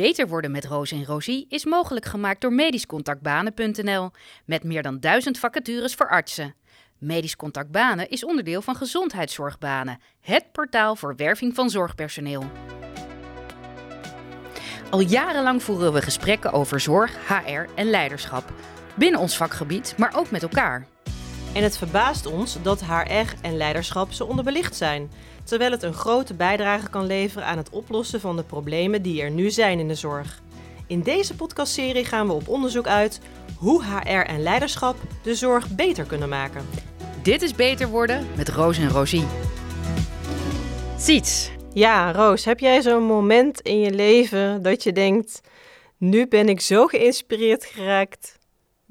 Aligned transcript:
Beter 0.00 0.28
worden 0.28 0.50
met 0.50 0.64
Roos 0.64 0.92
en 0.92 1.04
Rosie 1.04 1.46
is 1.48 1.64
mogelijk 1.64 2.06
gemaakt 2.06 2.40
door 2.40 2.52
medischcontactbanen.nl 2.52 4.10
met 4.44 4.64
meer 4.64 4.82
dan 4.82 5.00
duizend 5.00 5.38
vacatures 5.38 5.94
voor 5.94 6.08
artsen. 6.08 6.54
Medisch 6.98 7.36
is 8.08 8.24
onderdeel 8.24 8.62
van 8.62 8.76
Gezondheidszorgbanen, 8.76 10.00
het 10.20 10.52
portaal 10.52 10.96
voor 10.96 11.16
werving 11.16 11.54
van 11.54 11.70
zorgpersoneel. 11.70 12.50
Al 14.90 15.00
jarenlang 15.00 15.62
voeren 15.62 15.92
we 15.92 16.02
gesprekken 16.02 16.52
over 16.52 16.80
zorg, 16.80 17.28
HR 17.28 17.74
en 17.74 17.90
leiderschap. 17.90 18.52
Binnen 18.94 19.20
ons 19.20 19.36
vakgebied, 19.36 19.94
maar 19.98 20.16
ook 20.16 20.30
met 20.30 20.42
elkaar. 20.42 20.86
En 21.52 21.62
het 21.62 21.76
verbaast 21.76 22.26
ons 22.26 22.56
dat 22.62 22.84
HR 22.84 23.34
en 23.40 23.56
leiderschap 23.56 24.12
zo 24.12 24.24
onderbelicht 24.24 24.76
zijn, 24.76 25.10
terwijl 25.44 25.70
het 25.70 25.82
een 25.82 25.94
grote 25.94 26.34
bijdrage 26.34 26.90
kan 26.90 27.06
leveren 27.06 27.46
aan 27.46 27.56
het 27.56 27.70
oplossen 27.70 28.20
van 28.20 28.36
de 28.36 28.42
problemen 28.42 29.02
die 29.02 29.22
er 29.22 29.30
nu 29.30 29.50
zijn 29.50 29.78
in 29.78 29.88
de 29.88 29.94
zorg. 29.94 30.42
In 30.86 31.02
deze 31.02 31.34
podcastserie 31.34 32.04
gaan 32.04 32.26
we 32.26 32.32
op 32.32 32.48
onderzoek 32.48 32.86
uit 32.86 33.20
hoe 33.56 33.84
HR 33.84 34.08
en 34.08 34.42
leiderschap 34.42 34.96
de 35.22 35.34
zorg 35.34 35.68
beter 35.68 36.04
kunnen 36.04 36.28
maken. 36.28 36.66
Dit 37.22 37.42
is 37.42 37.54
Beter 37.54 37.88
Worden 37.88 38.26
met 38.36 38.48
Roos 38.48 38.78
en 38.78 38.88
Rosie. 38.88 39.26
Ziets. 40.98 41.50
Ja, 41.72 42.12
Roos, 42.12 42.44
heb 42.44 42.60
jij 42.60 42.82
zo'n 42.82 43.02
moment 43.02 43.60
in 43.60 43.80
je 43.80 43.90
leven 43.90 44.62
dat 44.62 44.82
je 44.82 44.92
denkt: 44.92 45.40
nu 45.96 46.28
ben 46.28 46.48
ik 46.48 46.60
zo 46.60 46.86
geïnspireerd 46.86 47.64
geraakt. 47.64 48.39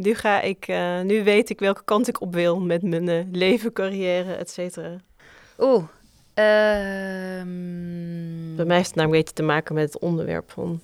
Nu, 0.02 0.16
ga 0.16 0.42
ik, 0.42 0.68
uh, 0.68 1.02
nu 1.02 1.24
weet 1.24 1.50
ik 1.50 1.60
welke 1.60 1.82
kant 1.86 2.08
ik 2.08 2.22
op 2.22 2.34
wil 2.34 2.60
met 2.60 2.82
mijn 2.82 3.08
uh, 3.08 3.24
leven, 3.32 3.74
carrière, 3.74 4.34
et 4.34 4.50
cetera. 4.50 4.96
Oeh. 5.58 5.84
Um... 7.40 8.56
Bij 8.56 8.66
mij 8.66 8.76
heeft 8.76 8.88
het 8.88 8.96
namelijk 8.96 8.98
een 8.98 9.10
beetje 9.10 9.34
te 9.34 9.44
maken 9.44 9.76
met 9.76 9.94
het 9.94 10.02
onderwerp 10.02 10.52
van 10.52 10.82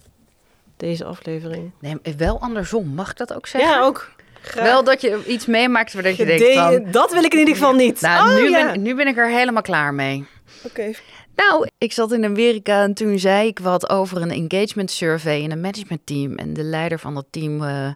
deze 0.78 1.06
aflevering. 1.06 1.72
Nee, 1.80 2.16
wel 2.18 2.40
andersom. 2.40 2.88
Mag 2.88 3.12
ik 3.12 3.18
dat 3.18 3.34
ook 3.34 3.48
zeggen? 3.48 3.72
Ja, 3.72 3.82
ook. 3.82 4.12
Graag. 4.42 4.66
Wel 4.66 4.84
dat 4.84 5.02
je 5.02 5.24
iets 5.26 5.46
meemaakt 5.46 5.94
waar 5.94 6.10
je 6.10 6.26
denkt 6.26 6.54
van... 6.54 6.92
Dat 6.92 7.14
wil 7.14 7.24
ik 7.24 7.34
in 7.34 7.40
ieder 7.40 7.54
geval 7.54 7.74
niet. 7.74 8.02
Nou, 8.02 8.30
oh, 8.30 8.36
nu, 8.36 8.50
ja. 8.50 8.72
ben, 8.72 8.82
nu 8.82 8.96
ben 8.96 9.08
ik 9.08 9.18
er 9.18 9.30
helemaal 9.30 9.62
klaar 9.62 9.94
mee. 9.94 10.26
Oké. 10.64 10.68
Okay. 10.68 10.96
Nou, 11.36 11.68
ik 11.78 11.92
zat 11.92 12.12
in 12.12 12.26
Amerika 12.26 12.84
en 12.84 12.94
toen 12.94 13.20
zei 13.20 13.48
ik 13.48 13.60
wat 13.60 13.90
over 13.90 14.22
een 14.22 14.50
engagement 14.50 14.92
survey 14.92 15.42
in 15.42 15.52
een 15.52 15.62
managementteam. 15.62 16.36
En 16.36 16.54
de 16.54 16.64
leider 16.64 17.00
van 17.00 17.14
dat 17.14 17.26
team 17.30 17.62
uh, 17.62 17.90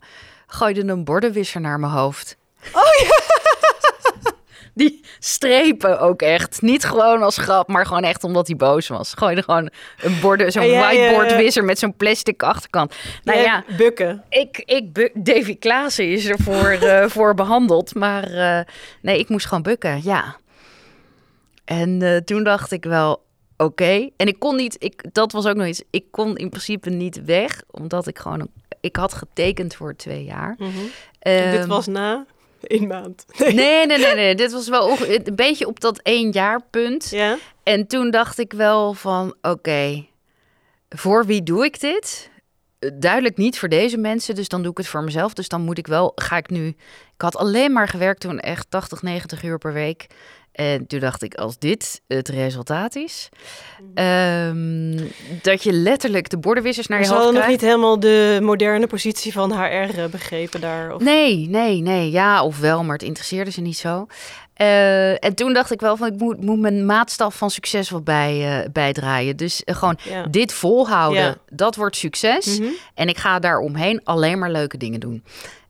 gooide 0.49 0.81
een 0.87 1.03
bordenwisser 1.03 1.61
naar 1.61 1.79
mijn 1.79 1.91
hoofd. 1.91 2.37
Oh 2.73 2.81
ja! 3.01 3.17
Die 4.73 5.05
strepen 5.19 5.99
ook 5.99 6.21
echt. 6.21 6.61
Niet 6.61 6.83
gewoon 6.83 7.23
als 7.23 7.37
grap, 7.37 7.67
maar 7.67 7.85
gewoon 7.85 8.03
echt 8.03 8.23
omdat 8.23 8.47
hij 8.47 8.55
boos 8.55 8.87
was. 8.87 9.13
Gooide 9.13 9.43
gewoon 9.43 9.69
een 10.01 10.19
borden, 10.19 10.51
zo'n 10.51 10.65
ja, 10.65 10.79
whiteboardwisser 10.79 11.63
met 11.63 11.79
zo'n 11.79 11.95
plastic 11.95 12.43
achterkant. 12.43 12.95
Nou 13.23 13.39
ja, 13.39 13.63
bukken. 13.77 14.23
Ik, 14.29 14.57
ik 14.65 14.93
bu 14.93 15.09
Davy 15.13 15.57
Klaassen 15.57 16.11
is 16.11 16.27
ervoor 16.27 16.77
uh, 16.83 17.05
voor 17.15 17.33
behandeld. 17.33 17.95
Maar 17.95 18.31
uh, 18.31 18.59
nee, 19.01 19.19
ik 19.19 19.29
moest 19.29 19.45
gewoon 19.45 19.63
bukken, 19.63 20.03
ja. 20.03 20.35
En 21.65 22.01
uh, 22.01 22.17
toen 22.17 22.43
dacht 22.43 22.71
ik 22.71 22.83
wel, 22.83 23.23
oké. 23.59 23.63
Okay. 23.63 24.13
En 24.17 24.27
ik 24.27 24.39
kon 24.39 24.55
niet, 24.55 24.75
ik, 24.79 25.03
dat 25.11 25.31
was 25.31 25.45
ook 25.45 25.55
nog 25.55 25.67
iets. 25.67 25.83
Ik 25.89 26.05
kon 26.11 26.37
in 26.37 26.49
principe 26.49 26.89
niet 26.89 27.23
weg, 27.25 27.61
omdat 27.71 28.07
ik 28.07 28.19
gewoon, 28.19 28.47
ik 28.81 28.95
had 28.95 29.13
getekend 29.13 29.75
voor 29.75 29.95
twee 29.95 30.23
jaar. 30.23 30.55
Mm 30.57 30.71
-hmm. 30.71 30.89
um, 31.33 31.51
dit 31.51 31.65
was 31.65 31.87
na 31.87 32.25
een 32.61 32.87
maand. 32.87 33.25
Nee. 33.37 33.53
nee, 33.53 33.85
nee, 33.85 33.97
nee, 33.97 34.15
nee. 34.15 34.35
Dit 34.35 34.51
was 34.51 34.67
wel 34.67 35.01
een 35.01 35.35
beetje 35.35 35.67
op 35.67 35.79
dat 35.79 35.99
één 35.99 36.31
jaar 36.31 36.61
punt. 36.69 37.09
Ja. 37.09 37.37
En 37.63 37.87
toen 37.87 38.11
dacht 38.11 38.39
ik 38.39 38.53
wel 38.53 38.93
van, 38.93 39.35
oké, 39.41 39.49
okay, 39.49 40.09
voor 40.89 41.25
wie 41.25 41.43
doe 41.43 41.65
ik 41.65 41.79
dit? 41.79 42.29
Duidelijk 42.93 43.37
niet 43.37 43.59
voor 43.59 43.69
deze 43.69 43.97
mensen, 43.97 44.35
dus 44.35 44.47
dan 44.47 44.61
doe 44.61 44.71
ik 44.71 44.77
het 44.77 44.87
voor 44.87 45.03
mezelf. 45.03 45.33
Dus 45.33 45.47
dan 45.47 45.61
moet 45.61 45.77
ik 45.77 45.87
wel, 45.87 46.11
ga 46.15 46.37
ik 46.37 46.49
nu... 46.49 46.67
Ik 47.13 47.25
had 47.25 47.35
alleen 47.35 47.71
maar 47.71 47.87
gewerkt 47.87 48.19
toen 48.21 48.39
echt 48.39 48.65
80, 48.69 49.01
90 49.01 49.43
uur 49.43 49.57
per 49.57 49.73
week. 49.73 50.07
En 50.51 50.87
toen 50.87 50.99
dacht 50.99 51.21
ik, 51.23 51.35
als 51.35 51.57
dit 51.57 52.01
het 52.07 52.27
resultaat 52.29 52.95
is, 52.95 53.29
um, 53.95 54.95
dat 55.41 55.63
je 55.63 55.71
letterlijk 55.73 56.29
de 56.29 56.37
bordenwissers 56.37 56.87
naar 56.87 56.99
je 56.99 57.05
Ze 57.05 57.11
hoofd 57.11 57.23
hadden 57.23 57.41
krijgt. 57.41 57.61
nog 57.61 57.69
niet 57.71 57.75
helemaal 57.79 57.99
de 57.99 58.39
moderne 58.41 58.87
positie 58.87 59.31
van 59.33 59.51
HR 59.53 60.09
begrepen 60.11 60.61
daar? 60.61 60.93
Of? 60.93 61.01
Nee, 61.01 61.47
nee, 61.49 61.81
nee. 61.81 62.11
Ja, 62.11 62.43
of 62.43 62.59
wel, 62.59 62.83
maar 62.83 62.93
het 62.93 63.03
interesseerde 63.03 63.51
ze 63.51 63.61
niet 63.61 63.77
zo. 63.77 64.05
Uh, 64.61 65.23
en 65.23 65.35
toen 65.35 65.53
dacht 65.53 65.71
ik 65.71 65.79
wel 65.79 65.97
van, 65.97 66.07
ik 66.07 66.19
moet, 66.19 66.41
moet 66.43 66.59
mijn 66.59 66.85
maatstaf 66.85 67.35
van 67.35 67.49
succes 67.49 67.89
wel 67.89 68.01
bij, 68.01 68.59
uh, 68.61 68.65
bijdraaien. 68.71 69.37
Dus 69.37 69.61
uh, 69.65 69.75
gewoon 69.75 69.97
Ja. 70.03 70.23
dit 70.23 70.53
volhouden, 70.53 71.21
Ja. 71.23 71.35
dat 71.49 71.75
wordt 71.75 71.95
succes. 71.95 72.59
Mhm. 72.59 72.69
En 72.93 73.07
ik 73.07 73.17
ga 73.17 73.39
daaromheen 73.39 74.01
alleen 74.03 74.39
maar 74.39 74.51
leuke 74.51 74.77
dingen 74.77 74.99
doen. 74.99 75.23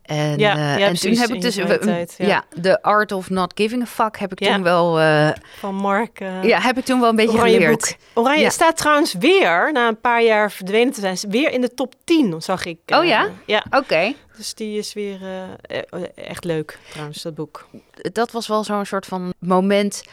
En, 0.09 0.37
Ja, 0.39 0.51
eh, 0.55 0.79
ja, 0.79 0.87
en 0.87 0.93
toen 0.95 1.13
heb 1.17 1.29
ik 1.29 1.41
dus 1.41 1.55
tijd, 1.81 2.15
ja. 2.17 2.27
ja. 2.27 2.43
de 2.61 2.81
art 2.81 3.11
of 3.11 3.29
not 3.29 3.51
giving 3.55 3.81
a 3.81 3.85
fuck 3.85 4.17
heb 4.19 4.31
ik 4.31 4.47
toen 4.47 4.63
wel 4.63 4.99
eh, 4.99 5.29
Van 5.59 5.75
Mark. 5.75 6.19
eh, 6.19 6.43
ja 6.43 6.59
heb 6.61 6.77
ik 6.77 6.85
toen 6.85 6.99
wel 6.99 7.09
een 7.09 7.15
beetje 7.15 7.37
Oranje 7.37 7.53
geleerd. 7.53 7.97
boek. 8.13 8.23
Oranje 8.23 8.49
staat 8.49 8.77
trouwens 8.77 9.13
weer, 9.13 9.69
na 9.73 9.87
een 9.87 9.99
paar 10.01 10.23
jaar 10.23 10.51
verdwenen 10.51 10.93
te 10.93 10.99
zijn, 10.99 11.17
weer 11.29 11.51
in 11.51 11.61
de 11.61 11.73
top 11.73 11.93
10, 12.03 12.41
zag 12.41 12.65
ik. 12.65 12.77
Oh 12.87 13.05
ja? 13.05 13.29
Ja, 13.45 13.63
Oké, 13.71 14.13
dus 14.37 14.53
die 14.53 14.77
is 14.77 14.93
weer 14.93 15.19
eh, 15.21 15.77
eh, 15.91 16.03
echt 16.15 16.43
leuk 16.43 16.77
trouwens, 16.89 17.21
dat 17.21 17.35
boek. 17.35 17.67
dat 18.11 18.31
was 18.31 18.47
wel 18.47 18.63
zo'n 18.63 18.85
soort 18.85 19.05
van 19.05 19.33
moment. 19.39 20.03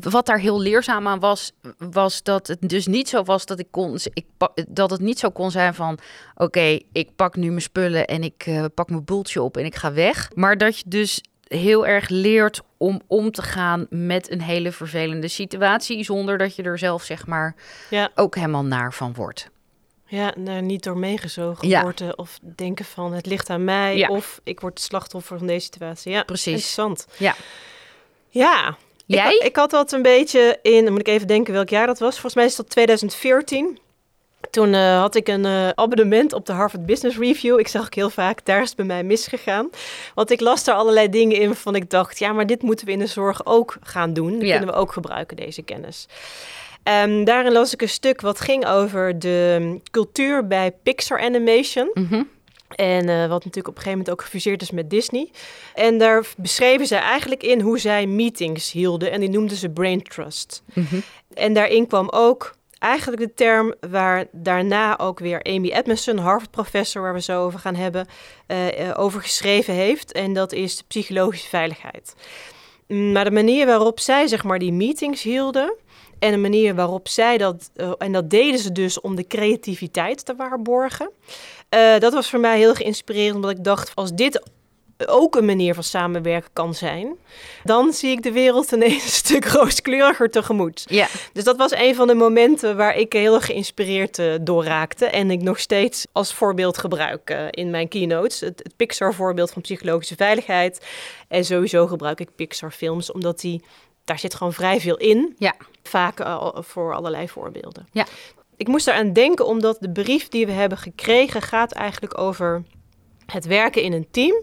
Wat 0.00 0.26
daar 0.26 0.38
heel 0.38 0.60
leerzaam 0.60 1.08
aan 1.08 1.18
was, 1.20 1.52
was 1.78 2.22
dat 2.22 2.46
het 2.46 2.58
dus 2.68 2.86
niet 2.86 3.08
zo 3.08 3.22
was 3.22 3.46
dat 3.46 3.58
ik 3.58 3.66
kon, 3.70 3.98
ik, 4.12 4.24
dat 4.68 4.90
het 4.90 5.00
niet 5.00 5.18
zo 5.18 5.30
kon 5.30 5.50
zijn 5.50 5.74
van, 5.74 5.98
oké, 6.34 6.78
ik 6.92 7.16
pak 7.16 7.36
nu 7.36 7.48
mijn 7.48 7.60
spullen 7.62 8.06
en 8.06 8.22
ik 8.22 8.42
eh, 8.46 8.64
pak 8.74 8.88
mijn 8.90 9.04
boeltje 9.04 9.42
op 9.42 9.56
en 9.56 9.64
ik 9.64 9.74
ga 9.74 9.92
weg. 9.92 10.30
Maar 10.34 10.58
dat 10.58 10.78
je 10.78 10.84
dus 10.86 11.20
heel 11.44 11.86
erg 11.86 12.08
leert 12.08 12.60
om 12.76 13.00
om 13.06 13.30
te 13.30 13.42
gaan 13.42 13.86
met 13.90 14.30
een 14.30 14.40
hele 14.42 14.72
vervelende 14.72 15.28
situatie, 15.28 16.04
zonder 16.04 16.38
dat 16.38 16.56
je 16.56 16.62
er 16.62 16.78
zelf 16.78 17.02
zeg 17.02 17.26
maar 17.26 17.54
Ja, 17.90 18.10
ook 18.14 18.34
helemaal 18.34 18.64
naar 18.64 18.92
van 18.92 19.14
wordt. 19.14 19.50
ja 20.06 20.32
nou, 20.36 20.60
niet 20.60 20.82
door 20.82 20.98
meegezogen 20.98 21.68
Ja. 21.68 21.82
worden 21.82 22.18
of 22.18 22.38
denken 22.56 22.84
van 22.84 23.12
het 23.12 23.26
ligt 23.26 23.50
aan 23.50 23.64
mij 23.64 23.96
Ja. 23.96 24.08
of 24.08 24.40
ik 24.44 24.60
word 24.60 24.80
slachtoffer 24.80 25.38
van 25.38 25.46
deze 25.46 25.64
situatie. 25.64 26.12
Ja, 26.12 26.22
Precies. 26.22 26.46
interessant. 26.46 27.06
Ja. 27.18 27.34
Ja. 28.28 28.76
Jij? 29.16 29.34
Ik, 29.34 29.42
ik 29.42 29.56
had 29.56 29.70
dat 29.70 29.92
een 29.92 30.02
beetje 30.02 30.58
in, 30.62 30.90
moet 30.90 31.00
ik 31.00 31.08
even 31.08 31.26
denken 31.26 31.52
welk 31.52 31.68
jaar 31.68 31.86
dat 31.86 31.98
was. 31.98 32.12
Volgens 32.12 32.34
mij 32.34 32.44
is 32.44 32.56
dat 32.56 32.70
2014. 32.70 33.78
Toen 34.50 34.74
eh, 34.74 35.00
had 35.00 35.14
ik 35.14 35.28
een 35.28 35.44
eh, 35.44 35.68
abonnement 35.68 36.32
op 36.32 36.46
de 36.46 36.52
Harvard 36.52 36.86
Business 36.86 37.18
Review. 37.18 37.58
Ik 37.58 37.68
zag 37.68 37.84
ook 37.84 37.94
heel 37.94 38.10
vaak, 38.10 38.44
daar 38.44 38.60
is 38.62 38.66
het 38.68 38.76
bij 38.76 38.86
mij 38.86 39.02
misgegaan. 39.04 39.70
Want 40.14 40.30
ik 40.30 40.40
las 40.40 40.64
daar 40.64 40.74
allerlei 40.74 41.08
dingen 41.08 41.36
in 41.36 41.54
van 41.54 41.74
ik 41.74 41.90
dacht, 41.90 42.18
ja, 42.18 42.32
maar 42.32 42.46
dit 42.46 42.62
moeten 42.62 42.86
we 42.86 42.92
in 42.92 42.98
de 42.98 43.06
zorg 43.06 43.46
ook 43.46 43.76
gaan 43.82 44.12
doen. 44.12 44.32
Dat 44.38 44.42
Ja. 44.48 44.56
kunnen 44.56 44.74
we 44.74 44.80
ook 44.80 44.92
gebruiken, 44.92 45.36
deze 45.36 45.62
kennis. 45.62 46.06
Ehm, 46.82 47.24
daarin 47.24 47.52
las 47.52 47.72
ik 47.72 47.82
een 47.82 47.88
stuk 47.88 48.20
wat 48.20 48.40
ging 48.40 48.66
over 48.66 49.18
de 49.18 49.76
cultuur 49.90 50.46
bij 50.46 50.72
Pixar 50.82 51.20
Animation. 51.20 51.90
Mhm. 51.94 52.22
En 52.76 53.08
eh, 53.08 53.18
wat 53.18 53.44
natuurlijk 53.44 53.68
op 53.68 53.76
een 53.76 53.82
gegeven 53.82 53.98
moment 53.98 54.10
ook 54.10 54.22
gefuseerd 54.22 54.62
is 54.62 54.70
met 54.70 54.90
Disney. 54.90 55.30
En 55.74 55.98
daar 55.98 56.26
beschreven 56.36 56.86
zij 56.86 56.98
eigenlijk 56.98 57.42
in 57.42 57.60
hoe 57.60 57.78
zij 57.78 58.06
meetings 58.06 58.72
hielden. 58.72 59.10
En 59.10 59.20
die 59.20 59.30
noemden 59.30 59.56
ze 59.56 59.68
brain 59.70 60.02
trust. 60.02 60.62
Mhm. 60.72 61.00
En 61.34 61.52
daarin 61.52 61.86
kwam 61.86 62.08
ook 62.08 62.54
eigenlijk 62.78 63.22
de 63.22 63.34
term 63.34 63.74
waar 63.90 64.26
daarna 64.32 64.98
ook 64.98 65.18
weer 65.18 65.42
Amy 65.42 65.70
Edmondson, 65.70 66.18
Harvard-professor, 66.18 67.02
waar 67.02 67.14
we 67.14 67.20
zo 67.20 67.44
over 67.44 67.58
gaan 67.58 67.74
hebben, 67.74 68.06
eh, 68.46 68.88
eh, 68.88 68.98
over 68.98 69.20
geschreven 69.22 69.74
heeft. 69.74 70.12
En 70.12 70.32
dat 70.32 70.52
is 70.52 70.76
de 70.76 70.84
psychologische 70.88 71.48
veiligheid. 71.48 72.14
Mm, 72.86 73.12
Maar 73.12 73.24
de 73.24 73.30
manier 73.30 73.66
waarop 73.66 74.00
zij 74.00 74.26
zeg 74.26 74.44
maar 74.44 74.58
die 74.58 74.72
meetings 74.72 75.22
hielden 75.22 75.74
en 76.18 76.30
de 76.30 76.36
manier 76.36 76.74
waarop 76.74 77.08
zij 77.08 77.38
dat, 77.38 77.70
en 77.98 78.12
dat 78.12 78.30
deden 78.30 78.60
ze 78.60 78.72
dus 78.72 79.00
om 79.00 79.14
de 79.14 79.26
creativiteit 79.26 80.24
te 80.24 80.34
waarborgen. 80.36 81.10
Eh, 81.70 81.98
dat 81.98 82.12
was 82.12 82.30
voor 82.30 82.40
mij 82.40 82.58
heel 82.58 82.74
geïnspirerend, 82.74 83.34
omdat 83.34 83.50
ik 83.50 83.64
dacht, 83.64 83.92
als 83.94 84.12
dit 84.12 84.42
ook 85.06 85.36
een 85.36 85.44
manier 85.44 85.74
van 85.74 85.82
samenwerken 85.82 86.50
kan 86.52 86.74
zijn, 86.74 87.16
dan 87.64 87.92
zie 87.92 88.10
ik 88.10 88.22
de 88.22 88.32
wereld 88.32 88.72
ineens 88.72 89.04
een 89.04 89.10
stuk 89.10 89.44
rooskleuriger 89.44 90.30
tegemoet. 90.30 90.84
Ja, 90.88 91.08
Dus 91.32 91.44
dat 91.44 91.56
was 91.56 91.72
een 91.72 91.94
van 91.94 92.06
de 92.06 92.14
momenten 92.14 92.76
waar 92.76 92.96
ik 92.96 93.12
heel 93.12 93.34
erg 93.34 93.44
geïnspireerd 93.44 94.18
eh, 94.18 94.34
door 94.40 94.64
raakte. 94.64 95.06
En 95.06 95.30
ik 95.30 95.42
nog 95.42 95.58
steeds 95.58 96.06
als 96.12 96.34
voorbeeld 96.34 96.78
gebruik 96.78 97.30
eh, 97.30 97.46
in 97.50 97.70
mijn 97.70 97.88
keynotes. 97.88 98.40
Het, 98.40 98.60
het 98.62 98.76
Pixar-voorbeeld 98.76 99.50
van 99.50 99.62
psychologische 99.62 100.16
veiligheid. 100.16 100.86
En 101.28 101.44
sowieso 101.44 101.86
gebruik 101.86 102.20
ik 102.20 102.34
Pixar-films, 102.36 103.12
omdat 103.12 103.40
die, 103.40 103.62
daar 104.04 104.18
zit 104.18 104.34
gewoon 104.34 104.52
vrij 104.52 104.80
veel 104.80 104.96
in. 104.96 105.34
Ja. 105.38 105.54
Vaak 105.82 106.22
voor 106.54 106.94
allerlei 106.94 107.28
voorbeelden. 107.28 107.88
Ja. 107.92 108.06
Ik 108.60 108.68
moest 108.68 108.88
eraan 108.88 109.12
denken, 109.12 109.46
omdat 109.46 109.76
de 109.80 109.90
brief 109.90 110.28
die 110.28 110.46
we 110.46 110.52
hebben 110.52 110.78
gekregen 110.78 111.42
gaat 111.42 111.72
eigenlijk 111.72 112.18
over 112.18 112.62
het 113.26 113.46
werken 113.46 113.82
in 113.82 113.92
een 113.92 114.08
team. 114.10 114.42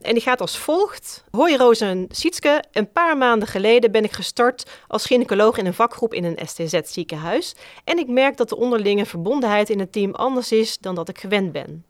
En 0.00 0.14
die 0.14 0.22
gaat 0.22 0.40
als 0.40 0.58
volgt. 0.58 1.24
Hoi 1.30 1.56
Roos 1.56 1.80
en 1.80 2.06
Sietske. 2.10 2.64
Een 2.72 2.92
paar 2.92 3.16
maanden 3.16 3.48
geleden 3.48 3.92
ben 3.92 4.04
ik 4.04 4.12
gestart 4.12 4.70
als 4.88 5.04
gynaecoloog 5.04 5.58
in 5.58 5.66
een 5.66 5.74
vakgroep 5.74 6.14
in 6.14 6.24
een 6.24 6.38
STZ-ziekenhuis. 6.46 7.54
En 7.84 7.98
ik 7.98 8.08
merk 8.08 8.36
dat 8.36 8.48
de 8.48 8.56
onderlinge 8.56 9.06
verbondenheid 9.06 9.70
in 9.70 9.78
het 9.78 9.92
team 9.92 10.14
anders 10.14 10.52
is 10.52 10.78
dan 10.78 10.94
dat 10.94 11.08
ik 11.08 11.18
gewend 11.18 11.52
ben. 11.52 11.84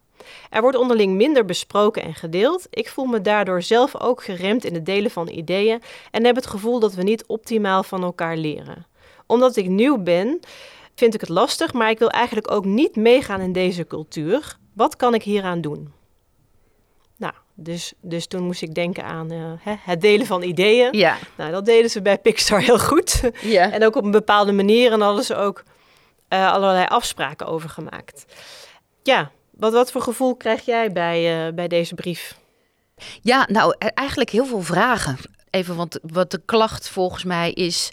Er 0.51 0.63
wordt 0.63 0.77
onderling 0.77 1.15
minder 1.15 1.45
besproken 1.45 2.03
en 2.03 2.15
gedeeld. 2.15 2.67
Ik 2.71 2.89
voel 2.89 3.05
me 3.05 3.21
daardoor 3.21 3.63
zelf 3.63 4.01
ook 4.01 4.25
geremd 4.25 4.65
in 4.65 4.75
het 4.75 4.87
delen 4.87 5.11
van 5.11 5.29
ideeën 5.29 5.83
en 6.11 6.25
heb 6.25 6.37
het 6.37 6.47
gevoel 6.47 6.81
dat 6.81 6.95
we 6.95 7.03
niet 7.03 7.27
optimaal 7.27 7.83
van 7.83 8.03
elkaar 8.03 8.37
leren. 8.37 8.87
Omdat 9.27 9.57
ik 9.57 9.69
nieuw 9.69 9.99
ben, 9.99 10.41
vind 10.95 11.15
ik 11.15 11.21
het 11.21 11.29
lastig, 11.29 11.73
maar 11.73 11.91
ik 11.91 11.99
wil 11.99 12.11
eigenlijk 12.11 12.51
ook 12.51 12.65
niet 12.65 12.97
meegaan 12.97 13.41
in 13.41 13.53
deze 13.53 13.87
cultuur. 13.87 14.57
Wat 14.75 14.97
kan 14.97 15.15
ik 15.15 15.23
hieraan 15.23 15.61
doen? 15.61 15.93
Nou, 17.17 17.33
dus, 17.55 17.93
dus 18.01 18.27
toen 18.27 18.43
moest 18.43 18.63
ik 18.63 18.75
denken 18.75 19.05
aan 19.05 19.33
uh, 19.33 19.53
het 19.65 20.01
delen 20.01 20.27
van 20.27 20.43
ideeën. 20.43 20.89
Ja. 20.93 21.17
Nou, 21.37 21.51
dat 21.51 21.65
deden 21.65 21.91
ze 21.91 22.03
bij 22.03 22.19
Pixar 22.19 22.61
heel 22.61 22.79
goed. 22.79 23.31
Ja. 23.41 23.73
en 23.73 23.85
ook 23.85 23.97
op 23.97 24.05
een 24.05 24.11
bepaalde 24.11 24.53
manier. 24.53 24.93
En 24.93 25.01
hadden 25.01 25.25
ze 25.25 25.37
ook 25.37 25.63
uh, 26.29 26.53
allerlei 26.53 26.87
afspraken 26.87 27.47
over 27.47 27.69
gemaakt. 27.69 28.25
Ja, 29.03 29.31
wat, 29.51 29.73
wat 29.73 29.93
voor 29.93 30.03
gevoel 30.03 30.37
krijg 30.37 30.65
jij 30.65 30.93
bij, 30.93 31.47
uh, 31.47 31.55
bij 31.55 31.69
deze 31.69 31.95
brief? 31.95 32.39
Ja, 33.21 33.47
nou, 33.51 33.75
eigenlijk 33.79 34.31
heel 34.31 34.47
veel 34.47 34.63
vragen. 34.63 35.17
Even, 35.51 35.77
want 35.77 35.99
wat 36.03 36.31
de 36.31 36.43
klacht 36.45 36.89
volgens 36.89 37.25
mij 37.25 37.53
is 37.53 37.93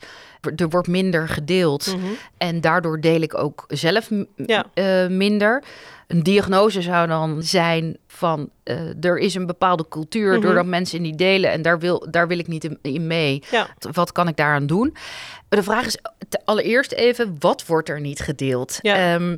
er 0.55 0.69
wordt 0.69 0.87
minder 0.87 1.27
gedeeld. 1.27 1.95
Mhm. 1.95 2.05
En 2.37 2.61
daardoor 2.61 2.99
deel 3.01 3.21
ik 3.21 3.37
ook 3.37 3.65
zelf 3.67 4.09
Ja. 4.35 4.65
eh, 4.73 5.07
minder. 5.07 5.63
Een 6.07 6.23
diagnose 6.23 6.81
zou 6.81 7.07
dan 7.07 7.43
zijn 7.43 7.97
van 8.07 8.49
eh, 8.63 9.03
er 9.05 9.17
is 9.17 9.35
een 9.35 9.45
bepaalde 9.45 9.85
cultuur 9.89 10.31
Mhm. 10.33 10.41
doordat 10.41 10.65
mensen 10.65 11.03
die 11.03 11.15
delen 11.15 11.51
en 11.51 11.61
daar 11.61 11.79
wil, 11.79 12.07
daar 12.11 12.27
wil 12.27 12.39
ik 12.39 12.47
niet 12.47 12.63
in, 12.63 12.79
in 12.81 13.07
mee. 13.07 13.43
Ja. 13.51 13.67
Wat 13.91 14.11
kan 14.11 14.27
ik 14.27 14.35
daaraan 14.35 14.65
doen? 14.67 14.95
De 15.49 15.63
vraag 15.63 15.85
is 15.85 15.97
allereerst 16.45 16.91
even, 16.91 17.35
wat 17.39 17.65
wordt 17.65 17.89
er 17.89 17.99
niet 18.01 18.19
gedeeld? 18.19 18.79
Ja. 18.81 19.13
Ehm, 19.13 19.37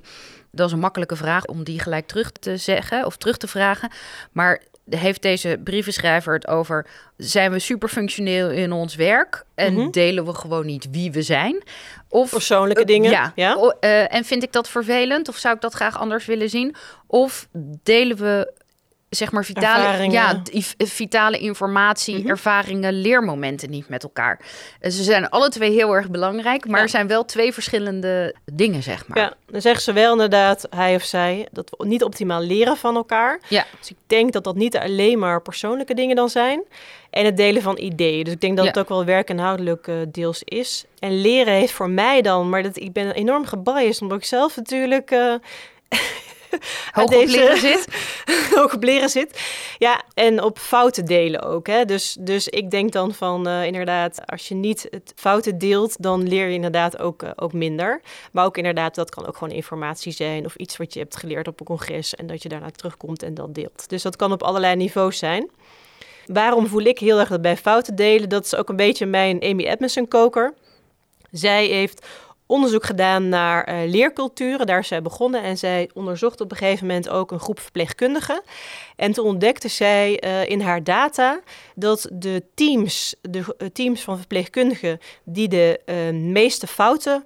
dat 0.52 0.68
is 0.68 0.74
een 0.74 0.80
makkelijke 0.80 1.16
vraag 1.16 1.46
om 1.46 1.64
die 1.64 1.80
gelijk 1.80 2.08
terug 2.08 2.32
te 2.32 2.58
zeggen 2.58 3.06
of 3.06 3.18
terug 3.18 3.38
te 3.38 3.48
vragen. 3.48 3.92
Maar 4.32 4.62
heeft 4.90 5.22
deze 5.22 5.60
brievenschrijver 5.64 6.34
het 6.34 6.48
over... 6.48 6.86
zijn 7.18 7.52
we 7.52 7.60
superfunctioneel 7.60 8.50
in 8.50 8.72
ons 8.72 8.96
werk 8.96 9.44
en 9.56 9.74
Mhm. 9.74 9.90
delen 9.90 10.26
we 10.26 10.34
gewoon 10.34 10.66
niet 10.66 10.88
wie 10.92 11.12
we 11.12 11.22
zijn? 11.22 11.64
Of 12.10 12.30
Persoonlijke 12.30 12.82
eh, 12.82 12.88
dingen. 12.88 13.12
Ja. 13.36 13.58
eh, 13.80 14.14
en 14.14 14.26
vind 14.26 14.44
ik 14.44 14.52
dat 14.52 14.70
vervelend 14.70 15.28
of 15.30 15.36
zou 15.38 15.56
ik 15.56 15.62
dat 15.62 15.74
graag 15.74 16.00
anders 16.00 16.26
willen 16.26 16.50
zien? 16.50 16.76
Of 17.08 17.48
delen 17.84 18.18
we 18.18 18.54
zeg 19.16 19.32
maar 19.32 19.46
vitale, 19.46 19.84
Ervaringen. 19.84 20.12
ja, 20.14 20.42
vitale 20.78 21.38
informatie, 21.38 22.18
Mhm. 22.20 22.30
ervaringen, 22.30 22.94
leermomenten 23.02 23.70
niet 23.70 23.90
met 23.90 24.04
elkaar? 24.04 24.40
Eh, 24.80 24.92
Ze 24.92 25.04
zijn 25.04 25.30
alle 25.30 25.50
twee 25.50 25.72
heel 25.72 25.94
erg 25.96 26.10
belangrijk, 26.10 26.66
maar 26.68 26.78
Ja. 26.78 26.84
er 26.84 26.90
zijn 26.90 27.08
wel 27.08 27.26
twee 27.26 27.54
verschillende 27.54 28.36
dingen, 28.54 28.84
zeg 28.84 29.08
maar. 29.08 29.18
Ja, 29.18 29.34
dan 29.46 29.62
zeggen 29.62 29.82
ze 29.84 29.94
wel 29.94 30.12
inderdaad, 30.12 30.68
hij 30.70 30.96
of 30.96 31.04
zij, 31.04 31.48
dat 31.52 31.74
we 31.78 31.86
niet 31.88 32.04
optimaal 32.04 32.42
leren 32.42 32.78
van 32.78 32.96
elkaar. 32.96 33.40
Ja. 33.50 33.66
Dus 33.80 33.90
ik 33.90 33.98
denk 34.08 34.34
dat 34.34 34.44
dat 34.44 34.56
niet 34.56 34.78
alleen 34.78 35.20
maar 35.20 35.42
persoonlijke 35.42 35.94
dingen 35.94 36.16
dan 36.16 36.30
zijn. 36.30 36.64
En 37.10 37.26
het 37.26 37.38
delen 37.38 37.62
van 37.62 37.78
ideeën. 37.78 38.24
Dus 38.24 38.34
ik 38.34 38.42
denk 38.42 38.56
dat 38.56 38.66
Ja. 38.66 38.72
het 38.72 38.80
ook 38.80 38.90
wel 38.90 39.06
werkinhoudelijk 39.06 39.88
eh, 39.88 39.96
deels 40.12 40.42
is. 40.44 40.86
En 41.00 41.22
leren 41.22 41.54
heeft 41.54 41.74
voor 41.74 41.90
mij 41.90 42.22
dan, 42.22 42.50
maar 42.50 42.64
dat, 42.64 42.78
ik 42.80 42.94
ben 42.94 43.12
enorm 43.12 43.46
gebiased, 43.46 44.02
omdat 44.02 44.18
ik 44.18 44.26
zelf 44.26 44.56
natuurlijk... 44.56 45.12
eh, 45.12 45.34
Hoog 46.92 47.06
op 47.06 47.26
leren 47.26 47.58
zit. 47.70 47.88
hoog 48.56 48.74
op 48.74 48.84
leren 48.84 49.10
zit. 49.10 49.42
Ja, 49.78 50.02
en 50.14 50.44
op 50.44 50.60
fouten 50.60 51.06
delen 51.06 51.42
ook. 51.42 51.68
Hè? 51.68 51.86
Dus, 51.86 52.18
dus 52.20 52.48
ik 52.48 52.72
denk 52.72 52.92
dan 52.92 53.14
van 53.14 53.48
eh, 53.48 53.66
inderdaad, 53.66 54.20
als 54.26 54.48
je 54.48 54.56
niet 54.56 54.88
het 54.90 55.14
fouten 55.16 55.58
deelt, 55.58 56.02
dan 56.02 56.28
leer 56.28 56.48
je 56.48 56.54
inderdaad 56.54 57.00
ook, 57.00 57.24
eh, 57.24 57.30
ook 57.36 57.54
minder. 57.54 58.02
Maar 58.32 58.46
ook 58.46 58.58
inderdaad, 58.58 58.96
dat 58.96 59.10
kan 59.10 59.28
ook 59.28 59.38
gewoon 59.38 59.54
informatie 59.54 60.12
zijn 60.12 60.46
of 60.46 60.56
iets 60.56 60.78
wat 60.78 60.94
je 60.94 61.00
hebt 61.00 61.18
geleerd 61.18 61.48
op 61.48 61.60
een 61.60 61.66
congres 61.66 62.16
en 62.16 62.28
dat 62.28 62.44
je 62.44 62.50
daarna 62.50 62.70
terugkomt 62.70 63.24
en 63.24 63.34
dat 63.34 63.56
deelt. 63.56 63.90
Dus 63.90 64.02
dat 64.02 64.16
kan 64.16 64.32
op 64.32 64.44
allerlei 64.44 64.76
niveaus 64.76 65.18
zijn. 65.18 65.50
Waarom 66.26 66.68
voel 66.68 66.84
ik 66.84 67.00
heel 67.00 67.20
erg 67.20 67.30
dat 67.30 67.42
bij 67.42 67.58
fouten 67.58 67.96
delen? 67.96 68.30
Dat 68.30 68.46
is 68.46 68.56
ook 68.56 68.70
een 68.70 68.76
beetje 68.76 69.06
mijn 69.06 69.44
Amy 69.44 69.64
Edmondson 69.64 70.08
koker. 70.08 70.54
Zij 71.32 71.66
heeft 71.66 72.08
onderzoek 72.46 72.84
gedaan 72.84 73.30
naar 73.30 73.64
eh, 73.64 73.90
leerculturen. 73.90 74.66
Daar 74.66 74.80
is 74.80 74.88
zij 74.88 75.02
begonnen 75.02 75.42
en 75.42 75.58
zij 75.58 75.90
onderzocht 75.94 76.42
op 76.42 76.52
een 76.52 76.58
gegeven 76.58 76.88
moment 76.88 77.10
ook 77.10 77.32
een 77.32 77.40
groep 77.40 77.60
verpleegkundigen. 77.60 78.42
En 78.96 79.12
toen 79.12 79.26
ontdekte 79.26 79.68
zij 79.68 80.20
eh, 80.20 80.50
in 80.50 80.62
haar 80.62 80.84
data 80.84 81.42
dat 81.76 82.10
de 82.14 82.44
teams, 82.54 83.16
de 83.22 83.56
eh, 83.58 83.68
teams 83.68 84.02
van 84.02 84.18
verpleegkundigen 84.18 85.00
die 85.24 85.48
de 85.48 85.82
meeste 86.14 86.68
fouten 86.68 87.26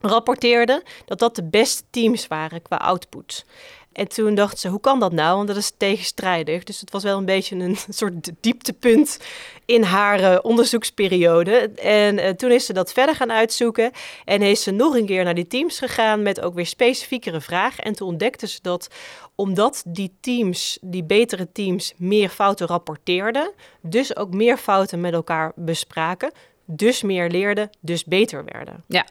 rapporteerden, 0.00 0.82
dat 1.04 1.18
dat 1.18 1.36
de 1.36 1.44
beste 1.44 1.82
teams 1.90 2.26
waren 2.26 2.62
qua 2.62 2.76
output. 2.76 3.44
En 3.92 4.08
toen 4.08 4.34
dacht 4.34 4.58
ze, 4.58 4.68
hoe 4.68 4.80
kan 4.80 5.00
dat 5.00 5.12
nou? 5.12 5.36
Want 5.36 5.48
dat 5.48 5.56
is 5.56 5.72
tegenstrijdig. 5.76 6.64
Dus 6.64 6.80
het 6.80 6.90
was 6.90 7.02
wel 7.02 7.18
een 7.18 7.24
beetje 7.24 7.56
een 7.56 7.76
soort 7.88 8.30
dieptepunt 8.40 9.18
in 9.64 9.82
haar 9.82 10.20
eh, 10.20 10.38
onderzoeksperiode. 10.42 11.70
En 11.70 12.18
eh, 12.18 12.30
toen 12.30 12.50
is 12.50 12.66
ze 12.66 12.72
dat 12.72 12.92
verder 12.92 13.14
gaan 13.14 13.32
uitzoeken. 13.32 13.90
En 14.24 14.42
is 14.42 14.62
ze 14.62 14.70
nog 14.70 14.96
een 14.96 15.06
keer 15.06 15.24
naar 15.24 15.34
die 15.34 15.46
teams 15.46 15.78
gegaan 15.78 16.22
met 16.22 16.40
ook 16.40 16.54
weer 16.54 16.66
specifiekere 16.66 17.40
vragen. 17.40 17.84
En 17.84 17.92
toen 17.92 18.08
ontdekte 18.08 18.46
ze 18.46 18.58
dat 18.62 18.88
omdat 19.34 19.82
die 19.86 20.16
teams, 20.20 20.78
die 20.80 21.04
betere 21.04 21.52
teams, 21.52 21.92
meer 21.96 22.28
fouten 22.28 22.66
rapporteerden, 22.66 23.52
dus 23.80 24.16
ook 24.16 24.34
meer 24.34 24.56
fouten 24.56 25.00
met 25.00 25.12
elkaar 25.12 25.52
bespraken, 25.54 26.32
dus 26.64 27.02
meer 27.02 27.30
leerden, 27.30 27.70
dus 27.80 28.04
beter 28.04 28.44
werden. 28.44 28.84
Ja. 28.88 29.06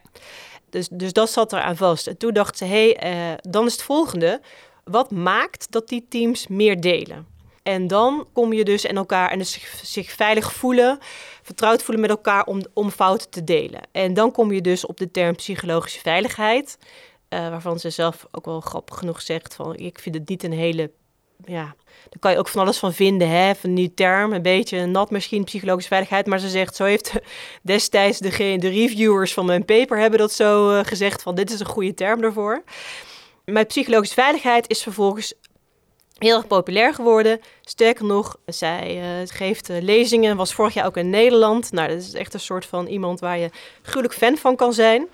Dus, 0.70 0.88
dus 0.92 1.14
dat 1.14 1.30
zat 1.30 1.54
eraan 1.54 1.78
vast. 1.78 2.08
En 2.08 2.18
toen 2.18 2.34
dacht 2.34 2.58
ze, 2.58 2.66
hé, 2.66 2.92
hey, 2.92 2.96
eh, 2.96 3.38
dan 3.42 3.66
is 3.66 3.72
het 3.72 3.82
volgende. 3.82 4.42
Wat 4.84 5.12
maakt 5.12 5.72
dat 5.72 5.88
die 5.88 6.06
teams 6.10 6.48
meer 6.48 6.82
delen? 6.82 7.32
En 7.64 7.88
dan 7.88 8.28
kom 8.34 8.54
je 8.54 8.64
dus 8.64 8.86
in 8.86 8.98
elkaar 8.98 9.30
en 9.30 9.38
dus 9.38 9.60
zich, 9.84 10.12
veilig 10.12 10.54
voelen, 10.54 11.00
vertrouwd 11.42 11.84
voelen 11.84 12.02
met 12.02 12.10
elkaar 12.10 12.46
om, 12.46 12.62
om 12.74 12.90
fouten 12.90 13.30
te 13.30 13.44
delen. 13.44 13.82
En 13.92 14.14
dan 14.14 14.32
kom 14.32 14.52
je 14.52 14.62
dus 14.62 14.86
op 14.86 14.98
de 14.98 15.12
term 15.12 15.36
psychologische 15.36 16.00
veiligheid, 16.00 16.78
eh, 17.28 17.50
waarvan 17.50 17.80
ze 17.80 17.90
zelf 17.90 18.28
ook 18.32 18.46
wel 18.46 18.62
grappig 18.62 18.98
genoeg 18.98 19.22
zegt 19.22 19.56
van, 19.56 19.76
ik 19.76 20.00
vind 20.00 20.16
het 20.16 20.30
niet 20.30 20.44
een 20.44 20.54
hele, 20.54 20.92
ja, 21.46 21.76
daar 22.10 22.20
kan 22.20 22.32
je 22.32 22.38
ook 22.38 22.48
van 22.48 22.62
alles 22.62 22.78
van 22.78 22.94
vinden, 22.94 23.30
hè, 23.30 23.56
van 23.56 23.76
die 23.76 23.94
term, 23.94 24.34
een 24.34 24.42
beetje 24.42 24.86
nat 24.86 25.12
misschien, 25.12 25.44
psychologische 25.44 25.90
veiligheid, 25.90 26.28
maar 26.28 26.40
ze 26.40 26.50
zegt, 26.50 26.76
zo 26.76 26.84
heeft 26.84 27.14
destijds 27.62 28.20
degene, 28.20 28.60
de 28.60 28.70
reviewers 28.70 29.34
van 29.34 29.46
mijn 29.46 29.66
paper 29.66 30.00
hebben 30.00 30.20
dat 30.20 30.32
zo 30.32 30.72
uh, 30.72 30.80
gezegd 30.84 31.22
van, 31.22 31.36
dit 31.36 31.52
is 31.52 31.60
een 31.60 31.66
goede 31.66 31.94
term 31.94 32.22
daarvoor. 32.22 32.64
Maar 33.46 33.66
psychologische 33.66 34.14
veiligheid 34.14 34.70
is 34.70 34.84
vervolgens 34.84 35.34
heel 36.18 36.36
erg 36.36 36.48
populair 36.48 36.94
geworden. 36.94 37.40
Sterker 37.62 38.06
nog, 38.06 38.38
zij 38.46 38.98
uh, 38.98 39.28
geeft 39.28 39.70
uh, 39.70 39.82
lezingen, 39.82 40.38
was 40.38 40.54
vorig 40.54 40.74
jaar 40.74 40.86
ook 40.86 40.98
in 40.98 41.10
Nederland. 41.10 41.72
Nou, 41.72 41.88
dat 41.88 41.98
is 41.98 42.14
echt 42.14 42.34
een 42.34 42.40
soort 42.40 42.66
van 42.66 42.88
iemand 42.88 43.20
waar 43.20 43.38
je 43.38 43.50
gruwelijk 43.82 44.14
fan 44.14 44.38
van 44.38 44.56
kan 44.56 44.74
zijn. 44.74 45.08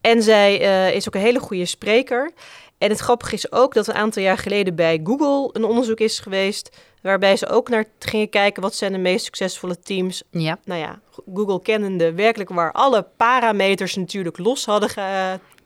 En 0.00 0.22
zij 0.22 0.60
uh, 0.60 0.94
is 0.94 1.06
ook 1.06 1.14
een 1.14 1.20
hele 1.20 1.40
goede 1.40 1.66
spreker. 1.66 2.30
En 2.78 2.90
het 2.90 2.98
grappige 2.98 3.34
is 3.34 3.52
ook 3.52 3.74
dat 3.74 3.86
een 3.86 3.94
aantal 3.94 4.22
jaar 4.22 4.38
geleden 4.38 4.74
bij 4.74 5.00
Google 5.04 5.48
een 5.52 5.64
onderzoek 5.64 5.98
is 6.00 6.18
geweest... 6.18 6.76
waarbij 7.02 7.36
ze 7.36 7.48
ook 7.48 7.68
naar 7.68 7.84
gingen 7.98 8.28
kijken 8.28 8.62
wat 8.62 8.74
zijn 8.74 8.92
de 8.92 8.98
meest 8.98 9.24
succesvolle 9.24 9.78
teams. 9.78 10.22
Ja. 10.30 10.58
Nou 10.64 10.80
ja, 10.80 11.00
Google 11.34 11.62
kennende 11.62 12.12
werkelijk 12.12 12.50
waar 12.50 12.72
alle 12.72 13.06
parameters 13.16 13.94
natuurlijk 13.94 14.38
los 14.38 14.64
hadden 14.64 14.90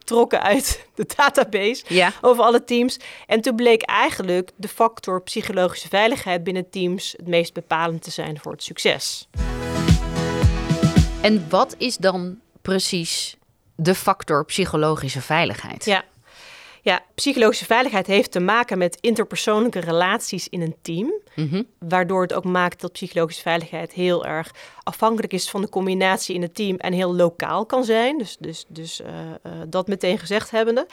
getrokken 0.09 0.43
uit 0.43 0.87
de 0.95 1.07
database 1.17 1.85
ja. 1.89 2.13
over 2.21 2.45
alle 2.45 2.65
teams. 2.65 2.97
En 3.27 3.41
toen 3.41 3.57
bleek 3.57 3.83
eigenlijk 3.83 4.51
de 4.57 4.69
factor 4.69 5.23
psychologische 5.23 5.89
veiligheid 5.89 6.45
binnen 6.45 6.71
teams 6.71 7.15
het 7.17 7.27
meest 7.27 7.55
bepalend 7.55 8.03
te 8.03 8.11
zijn 8.11 8.39
voor 8.41 8.53
het 8.53 8.63
succes. 8.63 9.29
En 11.21 11.47
wat 11.49 11.75
is 11.79 11.97
dan 11.97 12.39
precies 12.63 13.37
de 13.75 13.95
factor 13.95 14.45
psychologische 14.45 15.21
veiligheid? 15.21 15.85
Ja. 15.85 16.05
Ja, 16.89 17.03
psychologische 17.15 17.65
veiligheid 17.65 18.07
heeft 18.07 18.31
te 18.31 18.41
maken 18.41 18.79
met 18.79 18.99
interpersoonlijke 19.01 19.79
relaties 19.79 20.49
in 20.49 20.61
een 20.61 20.77
team. 20.83 21.13
Mm-hmm. 21.35 21.67
Waardoor 21.79 22.23
het 22.23 22.33
ook 22.33 22.45
maakt 22.45 22.81
dat 22.81 22.93
psychologische 22.93 23.43
veiligheid 23.43 23.93
heel 23.93 24.27
erg 24.27 24.55
afhankelijk 24.83 25.33
is 25.33 25.51
van 25.51 25.61
de 25.61 25.69
combinatie 25.69 26.35
in 26.35 26.43
het 26.43 26.55
team 26.55 26.77
en 26.77 26.93
heel 26.93 27.15
lokaal 27.15 27.67
kan 27.67 27.85
zijn. 27.85 28.19
Dus, 28.19 28.37
dus, 28.41 28.65
dus 28.69 29.01
uh, 29.01 29.09
uh, 29.09 29.53
dat 29.69 29.89
meteen 29.89 30.19
gezegd 30.19 30.51
hebbende. 30.51 30.87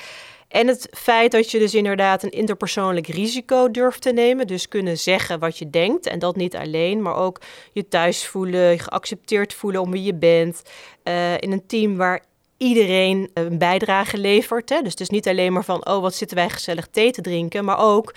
En 0.47 0.67
het 0.67 0.87
feit 0.91 1.31
dat 1.31 1.51
je 1.51 1.59
dus 1.59 1.73
inderdaad 1.73 2.23
een 2.23 2.31
interpersoonlijk 2.31 3.07
risico 3.07 3.71
durft 3.71 4.01
te 4.01 4.11
nemen. 4.11 4.47
Dus 4.47 4.67
kunnen 4.67 4.97
zeggen 4.97 5.39
wat 5.39 5.57
je 5.57 5.69
denkt. 5.69 6.05
En 6.05 6.19
dat 6.19 6.35
niet 6.35 6.55
alleen, 6.55 7.01
maar 7.01 7.15
ook 7.15 7.41
je 7.71 7.87
thuis 7.87 8.25
voelen, 8.25 8.71
je 8.71 8.79
geaccepteerd 8.79 9.53
voelen 9.53 9.81
om 9.81 9.91
wie 9.91 10.03
je 10.03 10.15
bent. 10.15 10.61
Uh, 11.03 11.33
in 11.33 11.51
een 11.51 11.67
team 11.67 11.97
waar 11.97 12.23
iedereen 12.57 13.29
een 13.33 13.57
bijdrage 13.57 14.17
levert. 14.17 14.69
Hè? 14.69 14.81
Dus 14.81 14.91
het 14.91 15.00
is 15.00 15.09
niet 15.09 15.27
alleen 15.27 15.53
maar 15.53 15.63
van, 15.63 15.88
oh, 15.88 16.01
wat 16.01 16.15
zitten 16.15 16.38
wij 16.38 16.50
gezellig 16.50 16.88
thee 16.88 17.12
te 17.12 17.21
drinken, 17.21 17.65
maar 17.65 17.79
ook 17.79 18.15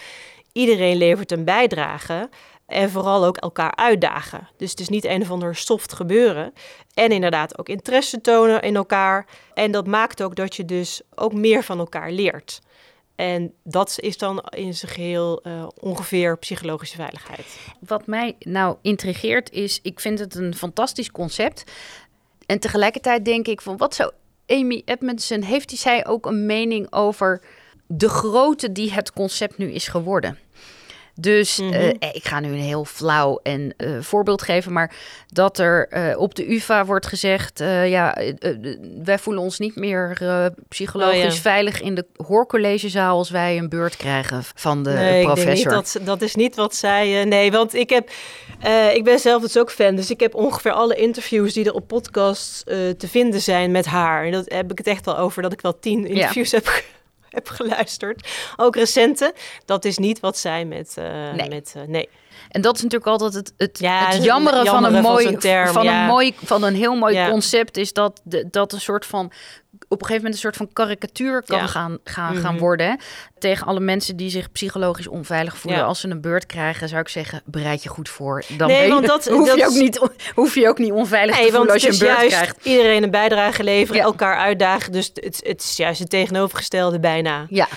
iedereen 0.52 0.96
levert 0.96 1.32
een 1.32 1.44
bijdrage. 1.44 2.28
En 2.66 2.90
vooral 2.90 3.24
ook 3.24 3.36
elkaar 3.36 3.74
uitdagen. 3.74 4.48
Dus 4.56 4.70
het 4.70 4.80
is 4.80 4.88
niet 4.88 5.04
een 5.04 5.22
of 5.22 5.30
ander 5.30 5.56
soft 5.56 5.92
gebeuren. 5.92 6.52
En 6.94 7.10
inderdaad 7.10 7.58
ook 7.58 7.68
interesse 7.68 8.20
tonen 8.20 8.62
in 8.62 8.76
elkaar. 8.76 9.26
En 9.54 9.70
dat 9.70 9.86
maakt 9.86 10.22
ook 10.22 10.36
dat 10.36 10.56
je 10.56 10.64
dus 10.64 11.00
ook 11.14 11.32
meer 11.32 11.62
van 11.62 11.78
elkaar 11.78 12.10
leert. 12.10 12.60
En 13.16 13.54
dat 13.64 13.98
is 14.00 14.18
dan 14.18 14.44
in 14.50 14.74
zijn 14.74 14.92
geheel 14.92 15.40
uh, 15.46 15.66
ongeveer 15.80 16.38
psychologische 16.38 16.96
veiligheid. 16.96 17.58
Wat 17.80 18.06
mij 18.06 18.36
nou 18.38 18.76
intrigeert 18.82 19.50
is, 19.50 19.78
ik 19.82 20.00
vind 20.00 20.18
het 20.18 20.34
een 20.34 20.54
fantastisch 20.54 21.10
concept. 21.10 21.64
En 22.46 22.58
tegelijkertijd 22.58 23.24
denk 23.24 23.46
ik 23.46 23.60
van, 23.60 23.76
wat 23.76 23.94
zou 23.94 24.12
Amy 24.50 24.82
Edmondson, 24.84 25.42
heeft 25.42 25.70
zij 25.70 26.06
ook 26.06 26.26
een 26.26 26.46
mening 26.46 26.92
over 26.92 27.42
de 27.86 28.08
grootte 28.08 28.72
die 28.72 28.92
het 28.92 29.12
concept 29.12 29.58
nu 29.58 29.70
is 29.70 29.88
geworden? 29.88 30.38
Dus 31.20 31.58
mm 31.58 31.76
ik 32.12 32.26
ga 32.26 32.40
nu 32.40 32.48
een 32.48 32.60
heel 32.60 32.84
flauw 32.84 33.40
en 33.42 33.74
uh, 33.76 34.00
voorbeeld 34.00 34.42
geven, 34.42 34.72
maar 34.72 34.94
dat 35.28 35.58
er 35.58 35.88
uh, 35.90 36.18
op 36.18 36.34
de 36.34 36.52
UvA 36.54 36.84
wordt 36.84 37.06
gezegd, 37.06 37.58
ja, 37.84 38.18
wij 39.04 39.18
voelen 39.18 39.42
ons 39.42 39.58
niet 39.58 39.76
meer 39.76 40.18
psychologisch 40.68 41.24
oh, 41.24 41.30
ja. 41.30 41.40
veilig 41.40 41.80
in 41.80 41.94
de 41.94 42.06
hoorcollegezaal 42.26 43.16
als 43.16 43.30
wij 43.30 43.58
een 43.58 43.68
beurt 43.68 43.96
krijgen 43.96 44.42
van 44.54 44.82
de 44.82 44.90
nee, 44.90 45.24
professor. 45.24 45.52
Ik 45.52 45.62
denk 45.62 45.74
niet 45.74 45.92
dat, 45.92 46.06
dat 46.06 46.22
is 46.22 46.34
niet 46.34 46.54
wat 46.54 46.74
zij. 46.74 47.24
nee, 47.24 47.52
want 47.52 47.74
ik 47.74 47.90
heb, 47.90 48.10
ik 48.94 49.04
ben 49.04 49.18
zelf 49.18 49.42
dus 49.42 49.58
ook 49.58 49.70
fan, 49.70 49.96
dus 49.96 50.10
ik 50.10 50.20
heb 50.20 50.34
ongeveer 50.34 50.72
alle 50.72 50.94
interviews 50.94 51.52
die 51.52 51.64
er 51.64 51.74
op 51.74 51.88
podcasts 51.88 52.62
te 52.98 53.08
vinden 53.08 53.40
zijn 53.40 53.70
met 53.70 53.86
haar. 53.86 54.24
En 54.24 54.32
dat 54.32 54.52
heb 54.52 54.70
ik 54.70 54.78
het 54.78 54.86
echt 54.86 55.04
wel 55.04 55.18
over 55.18 55.42
dat 55.42 55.52
ik 55.52 55.60
wel 55.60 55.78
tien 55.78 56.06
interviews 56.06 56.50
ja. 56.50 56.58
heb 56.58 56.84
heb 57.38 57.48
geluisterd. 57.48 58.28
Ook 58.56 58.76
recente. 58.76 59.34
Dat 59.64 59.84
is 59.84 59.98
niet 59.98 60.20
wat 60.20 60.38
zij 60.38 60.64
met... 60.64 60.94
Uh, 60.98 61.32
nee. 61.32 61.48
Met, 61.48 61.74
uh, 61.76 61.82
nee. 61.86 62.08
En 62.48 62.60
dat 62.60 62.76
is 62.76 62.82
natuurlijk 62.82 63.10
altijd 63.10 63.34
het, 63.34 63.52
het, 63.56 63.78
ja, 63.78 64.06
het 64.06 64.24
jammeren, 64.24 64.66
van 64.66 64.84
een 64.84 65.02
mooi, 65.02 65.24
van, 65.24 65.38
term, 65.38 65.72
van 65.72 65.84
ja. 65.84 66.00
een 66.00 66.06
mooi, 66.06 66.34
van 66.44 66.62
een 66.62 66.74
heel 66.74 66.94
mooi 66.94 67.14
ja. 67.14 67.30
concept 67.30 67.76
is 67.76 67.92
dat 67.92 68.20
de, 68.24 68.48
dat 68.50 68.72
een 68.72 68.80
soort 68.80 69.06
van 69.06 69.32
op 69.88 70.00
een 70.00 70.06
gegeven 70.06 70.16
moment 70.16 70.34
een 70.34 70.40
soort 70.40 70.56
van 70.56 70.72
karikatuur 70.72 71.42
kan 71.42 71.68
gaan, 71.68 71.98
gaan, 72.04 72.36
gaan 72.36 72.54
mhm. 72.54 72.62
worden. 72.62 72.98
Tegen 73.38 73.66
alle 73.66 73.80
mensen 73.80 74.16
die 74.16 74.30
zich 74.30 74.52
psychologisch 74.52 75.08
onveilig 75.08 75.58
voelen. 75.58 75.84
Als 75.84 76.00
ze 76.00 76.08
een 76.08 76.20
beurt 76.20 76.46
krijgen, 76.46 76.88
zou 76.88 77.00
ik 77.00 77.08
zeggen, 77.08 77.42
bereid 77.44 77.82
je 77.82 77.88
goed 77.88 78.08
voor. 78.08 78.44
Dan 78.56 78.68
nee, 78.68 78.88
want 78.88 79.06
dat, 79.06 79.28
hoef, 79.28 79.46
dat 79.46 79.58
je 79.58 79.66
ook 79.66 79.74
niet, 79.74 80.00
hoef 80.34 80.54
je 80.54 80.68
ook 80.68 80.78
niet 80.78 80.92
onveilig 80.92 81.36
nee, 81.36 81.46
te 81.46 81.52
voelen 81.52 81.72
als 81.72 81.82
je 81.82 81.92
een 81.92 81.98
beurt 81.98 82.16
juist 82.16 82.36
krijgt. 82.36 82.64
Iedereen 82.64 83.02
een 83.02 83.10
bijdrage 83.10 83.64
leveren, 83.64 84.02
elkaar 84.02 84.36
uitdagen. 84.36 84.92
Dus 84.92 85.10
het, 85.14 85.40
het 85.44 85.60
is 85.62 85.76
juist 85.76 86.00
het 86.00 86.10
tegenovergestelde 86.10 87.00
bijna. 87.00 87.46
Ja. 87.48 87.68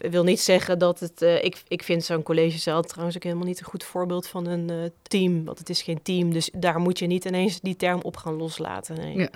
Ik 0.00 0.10
wil 0.10 0.24
niet 0.24 0.40
zeggen 0.40 0.78
dat 0.78 1.00
het. 1.00 1.22
Uh, 1.22 1.44
ik, 1.44 1.62
ik 1.68 1.82
vind 1.82 2.04
zo'n 2.04 2.22
collegezaal 2.22 2.82
trouwens 2.82 3.16
ook 3.16 3.22
helemaal 3.22 3.46
niet 3.46 3.58
een 3.58 3.66
goed 3.66 3.84
voorbeeld 3.84 4.26
van 4.26 4.46
een 4.46 4.70
uh, 4.70 4.76
team. 5.02 5.44
Want 5.44 5.58
het 5.58 5.68
is 5.68 5.82
geen 5.82 6.02
team. 6.02 6.32
Dus 6.32 6.50
daar 6.52 6.78
moet 6.78 6.98
je 6.98 7.06
niet 7.06 7.24
ineens 7.24 7.60
die 7.60 7.76
term 7.76 8.00
op 8.02 8.16
gaan 8.16 8.36
loslaten. 8.36 8.96
Nee. 8.96 9.18
Ja. 9.18 9.28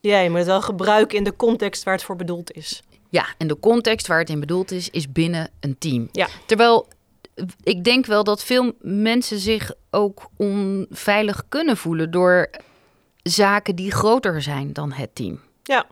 Ja, 0.00 0.18
je 0.18 0.28
moet 0.28 0.38
het 0.38 0.46
wel 0.46 0.62
gebruiken 0.62 1.18
in 1.18 1.24
de 1.24 1.36
context 1.36 1.82
waar 1.82 1.94
het 1.94 2.02
voor 2.02 2.16
bedoeld 2.16 2.52
is. 2.52 2.82
Ja, 3.08 3.26
en 3.38 3.46
de 3.46 3.58
context 3.58 4.06
waar 4.06 4.18
het 4.18 4.30
in 4.30 4.40
bedoeld 4.40 4.70
is, 4.70 4.90
is 4.90 5.12
binnen 5.12 5.50
een 5.60 5.78
team. 5.78 6.08
Ja. 6.12 6.28
Terwijl 6.46 6.88
ik 7.62 7.84
denk 7.84 8.06
wel 8.06 8.24
dat 8.24 8.44
veel 8.44 8.72
mensen 8.80 9.38
zich 9.38 9.72
ook 9.90 10.30
onveilig 10.36 11.42
kunnen 11.48 11.76
voelen 11.76 12.10
door 12.10 12.50
zaken 13.22 13.76
die 13.76 13.92
groter 13.92 14.42
zijn 14.42 14.72
dan 14.72 14.92
het 14.92 15.14
team. 15.14 15.40
Ja, 15.62 15.86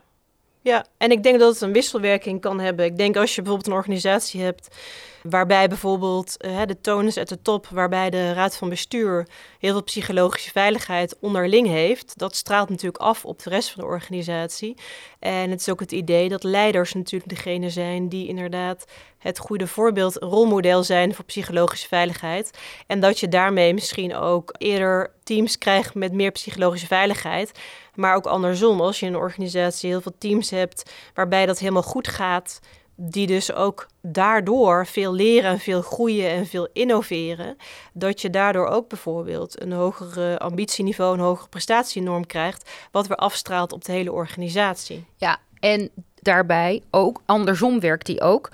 ja, 0.61 0.85
en 0.97 1.11
ik 1.11 1.23
denk 1.23 1.39
dat 1.39 1.53
het 1.53 1.61
een 1.61 1.73
wisselwerking 1.73 2.41
kan 2.41 2.59
hebben. 2.59 2.85
Ik 2.85 2.97
denk 2.97 3.15
als 3.15 3.35
je 3.35 3.41
bijvoorbeeld 3.41 3.71
een 3.71 3.79
organisatie 3.79 4.41
hebt 4.41 4.75
waarbij 5.23 5.67
bijvoorbeeld 5.67 6.35
uh, 6.45 6.61
de 6.65 6.81
tonus 6.81 7.17
at 7.17 7.27
de 7.29 7.41
top, 7.41 7.67
waarbij 7.67 8.09
de 8.09 8.33
raad 8.33 8.57
van 8.57 8.69
bestuur 8.69 9.27
heel 9.59 9.71
veel 9.71 9.83
psychologische 9.83 10.51
veiligheid 10.51 11.17
onderling 11.19 11.67
heeft, 11.67 12.17
dat 12.17 12.35
straalt 12.35 12.69
natuurlijk 12.69 13.03
af 13.03 13.25
op 13.25 13.43
de 13.43 13.49
rest 13.49 13.71
van 13.71 13.81
de 13.81 13.87
organisatie. 13.89 14.77
En 15.19 15.49
het 15.49 15.59
is 15.59 15.69
ook 15.69 15.79
het 15.79 15.91
idee 15.91 16.29
dat 16.29 16.43
leiders 16.43 16.93
natuurlijk 16.93 17.29
degene 17.29 17.69
zijn 17.69 18.09
die 18.09 18.27
inderdaad 18.27 18.85
het 19.17 19.37
goede 19.37 19.67
voorbeeld, 19.67 20.15
rolmodel 20.15 20.83
zijn 20.83 21.15
voor 21.15 21.25
psychologische 21.25 21.87
veiligheid. 21.87 22.57
En 22.87 22.99
dat 22.99 23.19
je 23.19 23.27
daarmee 23.27 23.73
misschien 23.73 24.15
ook 24.15 24.55
eerder 24.57 25.11
teams 25.23 25.57
krijgt 25.57 25.93
met 25.93 26.13
meer 26.13 26.31
psychologische 26.31 26.87
veiligheid. 26.87 27.51
Maar 27.95 28.15
ook 28.15 28.25
andersom, 28.25 28.81
als 28.81 28.99
je 28.99 29.05
in 29.05 29.13
een 29.13 29.19
organisatie 29.19 29.89
heel 29.89 30.01
veel 30.01 30.15
teams 30.17 30.49
hebt 30.49 30.91
waarbij 31.13 31.45
dat 31.45 31.59
helemaal 31.59 31.83
goed 31.83 32.07
gaat, 32.07 32.59
die 33.01 33.27
dus 33.27 33.53
ook 33.53 33.87
daardoor 34.01 34.85
veel 34.85 35.13
leren 35.13 35.49
en 35.49 35.59
veel 35.59 35.81
groeien 35.81 36.29
en 36.29 36.45
veel 36.45 36.67
innoveren, 36.73 37.57
dat 37.93 38.21
je 38.21 38.29
daardoor 38.29 38.67
ook 38.67 38.89
bijvoorbeeld 38.89 39.61
een 39.61 39.71
hogere 39.71 40.39
ambitieniveau, 40.39 41.13
een 41.13 41.23
hogere 41.23 41.49
prestatienorm 41.49 42.25
krijgt, 42.25 42.69
wat 42.91 43.07
weer 43.07 43.17
afstraalt 43.17 43.73
op 43.73 43.85
de 43.85 43.91
hele 43.91 44.11
organisatie. 44.11 45.05
Ja, 45.15 45.37
en 45.59 45.89
daarbij 46.15 46.83
ook, 46.91 47.21
andersom 47.25 47.79
werkt 47.79 48.05
die 48.05 48.21
ook. 48.21 48.51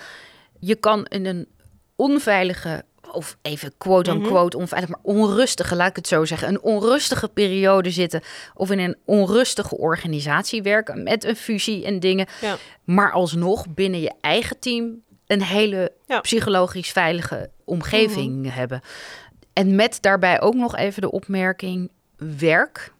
Je 0.59 0.75
kan 0.75 1.05
in 1.05 1.25
een 1.25 1.47
onveilige 1.95 2.83
of 3.15 3.37
even 3.41 3.73
quote-unquote, 3.77 4.57
mm 4.57 4.61
onveilig, 4.61 4.89
maar 4.89 4.99
onrustige, 5.01 5.75
laat 5.75 5.89
ik 5.89 5.95
het 5.95 6.07
zo 6.07 6.25
zeggen, 6.25 6.47
een 6.47 6.61
onrustige 6.61 7.27
periode 7.27 7.91
zitten 7.91 8.21
of 8.53 8.71
in 8.71 8.79
een 8.79 8.97
onrustige 9.05 9.77
organisatie 9.77 10.61
werken 10.61 11.03
met 11.03 11.23
een 11.23 11.35
fusie 11.35 11.85
en 11.85 11.99
dingen, 11.99 12.27
ja. 12.41 12.57
maar 12.83 13.11
alsnog 13.11 13.67
binnen 13.69 14.01
je 14.01 14.13
eigen 14.21 14.59
team 14.59 15.03
een 15.27 15.41
hele 15.41 15.91
psychologisch 16.21 16.91
veilige 16.91 17.49
omgeving 17.63 18.45
mhm. 18.45 18.55
hebben. 18.55 18.81
En 19.53 19.75
met 19.75 19.97
daarbij 20.01 20.41
ook 20.41 20.55
nog 20.55 20.75
even 20.75 21.01
de 21.01 21.11
opmerking: 21.11 21.91
werk 22.37 22.93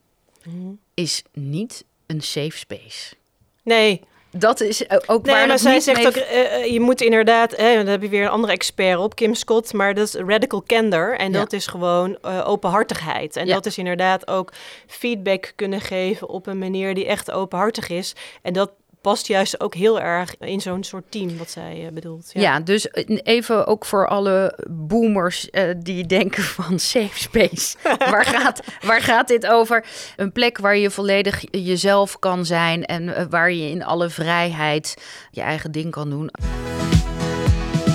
mhm. 0.44 0.72
is 0.94 1.24
niet 1.34 1.86
een 2.06 2.22
safe 2.22 2.58
space. 2.58 3.16
Nee, 3.64 4.02
dat 4.38 4.62
is 4.62 4.90
ook 4.90 5.26
nee, 5.26 5.36
waar 5.36 5.48
maar 5.48 5.60
zij 5.60 5.80
zegt 5.80 6.08
ook, 6.08 6.16
uh, 6.16 6.66
je 6.66 6.80
moet 6.80 7.02
inderdaad, 7.02 7.56
hè, 7.56 7.76
dan 7.76 7.88
heb 7.88 8.02
je 8.02 8.10
weer 8.10 8.24
een 8.24 8.30
andere 8.30 8.54
expert 8.54 8.98
op, 8.98 9.16
Kim 9.16 9.34
Scott, 9.34 9.74
maar 9.74 9.94
dat 9.94 10.08
is 10.08 10.14
radical 10.14 10.64
candor 10.64 11.18
en 11.18 11.32
dat 11.32 11.54
is 11.54 11.68
gewoon 11.68 12.18
uh, 12.26 12.48
openhartigheid. 12.48 13.36
En 13.36 13.48
dat 13.48 13.66
is 13.66 13.78
inderdaad 13.78 14.28
ook 14.28 14.54
feedback 14.88 15.54
kunnen 15.56 15.82
geven 15.82 16.30
op 16.30 16.48
een 16.48 16.58
manier 16.58 16.94
die 16.94 17.06
echt 17.06 17.32
openhartig 17.32 17.90
is. 17.90 18.16
En 18.42 18.54
dat 18.54 18.72
past 19.06 19.28
juist 19.28 19.60
ook 19.60 19.76
heel 19.76 20.02
erg 20.02 20.38
in 20.40 20.62
zo'n 20.62 20.84
soort 20.84 21.04
team 21.10 21.38
wat 21.38 21.50
zij 21.50 21.84
uh, 21.86 21.92
bedoelt. 21.92 22.30
Ja. 22.34 22.42
ja. 22.42 22.60
dus 22.60 22.90
eh, 22.90 23.20
even 23.24 23.68
ook 23.68 23.86
voor 23.86 24.08
alle 24.08 24.60
boomers 24.70 25.48
uh, 25.52 25.64
die 25.78 26.06
denken 26.18 26.44
van 26.44 26.80
safe 26.80 27.20
space. 27.20 27.78
waar, 28.12 28.26
gaat, 28.26 28.62
waar 28.82 29.02
gaat 29.02 29.28
dit 29.28 29.48
over? 29.48 29.86
Een 30.16 30.32
plek 30.32 30.58
waar 30.58 30.78
je 30.78 30.92
volledig 30.92 31.44
jezelf 31.52 32.20
kan 32.20 32.46
zijn 32.46 32.86
en 32.86 33.30
waar 33.30 33.52
je 33.52 33.70
in 33.70 33.84
alle 33.84 34.10
vrijheid 34.10 34.94
je 35.32 35.42
eigen 35.42 35.72
ding 35.72 35.92
kan 35.92 36.10
doen. 36.10 36.30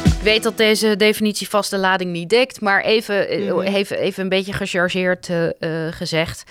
Ik 0.04 0.22
weet 0.22 0.42
dat 0.42 0.56
deze 0.56 0.96
definitie 0.96 1.48
vaste 1.48 1.78
lading 1.78 2.12
niet 2.12 2.28
dekt, 2.28 2.60
maar 2.60 2.82
even, 2.82 3.14
mm 3.14 3.60
even, 3.60 3.98
even 3.98 4.22
een 4.22 4.28
beetje 4.28 4.52
gechargeerd 4.52 5.30
gezegd. 5.90 6.44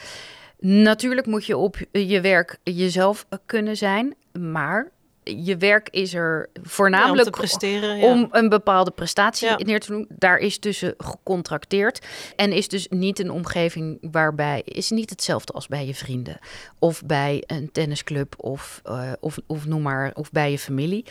Natuurlijk 0.59 1.27
moet 1.27 1.45
je 1.45 1.57
op 1.57 1.77
je 1.91 2.21
werk 2.21 2.57
jezelf 2.63 3.25
kunnen 3.45 3.77
zijn. 3.77 4.15
Maar 4.39 4.91
je 5.23 5.57
werk 5.57 5.89
is 5.89 6.13
er 6.13 6.49
voornamelijk 6.63 7.39
om, 8.01 8.27
een 8.31 8.49
bepaalde 8.49 8.91
prestatie 8.91 9.65
neer 9.65 9.79
te 9.79 9.91
doen. 9.91 10.05
Daar 10.09 10.37
is 10.37 10.59
tussen 10.59 10.93
gecontracteerd. 10.97 12.05
En 12.35 12.51
is 12.51 12.67
dus 12.67 12.87
niet 12.89 13.19
een 13.19 13.31
omgeving 13.31 13.97
waarbij 14.11 14.61
is 14.65 14.89
niet 14.89 15.09
hetzelfde 15.09 15.53
als 15.53 15.67
bij 15.67 15.85
je 15.85 15.95
vrienden. 15.95 16.39
Of 16.79 17.03
bij 17.05 17.43
een 17.47 17.71
tennisclub 17.71 18.33
of, 18.37 18.81
uh, 18.85 19.11
of, 19.19 19.37
of 19.47 19.65
noem 19.65 19.81
maar, 19.81 20.11
of 20.13 20.31
bij 20.31 20.51
je 20.51 20.59
familie. 20.59 21.05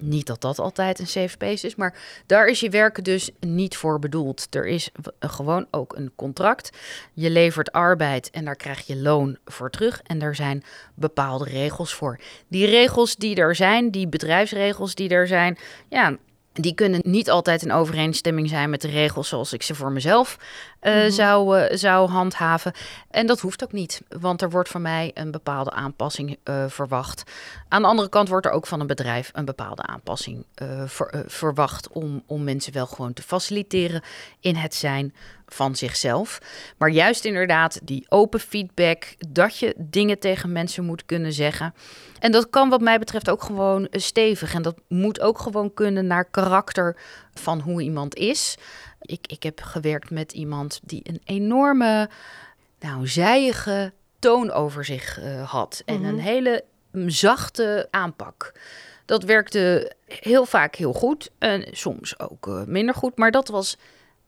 Niet 0.00 0.26
dat 0.26 0.40
dat 0.40 0.58
altijd 0.58 0.98
een 0.98 1.06
safe 1.06 1.28
space 1.28 1.66
is, 1.66 1.74
maar 1.74 1.94
daar 2.26 2.46
is 2.46 2.60
je 2.60 2.70
werk 2.70 3.04
dus 3.04 3.30
niet 3.40 3.76
voor 3.76 3.98
bedoeld. 3.98 4.46
Er 4.50 4.66
is 4.66 4.90
gewoon 5.20 5.66
ook 5.70 5.96
een 5.96 6.12
contract. 6.16 6.70
Je 7.12 7.30
levert 7.30 7.72
arbeid 7.72 8.30
en 8.30 8.44
daar 8.44 8.56
krijg 8.56 8.86
je 8.86 8.96
loon 8.96 9.38
voor 9.44 9.70
terug. 9.70 10.00
En 10.02 10.22
er 10.22 10.34
zijn 10.34 10.62
bepaalde 10.94 11.44
regels 11.44 11.94
voor. 11.94 12.18
Die 12.48 12.66
regels 12.66 13.16
die 13.16 13.36
er 13.36 13.54
zijn, 13.54 13.90
die 13.90 14.08
bedrijfsregels 14.08 14.94
die 14.94 15.08
er 15.08 15.26
zijn, 15.26 15.58
ja, 15.88 16.16
die 16.52 16.74
kunnen 16.74 17.00
niet 17.04 17.30
altijd 17.30 17.62
in 17.62 17.72
overeenstemming 17.72 18.48
zijn 18.48 18.70
met 18.70 18.80
de 18.80 18.88
regels 18.88 19.28
zoals 19.28 19.52
ik 19.52 19.62
ze 19.62 19.74
voor 19.74 19.92
mezelf 19.92 20.38
uh, 20.82 21.06
zou, 21.08 21.58
uh, 21.58 21.76
zou 21.76 22.08
handhaven. 22.08 22.72
En 23.10 23.26
dat 23.26 23.40
hoeft 23.40 23.64
ook 23.64 23.72
niet, 23.72 24.02
want 24.20 24.42
er 24.42 24.50
wordt 24.50 24.68
van 24.68 24.82
mij 24.82 25.10
een 25.14 25.30
bepaalde 25.30 25.70
aanpassing 25.70 26.38
uh, 26.44 26.64
verwacht. 26.68 27.22
Aan 27.68 27.82
de 27.82 27.88
andere 27.88 28.08
kant 28.08 28.28
wordt 28.28 28.46
er 28.46 28.52
ook 28.52 28.66
van 28.66 28.80
een 28.80 28.86
bedrijf 28.86 29.30
een 29.32 29.44
bepaalde 29.44 29.82
aanpassing 29.82 30.46
ver, 30.86 31.24
verwacht 31.26 31.88
om, 31.88 32.22
om 32.26 32.44
mensen 32.44 32.72
wel 32.72 32.86
gewoon 32.86 33.12
te 33.12 33.22
faciliteren 33.22 34.02
in 34.40 34.56
het 34.56 34.74
zijn 34.74 35.14
van 35.54 35.76
zichzelf. 35.76 36.38
Maar 36.78 36.90
juist 36.90 37.24
inderdaad 37.24 37.80
die 37.82 38.06
open 38.08 38.40
feedback, 38.40 39.14
dat 39.28 39.58
je 39.58 39.74
dingen 39.76 40.18
tegen 40.18 40.52
mensen 40.52 40.84
moet 40.84 41.06
kunnen 41.06 41.32
zeggen. 41.32 41.74
En 42.18 42.32
dat 42.32 42.50
kan 42.50 42.68
wat 42.68 42.80
mij 42.80 42.98
betreft 42.98 43.30
ook 43.30 43.42
gewoon 43.42 43.86
stevig. 43.90 44.54
En 44.54 44.62
dat 44.62 44.80
moet 44.88 45.20
ook 45.20 45.38
gewoon 45.38 45.74
kunnen 45.74 46.06
naar 46.06 46.24
karakter 46.24 46.96
van 47.34 47.60
hoe 47.60 47.82
iemand 47.82 48.14
is. 48.14 48.56
Ik, 49.00 49.26
ik 49.26 49.42
heb 49.42 49.60
gewerkt 49.62 50.10
met 50.10 50.32
iemand 50.32 50.80
die 50.82 51.00
een 51.02 51.20
enorme, 51.24 52.08
nou, 52.80 53.08
zijige 53.08 53.92
toon 54.18 54.50
over 54.50 54.84
zich 54.84 55.18
uh, 55.18 55.50
had. 55.50 55.82
En 55.84 56.04
een 56.04 56.18
hele 56.18 56.64
zachte 57.06 57.88
aanpak. 57.90 58.52
Dat 59.04 59.22
werkte 59.22 59.92
heel 60.06 60.46
vaak 60.46 60.74
heel 60.74 60.92
goed 60.92 61.30
en 61.38 61.66
soms 61.70 62.18
ook 62.18 62.46
uh, 62.46 62.64
minder 62.64 62.94
goed. 62.94 63.16
Maar 63.16 63.30
dat 63.30 63.48
was 63.48 63.76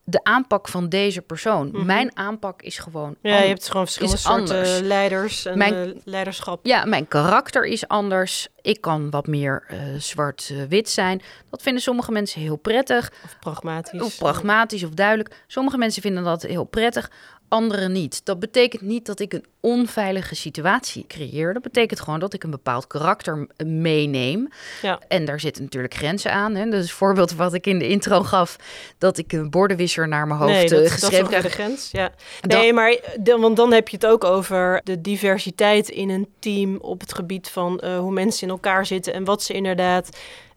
de 0.05 0.25
aanpak 0.25 0.69
van 0.69 0.89
deze 0.89 1.23
persoon. 1.23 1.69
Mhm. 1.73 1.87
Mijn 1.87 2.17
aanpak 2.17 2.63
is 2.63 2.79
gewoon. 2.79 3.17
Ja, 3.23 3.39
je 3.39 3.47
hebt 3.49 3.69
gewoon 3.69 3.85
verschillende 3.85 4.17
soorten 4.19 4.41
anders. 4.57 4.81
leiders 4.81 5.45
en 5.47 5.59
Mijn- 5.59 5.75
eh, 5.75 6.01
leiderschap. 6.05 6.67
Ja, 6.67 6.85
mijn 6.85 7.09
karakter 7.09 7.65
is 7.65 7.89
anders. 7.89 8.49
Ik 8.61 8.81
kan 8.81 9.11
wat 9.11 9.27
meer 9.27 9.65
eh, 9.69 9.79
zwart-wit 9.99 10.89
zijn. 10.89 11.23
Dat 11.51 11.63
vinden 11.63 11.83
sommige 11.83 12.13
mensen 12.13 12.41
heel 12.41 12.57
prettig. 12.57 13.13
Of 13.25 13.37
pragmatisch. 13.41 14.01
Of 14.03 14.19
pragmatisch 14.19 14.85
of 14.85 14.91
duidelijk. 14.91 15.43
Sommige 15.47 15.79
mensen 15.79 16.03
vinden 16.03 16.25
dat 16.25 16.43
heel 16.43 16.65
prettig, 16.65 17.11
anderen 17.53 17.93
niet. 17.93 18.21
Dat 18.25 18.39
betekent 18.39 18.83
niet 18.83 19.07
dat 19.07 19.21
ik 19.21 19.33
een 19.33 19.45
onveilige 19.61 20.35
situatie 20.35 21.05
creëer. 21.09 21.53
Dat 21.53 21.63
betekent 21.63 22.01
gewoon 22.01 22.21
dat 22.21 22.33
ik 22.35 22.43
een 22.45 22.51
bepaald 22.51 22.87
karakter 22.87 23.37
m- 23.37 23.47
meeneem. 23.81 24.49
Ja. 24.83 25.01
En 25.09 25.25
daar 25.25 25.41
zitten 25.41 25.63
natuurlijk 25.63 25.95
grenzen 25.95 26.33
aan. 26.33 26.55
Hè. 26.55 26.71
Dus 26.71 26.93
voorbeeld 26.93 27.33
wat 27.35 27.55
ik 27.55 27.67
in 27.67 27.79
de 27.79 27.89
intro 27.89 28.23
gaf, 28.23 28.57
dat 28.99 29.19
ik 29.19 29.33
een 29.33 29.51
bordenwisser 29.51 30.09
naar 30.09 30.27
mijn 30.27 30.41
hoofd 30.41 30.53
nee, 30.53 30.65
eh, 30.65 30.71
dat, 30.71 30.79
dat 30.79 30.87
is 30.87 30.93
geschreven 30.93 31.19
weer 31.19 31.39
krijg. 31.39 31.45
de 31.57 31.63
grens. 31.63 31.89
Ja. 31.91 32.11
Nee, 32.41 32.73
maar 32.73 32.99
de, 33.21 33.37
want 33.39 33.57
dan 33.57 33.73
heb 33.73 33.89
je 33.89 33.97
het 33.97 34.07
ook 34.07 34.25
over 34.25 34.81
de 34.85 35.01
diversiteit 35.01 35.89
in 35.89 36.11
een 36.11 36.29
team 36.39 36.77
op 36.77 37.01
het 37.01 37.15
gebied 37.15 37.49
van 37.49 37.81
eh, 37.81 37.99
hoe 37.99 38.13
mensen 38.13 38.43
in 38.43 38.49
elkaar 38.53 38.87
zitten 38.87 39.13
en 39.15 39.25
wat 39.25 39.43
ze 39.43 39.53
inderdaad 39.53 40.09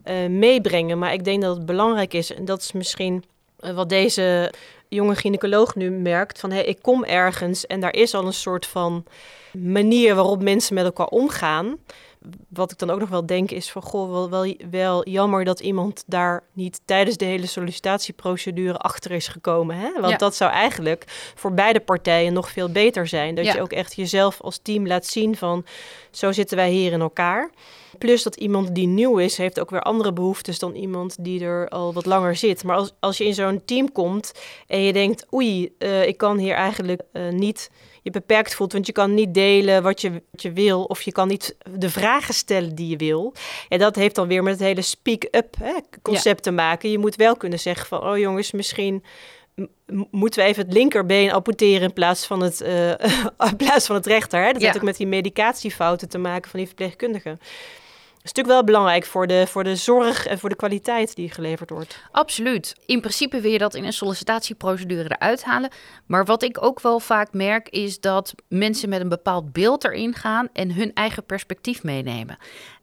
eh, 0.04 0.25
meebrengen. 0.30 1.00
Maar 1.00 1.14
ik 1.14 1.24
denk 1.24 1.42
dat 1.42 1.56
het 1.56 1.66
belangrijk 1.66 2.14
is, 2.14 2.34
en 2.34 2.46
dat 2.46 2.62
is 2.62 2.72
misschien 2.72 3.24
eh, 3.60 3.72
wat 3.74 3.90
deze 3.90 4.54
jonge 4.89 5.15
gynaecoloog 5.15 5.75
nu 5.75 5.89
merkt, 5.89 6.39
van 6.39 6.51
hé, 6.51 6.60
ik 6.60 6.77
kom 6.82 7.04
ergens 7.04 7.68
en 7.68 7.80
daar 7.80 7.94
is 7.94 8.13
al 8.13 8.25
een 8.25 8.34
soort 8.34 8.65
van 8.65 9.06
manier 9.51 10.15
waarop 10.15 10.42
mensen 10.44 10.74
met 10.74 10.86
elkaar 10.86 11.08
omgaan. 11.08 11.77
Wat 12.50 12.72
ik 12.72 12.77
dan 12.77 12.89
ook 12.89 13.00
nog 13.00 13.10
wel 13.10 13.25
denk 13.25 13.51
is 13.51 13.72
van, 13.72 13.82
goh, 13.82 14.12
wel, 14.12 14.30
wel, 14.30 14.56
wel 14.72 15.10
jammer 15.10 15.46
dat 15.46 15.60
iemand 15.60 16.04
daar 16.08 16.44
niet 16.54 16.82
tijdens 16.86 17.18
de 17.18 17.25
hele 17.25 17.46
sollicitatieprocedure 17.46 18.77
achter 18.77 19.12
is 19.12 19.27
gekomen. 19.27 19.75
Hè? 19.75 19.92
Want 19.94 20.12
Ja. 20.12 20.18
dat 20.18 20.36
zou 20.36 20.51
eigenlijk 20.51 21.04
voor 21.36 21.54
beide 21.54 21.80
partijen 21.80 22.34
nog 22.34 22.50
veel 22.50 22.70
beter 22.72 23.08
zijn. 23.08 23.36
Dat 23.36 23.46
Ja. 23.46 23.54
je 23.54 23.62
ook 23.62 23.72
echt 23.72 23.96
jezelf 23.96 24.42
als 24.42 24.58
team 24.62 24.88
laat 24.88 25.06
zien 25.06 25.36
van, 25.36 25.65
zo 26.12 26.32
zitten 26.32 26.58
wij 26.58 26.70
hier 26.70 26.92
in 26.92 27.01
elkaar. 27.01 27.50
Plus 27.98 28.24
dat 28.24 28.36
iemand 28.36 28.75
die 28.75 28.88
nieuw 28.88 29.18
is, 29.18 29.38
heeft 29.38 29.60
ook 29.60 29.70
weer 29.70 29.82
andere 29.82 30.14
behoeftes 30.14 30.60
dan 30.60 30.75
iemand 30.75 31.16
die 31.20 31.44
er 31.44 31.70
al 31.70 31.94
wat 31.94 32.06
langer 32.06 32.36
zit. 32.36 32.64
Maar 32.64 32.75
als, 32.75 32.94
als 33.00 33.18
je 33.18 33.25
in 33.25 33.34
zo'n 33.34 33.62
team 33.66 33.92
komt 33.92 34.32
en 34.68 34.82
je 34.82 34.94
denkt, 34.94 35.25
oei, 35.34 35.74
eh, 35.78 36.08
ik 36.08 36.18
kan 36.18 36.38
hier 36.38 36.54
eigenlijk 36.54 37.02
eh, 37.12 37.30
niet 37.30 37.70
je 38.02 38.12
beperkt 38.12 38.56
voelt, 38.56 38.74
want 38.74 38.86
je 38.86 38.92
kan 38.92 39.14
niet 39.14 39.34
delen 39.34 39.84
wat 39.84 40.02
je, 40.02 40.12
wat 40.32 40.42
je 40.42 40.52
wil 40.52 40.84
of 40.84 41.02
je 41.02 41.12
kan 41.12 41.28
niet 41.28 41.56
de 41.70 41.90
vragen 41.90 42.34
stellen 42.34 42.75
die 42.75 42.88
je 42.90 42.98
wil. 42.98 43.34
En 43.70 43.80
dat 43.80 43.96
heeft 43.96 44.16
dan 44.16 44.28
weer 44.28 44.44
met 44.44 44.54
het 44.54 44.68
hele 44.68 44.82
speak-up 44.82 45.56
concept 46.02 46.44
te 46.44 46.52
maken. 46.52 46.92
Je 46.92 46.98
moet 46.98 47.16
wel 47.16 47.36
kunnen 47.36 47.60
zeggen 47.60 47.88
van, 47.88 48.04
oh 48.04 48.18
jongens, 48.18 48.52
misschien 48.52 49.04
moeten 50.12 50.44
we 50.44 50.50
even 50.50 50.64
het 50.66 50.74
linkerbeen 50.74 51.32
amputeren 51.32 51.82
in 51.82 51.94
plaats 51.94 52.25
van 52.25 52.42
het, 52.42 52.62
eh, 52.62 52.90
in 53.50 53.56
plaats 53.58 53.86
van 53.86 53.96
het 53.96 54.06
rechter. 54.06 54.40
Hè? 54.44 54.52
Dat 54.52 54.62
Ja. 54.62 54.66
heeft 54.68 54.78
ook 54.80 54.86
met 54.86 54.98
die 54.98 55.08
medicatiefouten 55.08 56.10
te 56.10 56.18
maken 56.18 56.50
van 56.50 56.60
die 56.60 56.68
verpleegkundigen. 56.68 57.40
Is 58.25 58.32
natuurlijk 58.32 58.55
wel 58.55 58.74
belangrijk 58.74 59.05
voor 59.05 59.27
de, 59.27 59.48
voor 59.48 59.63
de 59.63 59.75
zorg 59.75 60.25
en 60.25 60.39
voor 60.39 60.50
de 60.50 60.55
kwaliteit 60.55 61.15
die 61.15 61.32
geleverd 61.32 61.70
wordt. 61.70 62.03
Absoluut. 62.12 62.75
In 62.86 63.00
principe 63.00 63.39
wil 63.39 63.51
je 63.51 63.58
dat 63.58 63.75
in 63.75 63.84
een 63.84 63.94
sollicitatieprocedure 63.94 65.15
eruit 65.17 65.44
halen. 65.44 65.70
Maar 66.05 66.25
wat 66.25 66.44
ik 66.44 66.63
ook 66.63 66.79
wel 66.79 67.00
vaak 67.00 67.34
merk 67.34 67.70
is 67.70 68.00
dat 68.00 68.36
mensen 68.48 68.89
met 68.89 69.01
een 69.01 69.10
bepaald 69.10 69.53
beeld 69.53 69.84
erin 69.84 70.13
gaan 70.13 70.50
en 70.53 70.74
hun 70.74 70.94
eigen 70.94 71.25
perspectief 71.25 71.84
meenemen. 71.84 72.38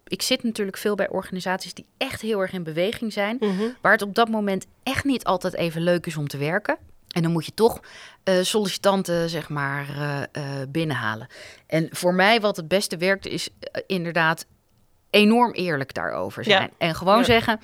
Ik 0.06 0.22
zit 0.22 0.42
natuurlijk 0.42 0.76
veel 0.76 0.94
bij 0.94 1.08
organisaties 1.08 1.74
die 1.74 1.86
echt 1.96 2.20
heel 2.20 2.40
erg 2.40 2.52
in 2.52 2.62
beweging 2.62 3.12
zijn, 3.12 3.38
waar 3.80 3.92
het 3.92 4.02
op 4.02 4.14
dat 4.14 4.28
moment 4.28 4.66
echt 4.82 5.04
niet 5.04 5.24
altijd 5.24 5.54
even 5.54 5.82
leuk 5.82 6.06
is 6.06 6.16
om 6.16 6.28
te 6.28 6.38
werken. 6.38 6.76
En 7.12 7.22
dan 7.22 7.32
moet 7.32 7.46
je 7.46 7.54
toch 7.54 7.80
eh, 8.24 8.34
sollicitanten, 8.42 9.28
zeg 9.28 9.48
maar, 9.48 9.88
eh, 9.88 10.22
eh, 10.22 10.68
binnenhalen. 10.68 11.26
En 11.66 11.88
voor 11.90 12.14
mij 12.14 12.40
wat 12.40 12.56
het 12.56 12.68
beste 12.68 12.96
werkt, 12.96 13.26
is 13.26 13.48
inderdaad 13.86 14.46
enorm 15.12 15.52
eerlijk 15.52 15.94
daarover 15.94 16.44
zijn. 16.44 16.62
Ja. 16.62 16.68
En 16.78 16.94
gewoon 16.94 17.18
Ja. 17.18 17.24
zeggen, 17.24 17.60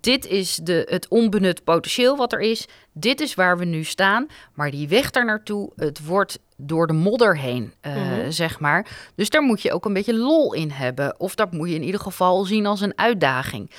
dit 0.00 0.26
is 0.26 0.56
de, 0.56 0.86
het 0.90 1.08
onbenut 1.08 1.64
potentieel 1.64 2.16
wat 2.16 2.32
er 2.32 2.40
is. 2.40 2.66
Dit 2.92 3.20
is 3.20 3.34
waar 3.34 3.58
we 3.58 3.64
nu 3.64 3.84
staan. 3.84 4.26
Maar 4.54 4.70
die 4.70 4.88
weg 4.88 5.10
daar 5.10 5.24
naartoe, 5.24 5.72
het 5.76 6.06
wordt 6.06 6.38
door 6.56 6.86
de 6.86 6.92
modder 6.92 7.38
heen, 7.38 7.72
eh, 7.80 7.94
Mhm. 7.96 8.30
zeg 8.30 8.60
maar. 8.60 8.86
Dus 9.14 9.30
daar 9.30 9.42
moet 9.42 9.62
je 9.62 9.72
ook 9.72 9.84
een 9.84 9.92
beetje 9.92 10.14
lol 10.14 10.54
in 10.54 10.70
hebben. 10.70 11.20
Of 11.20 11.34
dat 11.34 11.52
moet 11.52 11.68
je 11.68 11.74
in 11.74 11.82
ieder 11.82 12.00
geval 12.00 12.44
zien 12.44 12.66
als 12.66 12.80
een 12.80 12.98
uitdaging. 12.98 13.70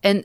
En 0.00 0.24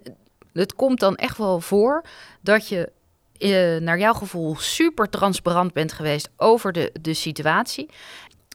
het 0.53 0.75
komt 0.75 0.99
dan 0.99 1.15
echt 1.15 1.37
wel 1.37 1.59
voor 1.59 2.03
dat 2.41 2.67
je 2.67 2.91
eh, 3.37 3.77
naar 3.77 3.99
jouw 3.99 4.13
gevoel 4.13 4.55
super 4.55 5.09
transparant 5.09 5.73
bent 5.73 5.91
geweest 5.93 6.29
over 6.37 6.71
de, 6.71 6.91
de 7.01 7.13
situatie. 7.13 7.89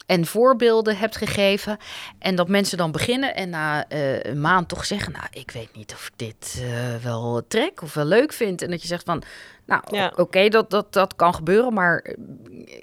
En 0.09 0.27
voorbeelden 0.27 0.97
hebt 0.97 1.17
gegeven. 1.17 1.77
En 2.19 2.35
dat 2.35 2.49
mensen 2.49 2.79
dan 2.79 2.93
beginnen 2.93 3.35
en 3.35 3.51
na 3.51 3.89
eh, 3.89 4.23
een 4.23 4.41
maand 4.41 4.69
toch 4.69 4.85
zeggen: 4.85 5.13
Nou, 5.13 5.25
ik 5.31 5.51
weet 5.51 5.69
niet 5.77 5.93
of 5.93 6.07
ik 6.07 6.13
dit 6.17 6.63
eh, 6.63 7.05
wel 7.05 7.43
trek 7.49 7.83
of 7.83 7.95
wel 7.95 8.05
leuk 8.05 8.33
vind. 8.33 8.63
En 8.63 8.71
dat 8.71 8.83
je 8.83 8.89
zegt 8.89 9.05
van. 9.05 9.23
Nou, 9.67 9.83
Ja. 9.91 10.13
oké, 10.17 10.49
dat, 10.49 10.71
dat, 10.71 10.93
dat 10.93 11.17
kan 11.17 11.35
gebeuren, 11.35 11.73
maar 11.73 11.99
eh, 11.99 12.15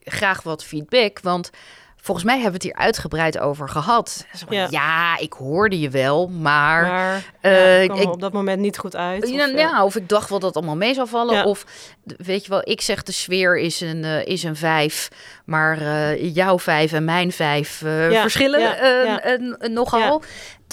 graag 0.03 0.41
wat 0.43 0.63
feedback. 0.63 1.19
Want 1.21 1.49
volgens 1.95 2.25
mij 2.25 2.39
hebben 2.39 2.59
we 2.61 2.67
het 2.67 2.75
hier 2.75 2.85
uitgebreid 2.85 3.37
over 3.39 3.69
gehad. 3.69 4.25
Ja. 4.49 4.67
ja. 4.69 5.17
ik 5.17 5.33
hoorde 5.33 5.79
je 5.79 5.89
wel, 5.89 6.27
maar. 6.27 6.83
Maar 6.87 7.23
ja, 7.53 7.85
kwam 7.85 7.99
ik- 7.99 8.09
op 8.11 8.21
dat 8.21 8.33
moment 8.33 8.59
niet 8.59 8.77
goed 8.77 8.95
uit. 8.95 9.29
ja, 9.29 9.45
of, 9.45 9.51
eh, 9.51 9.57
ja, 9.59 9.83
of 9.85 9.95
ik 9.95 10.09
dacht 10.09 10.29
wel 10.29 10.39
dat 10.39 10.47
het 10.47 10.57
allemaal 10.57 10.75
mee 10.75 10.93
zou 10.93 11.07
vallen. 11.07 11.45
Of 11.45 11.65
weet 12.03 12.43
je 12.43 12.49
wel, 12.49 12.61
ik 12.69 12.81
zeg 12.81 13.03
de 13.03 13.11
sfeer 13.11 13.57
is 13.59 13.81
een, 13.81 14.03
is 14.25 14.43
een 14.43 14.55
vijf. 14.55 15.09
Maar 15.45 15.77
eh, 15.81 16.35
jouw 16.35 16.59
vijf 16.59 16.91
en 16.93 17.05
mijn 17.05 17.31
vijf 17.31 17.81
Ja, 17.81 18.21
verschillen 18.21 18.59
ja, 18.59 18.75
ja. 19.03 19.67
nogal. 19.67 20.23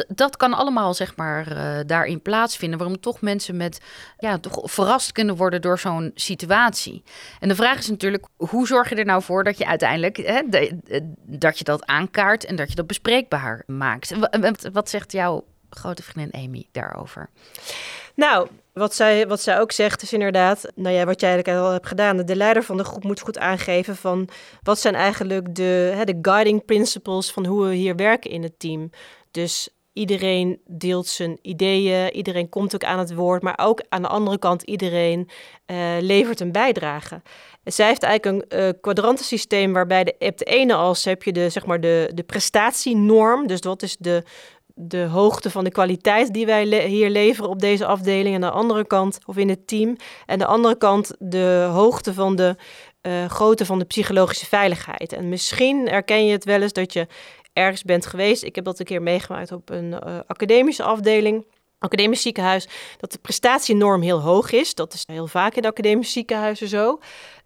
Dat 0.09 0.37
kan 0.37 0.55
allemaal 0.55 0.95
zeg 0.95 1.17
maar 1.17 1.47
eh, 1.57 1.79
daarin 1.87 2.23
plaatsvinden. 2.23 2.79
Waarom 2.79 3.01
toch 3.01 3.21
mensen 3.21 3.57
met 3.57 3.81
ja, 4.19 4.39
toch 4.39 4.61
verrast 4.71 5.13
kunnen 5.13 5.37
worden 5.37 5.61
door 5.61 5.79
zo'n 5.79 6.11
situatie. 6.15 7.03
En 7.41 7.49
de 7.49 7.55
vraag 7.55 7.79
is 7.79 7.89
natuurlijk, 7.89 8.27
hoe 8.37 8.67
zorg 8.67 8.89
je 8.89 8.95
er 8.95 9.05
nou 9.05 9.23
voor 9.23 9.45
dat 9.45 9.59
je 9.59 9.67
uiteindelijk 9.67 10.17
hè, 10.17 10.43
de- 10.49 10.81
dat 11.27 11.59
je 11.59 11.65
dat 11.65 11.87
aankaart 11.87 12.45
en 12.45 12.57
dat 12.57 12.69
je 12.69 12.75
dat 12.75 12.87
bespreekbaar 12.87 13.63
maakt. 13.67 14.15
Wat, 14.41 14.69
wat 14.73 14.89
zegt 14.91 15.13
jouw 15.13 15.45
grote 15.77 16.03
vriendin 16.03 16.45
Amy 16.45 16.67
daarover? 16.73 17.29
Nou, 18.15 18.49
wat 18.73 18.95
zij, 18.95 19.27
wat 19.27 19.41
zij 19.41 19.61
ook 19.61 19.73
zegt 19.73 20.03
is 20.03 20.13
inderdaad, 20.13 20.67
nou 20.75 20.95
ja, 20.95 21.05
wat 21.05 21.21
jij 21.21 21.31
eigenlijk 21.31 21.65
al 21.65 21.73
hebt 21.73 21.87
gedaan. 21.87 22.17
De 22.17 22.37
leider 22.37 22.63
van 22.63 22.77
de 22.77 22.85
groep 22.85 23.05
moet 23.05 23.21
goed 23.21 23.39
aangeven 23.39 23.97
van 23.97 24.29
wat 24.63 24.79
zijn 24.79 24.95
eigenlijk 24.95 25.55
de, 25.55 25.93
hè, 25.95 26.05
de 26.05 26.19
guiding 26.23 26.65
principles 26.65 27.31
van 27.31 27.47
hoe 27.47 27.67
we 27.67 27.75
hier 27.75 27.97
werken 27.97 28.31
in 28.31 28.43
het 28.43 28.59
team. 28.59 28.91
Dus 29.31 29.69
iedereen 29.93 30.61
deelt 30.67 31.07
zijn 31.07 31.39
ideeën, 31.43 32.13
iedereen 32.13 32.49
komt 32.49 32.75
ook 32.75 32.85
aan 32.85 32.99
het 32.99 33.15
woord, 33.15 33.43
maar 33.43 33.59
ook 33.63 33.83
aan 33.89 34.03
de 34.03 34.09
andere 34.09 34.39
kant 34.39 34.63
iedereen 34.63 35.29
eh, 35.67 35.77
levert 36.01 36.41
een 36.41 36.53
bijdrage. 36.53 37.23
Zij 37.65 37.87
heeft 37.87 38.03
eigenlijk 38.03 38.45
een 38.51 38.59
eh 38.59 38.73
kwadrantensysteem 38.81 39.73
waarbij 39.73 40.05
de, 40.05 40.15
op 40.19 40.41
ene 40.47 40.75
as 40.75 41.05
heb 41.05 41.23
je 41.23 41.33
de, 41.33 41.51
zeg 41.51 41.67
maar 41.67 41.81
de, 41.81 42.11
de 42.15 42.23
prestatienorm. 42.23 43.47
Dus 43.47 43.61
wat 43.61 43.83
is 43.83 43.97
de, 43.97 44.23
de 44.75 45.05
hoogte 45.05 45.51
van 45.51 45.65
de 45.65 45.71
kwaliteit 45.71 46.33
die 46.33 46.47
wij 46.47 46.87
hier 46.87 47.11
leveren 47.11 47.51
op 47.51 47.61
deze 47.61 47.87
afdeling. 47.87 48.35
En 48.35 48.45
aan 48.45 48.51
de 48.51 48.57
andere 48.57 48.87
kant, 48.87 49.19
of 49.27 49.37
in 49.37 49.49
het 49.49 49.67
team. 49.67 49.97
En 50.27 50.39
de 50.39 50.47
andere 50.47 50.77
kant 50.77 51.15
de 51.19 51.69
hoogte 51.73 52.15
van 52.15 52.37
de 52.37 52.57
eh, 53.01 53.25
grootte 53.25 53.67
van 53.67 53.79
de 53.79 53.85
psychologische 53.85 54.47
veiligheid. 54.47 55.13
En 55.13 55.29
misschien 55.29 55.89
herken 55.89 56.27
je 56.27 56.33
het 56.33 56.45
wel 56.45 56.63
eens 56.63 56.73
dat 56.73 56.93
je 56.93 57.07
ergens 57.53 57.83
bent 57.83 58.07
geweest. 58.07 58.43
Ik 58.43 58.55
heb 58.55 58.65
dat 58.65 58.79
een 58.79 58.85
keer 58.85 59.03
meegemaakt 59.03 59.53
op 59.53 59.71
een 59.71 60.01
eh, 60.01 60.19
academische 60.27 60.83
afdeling. 60.83 61.47
Academisch 61.79 62.23
ziekenhuis, 62.23 62.69
dat 62.99 63.13
de 63.13 63.19
prestatienorm 63.19 64.03
heel 64.03 64.21
hoog 64.21 64.51
is. 64.51 64.75
Dat 64.75 64.95
is 64.95 65.05
heel 65.07 65.27
vaak 65.27 65.55
in 65.55 65.63
de 65.63 65.69
academische 65.69 66.13
ziekenhuizen 66.13 66.69
zo. 66.69 66.99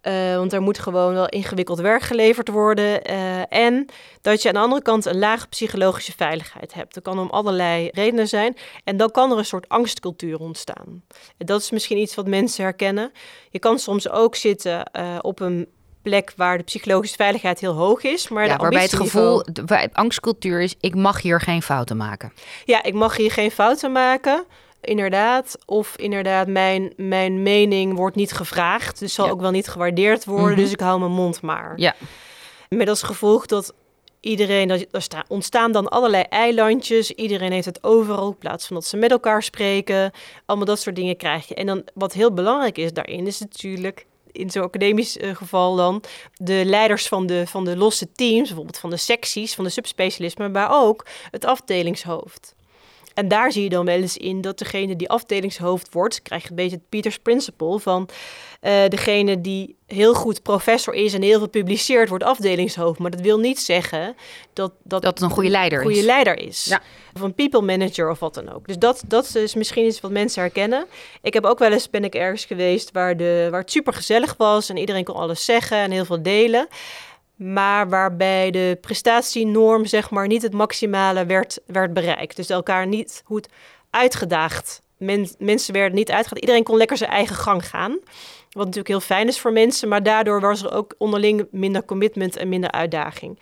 Eh, 0.07 0.35
want 0.35 0.53
er 0.53 0.61
moet 0.61 0.79
gewoon 0.79 1.13
wel 1.13 1.27
ingewikkeld 1.29 1.79
werk 1.79 2.01
geleverd 2.01 2.47
worden. 2.47 3.03
eh, 3.03 3.53
en 3.65 3.85
dat 4.21 4.41
je 4.41 4.47
aan 4.47 4.53
de 4.53 4.59
andere 4.59 4.81
kant 4.81 5.05
een 5.05 5.19
lage 5.19 5.47
psychologische 5.47 6.13
veiligheid 6.15 6.73
hebt. 6.73 6.93
Dat 6.93 7.03
kan 7.03 7.19
om 7.19 7.29
allerlei 7.29 7.89
redenen 7.91 8.27
zijn. 8.27 8.57
En 8.83 8.97
dan 8.97 9.11
kan 9.11 9.31
er 9.31 9.37
een 9.37 9.45
soort 9.45 9.69
angstcultuur 9.69 10.39
ontstaan. 10.39 11.03
En 11.37 11.45
dat 11.45 11.61
is 11.61 11.71
misschien 11.71 11.97
iets 11.97 12.15
wat 12.15 12.27
mensen 12.27 12.63
herkennen. 12.63 13.11
Je 13.49 13.59
kan 13.59 13.79
soms 13.79 14.09
ook 14.09 14.35
zitten 14.35 14.83
eh, 14.85 15.17
op 15.21 15.39
een 15.39 15.67
plek 16.01 16.33
waar 16.35 16.57
de 16.57 16.63
psychologische 16.63 17.15
veiligheid 17.15 17.59
heel 17.59 17.73
hoog 17.73 18.03
is. 18.03 18.27
Maar 18.27 18.45
Ja, 18.45 18.57
waarbij 18.57 18.81
het 18.81 18.95
gevoel, 18.95 19.43
de, 19.51 19.89
angstcultuur 19.93 20.61
is, 20.61 20.75
ik 20.79 20.95
mag 20.95 21.21
hier 21.21 21.41
geen 21.41 21.61
fouten 21.61 21.97
maken. 21.97 22.33
Ja, 22.65 22.83
ik 22.83 22.93
mag 22.93 23.17
hier 23.17 23.31
geen 23.31 23.51
fouten 23.51 23.91
maken. 23.91 24.45
Inderdaad. 24.87 25.57
Of 25.65 25.97
inderdaad, 25.97 26.47
mijn, 26.47 26.93
mijn 26.95 27.41
mening 27.43 27.95
wordt 27.95 28.15
niet 28.15 28.31
gevraagd. 28.31 28.99
Dus 28.99 29.13
zal 29.13 29.25
Ja. 29.25 29.31
ook 29.31 29.41
wel 29.41 29.51
niet 29.51 29.67
gewaardeerd 29.67 30.25
worden. 30.25 30.51
Mhm. 30.51 30.59
Dus 30.59 30.71
ik 30.71 30.79
hou 30.79 30.99
mijn 30.99 31.11
mond 31.11 31.41
maar. 31.41 31.73
Ja. 31.75 31.95
Met 32.69 32.89
als 32.89 33.01
gevolg 33.03 33.45
dat 33.45 33.73
iedereen, 34.19 34.67
dat- 34.67 34.85
er 34.91 35.01
sta- 35.01 35.25
ontstaan 35.27 35.71
dan 35.71 35.87
allerlei 35.87 36.23
eilandjes. 36.29 37.11
Iedereen 37.11 37.51
heeft 37.51 37.65
het 37.65 37.83
overal, 37.83 38.27
in 38.27 38.37
plaats 38.37 38.67
van 38.67 38.75
dat 38.75 38.85
ze 38.85 38.97
met 38.97 39.11
elkaar 39.11 39.43
spreken. 39.43 40.11
Allemaal 40.45 40.65
dat 40.67 40.79
soort 40.79 40.95
dingen 40.95 41.17
krijg 41.17 41.47
je. 41.47 41.55
En 41.55 41.65
dan 41.65 41.83
wat 41.93 42.13
heel 42.13 42.33
belangrijk 42.33 42.77
is 42.77 42.93
daarin, 42.93 43.27
is 43.27 43.39
natuurlijk 43.39 44.05
in 44.31 44.49
zo'n 44.49 44.63
academisch 44.63 45.17
eh, 45.17 45.35
geval 45.35 45.75
dan 45.75 46.03
de 46.33 46.61
leiders 46.65 47.07
van 47.07 47.25
de, 47.25 47.47
van 47.47 47.65
de 47.65 47.77
losse 47.77 48.11
teams, 48.11 48.47
bijvoorbeeld 48.47 48.77
van 48.79 48.89
de 48.89 48.97
secties, 48.97 49.55
van 49.55 49.63
de 49.63 49.69
subspecialismen, 49.69 50.51
maar 50.51 50.69
ook 50.71 51.05
het 51.31 51.45
afdelingshoofd. 51.45 52.55
En 53.17 53.27
daar 53.27 53.51
zie 53.51 53.63
je 53.63 53.69
dan 53.69 53.85
wel 53.85 53.95
eens 53.95 54.17
in 54.17 54.41
dat 54.41 54.59
degene 54.59 54.95
die 54.95 55.09
afdelingshoofd 55.09 55.93
wordt, 55.93 56.21
krijg 56.21 56.43
je 56.43 56.49
een 56.49 56.55
beetje 56.55 56.75
het 56.75 56.89
Peters 56.89 57.17
Principle 57.17 57.79
van 57.79 58.09
eh, 58.59 58.87
degene 58.87 59.41
die 59.41 59.75
heel 59.85 60.13
goed 60.13 60.41
professor 60.41 60.93
is 60.93 61.13
en 61.13 61.21
heel 61.21 61.37
veel 61.37 61.49
publiceert, 61.49 62.09
wordt 62.09 62.23
afdelingshoofd. 62.23 62.99
Maar 62.99 63.11
dat 63.11 63.21
wil 63.21 63.39
niet 63.39 63.59
zeggen 63.59 64.15
dat 64.53 64.71
dat, 64.83 65.21
een 65.21 65.29
goede 65.29 65.49
leider 65.49 65.81
goede 65.81 65.97
is. 65.97 66.05
leider 66.05 66.39
is. 66.39 66.65
Ja. 66.65 66.81
Of 67.15 67.21
een 67.21 67.33
people 67.33 67.61
manager 67.61 68.09
of 68.09 68.19
wat 68.19 68.33
dan 68.33 68.53
ook. 68.53 68.67
Dus 68.67 68.77
dat, 68.77 69.03
dat 69.07 69.35
is 69.35 69.55
misschien 69.55 69.85
iets 69.85 70.01
wat 70.01 70.11
mensen 70.11 70.41
herkennen. 70.41 70.85
Ik 71.21 71.33
heb 71.33 71.45
ook 71.45 71.59
wel 71.59 71.71
eens, 71.71 71.89
ben 71.89 72.03
ik 72.03 72.15
ergens 72.15 72.45
geweest 72.45 72.91
waar, 72.91 73.17
de, 73.17 73.47
waar 73.51 73.61
het 73.61 73.71
super 73.71 73.93
gezellig 73.93 74.35
was 74.37 74.69
en 74.69 74.77
iedereen 74.77 75.03
kon 75.03 75.15
alles 75.15 75.45
zeggen 75.45 75.77
en 75.77 75.91
heel 75.91 76.05
veel 76.05 76.21
delen. 76.21 76.67
Maar 77.37 77.89
waarbij 77.89 78.51
de 78.51 78.77
prestatienorm 78.81 79.85
zeg 79.85 80.09
maar 80.09 80.27
niet 80.27 80.41
het 80.41 80.53
maximale 80.53 81.25
werd, 81.25 81.59
werd 81.65 81.93
bereikt. 81.93 82.35
Dus 82.35 82.49
elkaar 82.49 82.87
niet 82.87 83.21
goed 83.25 83.47
uitgedaagd. 83.89 84.81
Men, 84.97 85.29
mensen 85.39 85.73
werden 85.73 85.95
niet 85.95 86.11
uitgedaagd. 86.11 86.41
Iedereen 86.41 86.63
kon 86.63 86.77
lekker 86.77 86.97
zijn 86.97 87.09
eigen 87.09 87.35
gang 87.35 87.67
gaan. 87.67 87.91
Wat 88.49 88.65
natuurlijk 88.65 88.87
heel 88.87 88.99
fijn 88.99 89.27
is 89.27 89.39
voor 89.39 89.51
mensen. 89.51 89.87
Maar 89.87 90.03
daardoor 90.03 90.41
was 90.41 90.63
er 90.63 90.73
ook 90.73 90.95
onderling 90.97 91.47
minder 91.51 91.85
commitment 91.85 92.35
en 92.37 92.49
minder 92.49 92.71
uitdaging. 92.71 93.39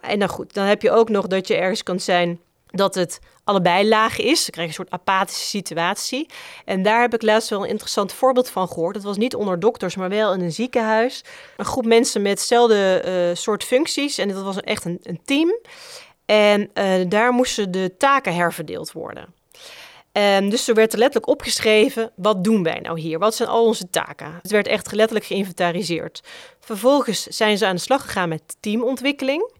En 0.00 0.18
dan 0.18 0.28
goed, 0.28 0.54
dan 0.54 0.64
heb 0.66 0.82
je 0.82 0.90
ook 0.90 1.08
nog 1.08 1.26
dat 1.26 1.48
je 1.48 1.56
ergens 1.56 1.82
kan 1.82 2.00
zijn 2.00 2.40
dat 2.72 2.94
het 2.94 3.18
allebei 3.44 3.88
laag 3.88 4.18
is. 4.18 4.40
Dan 4.40 4.50
krijg 4.50 4.56
je 4.56 4.78
een 4.78 4.86
soort 4.86 5.00
apathische 5.00 5.46
situatie. 5.46 6.28
En 6.64 6.82
daar 6.82 7.00
heb 7.00 7.14
ik 7.14 7.22
laatst 7.22 7.48
wel 7.48 7.62
een 7.62 7.68
interessant 7.68 8.12
voorbeeld 8.12 8.50
van 8.50 8.68
gehoord. 8.68 8.94
Dat 8.94 9.02
was 9.02 9.16
niet 9.16 9.34
onder 9.34 9.60
dokters, 9.60 9.96
maar 9.96 10.08
wel 10.08 10.34
in 10.34 10.40
een 10.40 10.52
ziekenhuis. 10.52 11.24
Een 11.56 11.64
groep 11.64 11.84
mensen 11.84 12.22
met 12.22 12.38
hetzelfde 12.38 13.00
eh, 13.00 13.36
soort 13.36 13.64
functies. 13.64 14.18
En 14.18 14.28
dat 14.28 14.42
was 14.42 14.60
echt 14.60 14.84
een, 14.84 14.98
een 15.02 15.20
team. 15.24 15.58
En 16.26 16.70
eh, 16.74 17.08
daar 17.08 17.32
moesten 17.32 17.70
de 17.70 17.94
taken 17.98 18.34
herverdeeld 18.34 18.92
worden. 18.92 19.34
En 20.12 20.48
dus 20.48 20.68
er 20.68 20.74
werd 20.74 20.92
er 20.92 20.98
letterlijk 20.98 21.32
opgeschreven, 21.32 22.10
wat 22.16 22.44
doen 22.44 22.62
wij 22.62 22.78
nou 22.78 23.00
hier? 23.00 23.18
Wat 23.18 23.34
zijn 23.34 23.48
al 23.48 23.64
onze 23.64 23.90
taken? 23.90 24.38
Het 24.42 24.50
werd 24.50 24.66
echt 24.66 24.92
letterlijk 24.92 25.26
geïnventariseerd. 25.26 26.22
Vervolgens 26.60 27.22
zijn 27.22 27.58
ze 27.58 27.66
aan 27.66 27.74
de 27.74 27.80
slag 27.80 28.02
gegaan 28.02 28.28
met 28.28 28.56
teamontwikkeling, 28.60 29.52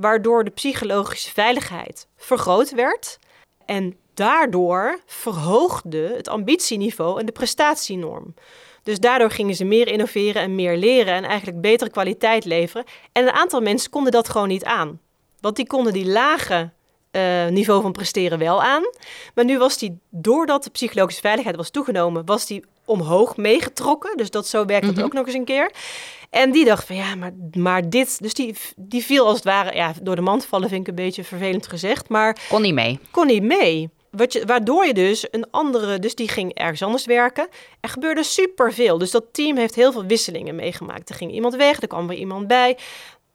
waardoor 0.00 0.44
de 0.44 0.50
psychologische 0.50 1.32
veiligheid 1.32 2.08
vergroot 2.16 2.70
werd. 2.70 3.18
En 3.64 3.96
daardoor 4.14 5.00
verhoogde 5.06 6.12
het 6.16 6.28
ambitieniveau 6.28 7.20
en 7.20 7.26
de 7.26 7.32
prestatienorm. 7.32 8.34
Dus 8.82 9.00
daardoor 9.00 9.30
gingen 9.30 9.54
ze 9.54 9.64
meer 9.64 9.88
innoveren 9.88 10.42
en 10.42 10.54
meer 10.54 10.76
leren 10.76 11.14
en 11.14 11.24
eigenlijk 11.24 11.60
betere 11.60 11.90
kwaliteit 11.90 12.44
leveren. 12.44 12.84
En 13.12 13.22
een 13.22 13.32
aantal 13.32 13.60
mensen 13.60 13.90
konden 13.90 14.12
dat 14.12 14.28
gewoon 14.28 14.48
niet 14.48 14.64
aan. 14.64 15.00
Want 15.40 15.56
die 15.56 15.66
konden 15.66 15.92
die 15.92 16.08
lage 16.08 16.70
eh, 17.10 17.46
niveau 17.46 17.82
van 17.82 17.92
presteren 17.92 18.38
wel 18.38 18.62
aan. 18.62 18.82
Maar 19.34 19.44
nu 19.44 19.58
was 19.58 19.78
die, 19.78 19.98
doordat 20.10 20.64
de 20.64 20.70
psychologische 20.70 21.20
veiligheid 21.20 21.56
was 21.56 21.70
toegenomen, 21.70 22.24
was 22.26 22.46
die 22.46 22.64
omhoog 22.84 23.36
meegetrokken. 23.36 24.16
Dus 24.16 24.30
dat 24.30 24.46
zo 24.46 24.64
werkt 24.64 24.86
dat 24.86 24.94
Mhm. 24.94 25.04
ook 25.04 25.12
nog 25.12 25.26
eens 25.26 25.34
een 25.34 25.44
keer. 25.44 25.70
En 26.30 26.52
die 26.52 26.64
dacht 26.64 26.86
van 26.86 26.96
ja, 26.96 27.14
maar, 27.14 27.32
maar 27.52 27.90
dit. 27.90 28.18
Dus 28.22 28.34
die, 28.34 28.56
die 28.76 29.04
viel 29.04 29.26
als 29.26 29.34
het 29.34 29.44
ware 29.44 29.74
ja, 29.74 29.92
door 30.02 30.16
de 30.16 30.22
mand 30.22 30.44
vallen, 30.46 30.68
vind 30.68 30.80
ik 30.80 30.88
een 30.88 30.94
beetje 31.04 31.24
vervelend 31.24 31.66
gezegd. 31.66 32.08
Maar 32.08 32.36
Kon 32.48 32.62
niet 32.62 32.74
mee. 32.74 32.98
kon 33.10 33.26
niet 33.26 33.42
mee. 33.42 33.90
Wat 34.10 34.32
je, 34.32 34.46
waardoor 34.46 34.86
je 34.86 34.94
dus 34.94 35.26
een 35.30 35.46
andere, 35.50 35.98
dus 35.98 36.14
die 36.14 36.28
ging 36.28 36.54
ergens 36.54 36.82
anders 36.82 37.04
werken. 37.06 37.48
Er 37.80 37.88
gebeurde 37.88 38.22
superveel. 38.22 38.98
Dus 38.98 39.10
dat 39.10 39.24
team 39.32 39.56
heeft 39.56 39.74
heel 39.74 39.92
veel 39.92 40.04
wisselingen 40.04 40.54
meegemaakt. 40.54 41.08
Er 41.08 41.14
ging 41.14 41.32
iemand 41.32 41.54
weg, 41.56 41.80
er 41.80 41.88
kwam 41.88 42.06
weer 42.06 42.18
iemand 42.18 42.46
bij. 42.46 42.76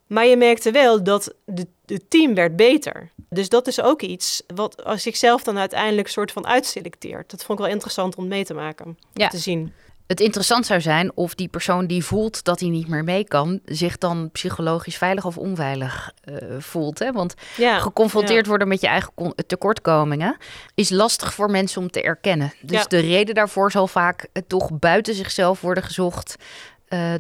Maar 0.07 0.25
je 0.25 0.37
merkte 0.37 0.71
wel 0.71 1.03
dat 1.03 1.33
de, 1.45 1.67
het 1.85 2.09
team 2.09 2.33
werd 2.35 2.55
beter. 2.55 3.09
Dus 3.29 3.49
dat 3.49 3.67
is 3.67 3.81
ook 3.81 4.01
iets 4.01 4.43
wat 4.55 4.83
als 4.83 5.01
zichzelf 5.01 5.43
dan 5.43 5.57
uiteindelijk 5.57 6.07
soort 6.07 6.31
van 6.31 6.47
uitselecteert. 6.47 7.31
Dat 7.31 7.43
vond 7.43 7.59
ik 7.59 7.65
wel 7.65 7.73
interessant 7.73 8.15
om 8.15 8.27
mee 8.27 8.45
te 8.45 8.53
maken, 8.53 8.97
Ja. 9.13 9.27
te 9.27 9.37
zien. 9.37 9.73
Het 10.07 10.19
interessant 10.19 10.65
zou 10.65 10.81
zijn 10.81 11.11
of 11.15 11.35
die 11.35 11.47
persoon 11.47 11.87
die 11.87 12.03
voelt 12.05 12.43
dat 12.43 12.59
hij 12.59 12.69
niet 12.69 12.87
meer 12.87 13.03
mee 13.03 13.23
kan, 13.27 13.59
zich 13.65 13.97
dan 13.97 14.29
psychologisch 14.31 14.97
veilig 14.97 15.25
of 15.25 15.37
onveilig 15.37 16.11
eh, 16.23 16.35
voelt. 16.59 16.99
Hè? 16.99 17.11
Want 17.11 17.33
Ja, 17.57 17.79
geconfronteerd 17.79 18.43
ja. 18.43 18.49
worden 18.49 18.67
met 18.67 18.81
je 18.81 18.87
eigen 18.87 19.11
tekortkomingen 19.47 20.37
is 20.75 20.89
lastig 20.89 21.33
voor 21.33 21.51
mensen 21.51 21.81
om 21.81 21.89
te 21.89 22.01
erkennen. 22.01 22.53
Dus 22.61 22.77
Ja. 22.81 22.85
de 22.87 22.99
reden 22.99 23.35
daarvoor 23.35 23.71
zal 23.71 23.87
vaak 23.87 24.27
eh, 24.33 24.43
toch 24.47 24.79
buiten 24.79 25.13
zichzelf 25.15 25.61
worden 25.61 25.83
gezocht. 25.83 26.35
Eh, 26.87 27.13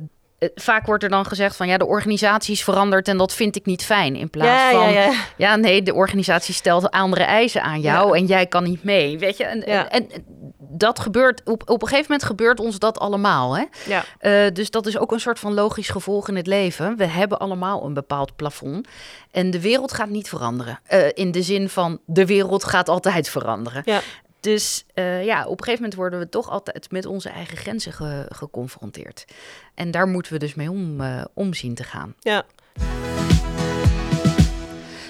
vaak 0.55 0.85
wordt 0.85 1.03
er 1.03 1.09
dan 1.09 1.25
gezegd 1.25 1.55
van 1.55 1.67
ja, 1.67 1.77
de 1.77 1.85
organisatie 1.85 2.53
is 2.53 2.63
veranderd 2.63 3.07
en 3.07 3.17
dat 3.17 3.33
vind 3.33 3.55
ik 3.55 3.65
niet 3.65 3.85
fijn. 3.85 4.15
In 4.15 4.29
plaats 4.29 4.49
Ja, 4.49 4.71
van 4.71 4.93
ja, 4.93 5.01
ja. 5.01 5.13
ja, 5.37 5.55
nee, 5.55 5.83
de 5.83 5.93
organisatie 5.93 6.53
stelt 6.53 6.91
andere 6.91 7.23
eisen 7.23 7.63
aan 7.63 7.81
jou 7.81 8.17
en 8.17 8.25
jij 8.25 8.45
kan 8.45 8.63
niet 8.63 8.83
mee. 8.83 9.19
Weet 9.19 9.37
je, 9.37 9.43
en, 9.43 9.65
en, 9.65 9.89
en 9.89 10.07
dat 10.77 10.99
gebeurt 10.99 11.41
op, 11.45 11.69
op 11.69 11.81
een 11.81 11.87
gegeven 11.87 12.11
moment 12.11 12.29
gebeurt 12.29 12.59
ons 12.59 12.79
dat 12.79 12.99
allemaal. 12.99 13.57
Hè? 13.57 13.63
ja. 13.85 14.03
Eh, 14.19 14.53
dus 14.53 14.69
dat 14.69 14.85
is 14.85 14.97
ook 14.97 15.11
een 15.11 15.19
soort 15.19 15.39
van 15.39 15.53
logisch 15.53 15.89
gevolg 15.89 16.27
in 16.27 16.35
het 16.35 16.47
leven. 16.47 16.97
We 16.97 17.05
hebben 17.05 17.39
allemaal 17.39 17.85
een 17.85 17.93
bepaald 17.93 18.35
plafond. 18.35 18.87
En 19.31 19.51
de 19.51 19.61
wereld 19.61 19.93
gaat 19.93 20.09
niet 20.09 20.29
veranderen. 20.29 20.79
Eh, 20.83 21.07
in 21.13 21.31
de 21.31 21.41
zin 21.41 21.69
van 21.69 21.99
de 22.05 22.25
wereld 22.25 22.63
gaat 22.63 22.89
altijd 22.89 23.29
veranderen. 23.29 23.83
Dus 24.43 24.85
eh, 24.93 25.25
ja, 25.25 25.45
op 25.45 25.51
een 25.57 25.63
gegeven 25.63 25.81
moment 25.81 25.95
worden 25.99 26.19
we 26.19 26.29
toch 26.29 26.49
altijd 26.49 26.91
met 26.91 27.05
onze 27.05 27.29
eigen 27.29 27.57
grenzen 27.57 27.93
ge- 27.93 28.25
geconfronteerd. 28.29 29.25
En 29.75 29.91
daar 29.91 30.07
moeten 30.07 30.33
we 30.33 30.39
dus 30.39 30.53
mee 30.53 30.69
om, 30.71 31.01
eh, 31.01 31.21
om 31.33 31.53
zien 31.53 31.75
te 31.75 31.83
gaan. 31.83 32.15
ja. 32.19 32.43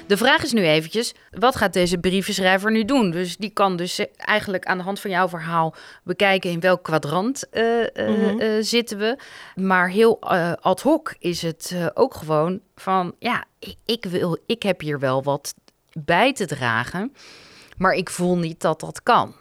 De 0.07 0.17
vraag 0.17 0.43
is 0.43 0.51
nu 0.53 0.61
eventjes, 0.67 1.13
wat 1.31 1.55
gaat 1.55 1.73
deze 1.73 1.97
brievenschrijver 1.97 2.71
nu 2.71 2.85
doen? 2.85 3.11
Dus 3.11 3.37
die 3.37 3.49
kan 3.49 3.75
dus 3.75 3.99
eh, 3.99 4.05
eigenlijk 4.15 4.65
aan 4.65 4.77
de 4.77 4.83
hand 4.83 4.99
van 4.99 5.11
jouw 5.11 5.29
verhaal 5.29 5.75
bekijken 6.03 6.49
in 6.51 6.59
welk 6.59 6.83
kwadrant 6.83 7.43
Mhm. 7.95 8.61
zitten 8.61 8.97
we. 8.97 9.17
Maar 9.55 9.89
heel 9.89 10.21
ad 10.61 10.81
hoc 10.81 11.15
is 11.19 11.41
het 11.41 11.75
ook 11.93 12.13
gewoon 12.13 12.59
van, 12.75 13.15
ja, 13.19 13.43
ik, 13.59 13.75
ik, 13.85 14.05
wil, 14.05 14.37
ik 14.45 14.63
heb 14.63 14.81
hier 14.81 14.99
wel 14.99 15.23
wat 15.23 15.53
bij 15.99 16.33
te 16.33 16.45
dragen, 16.45 17.13
maar 17.77 17.93
ik 17.93 18.09
voel 18.09 18.37
niet 18.37 18.61
dat 18.61 18.79
dat 18.79 19.03
kan. 19.03 19.35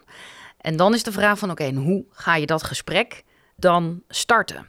En 0.61 0.77
dan 0.77 0.95
is 0.95 1.03
de 1.03 1.13
vraag 1.13 1.39
van, 1.39 1.51
oké, 1.51 1.73
hoe 1.73 2.05
ga 2.11 2.37
je 2.37 2.47
dat 2.47 2.63
gesprek 2.63 3.25
dan 3.57 4.03
starten? 4.09 4.67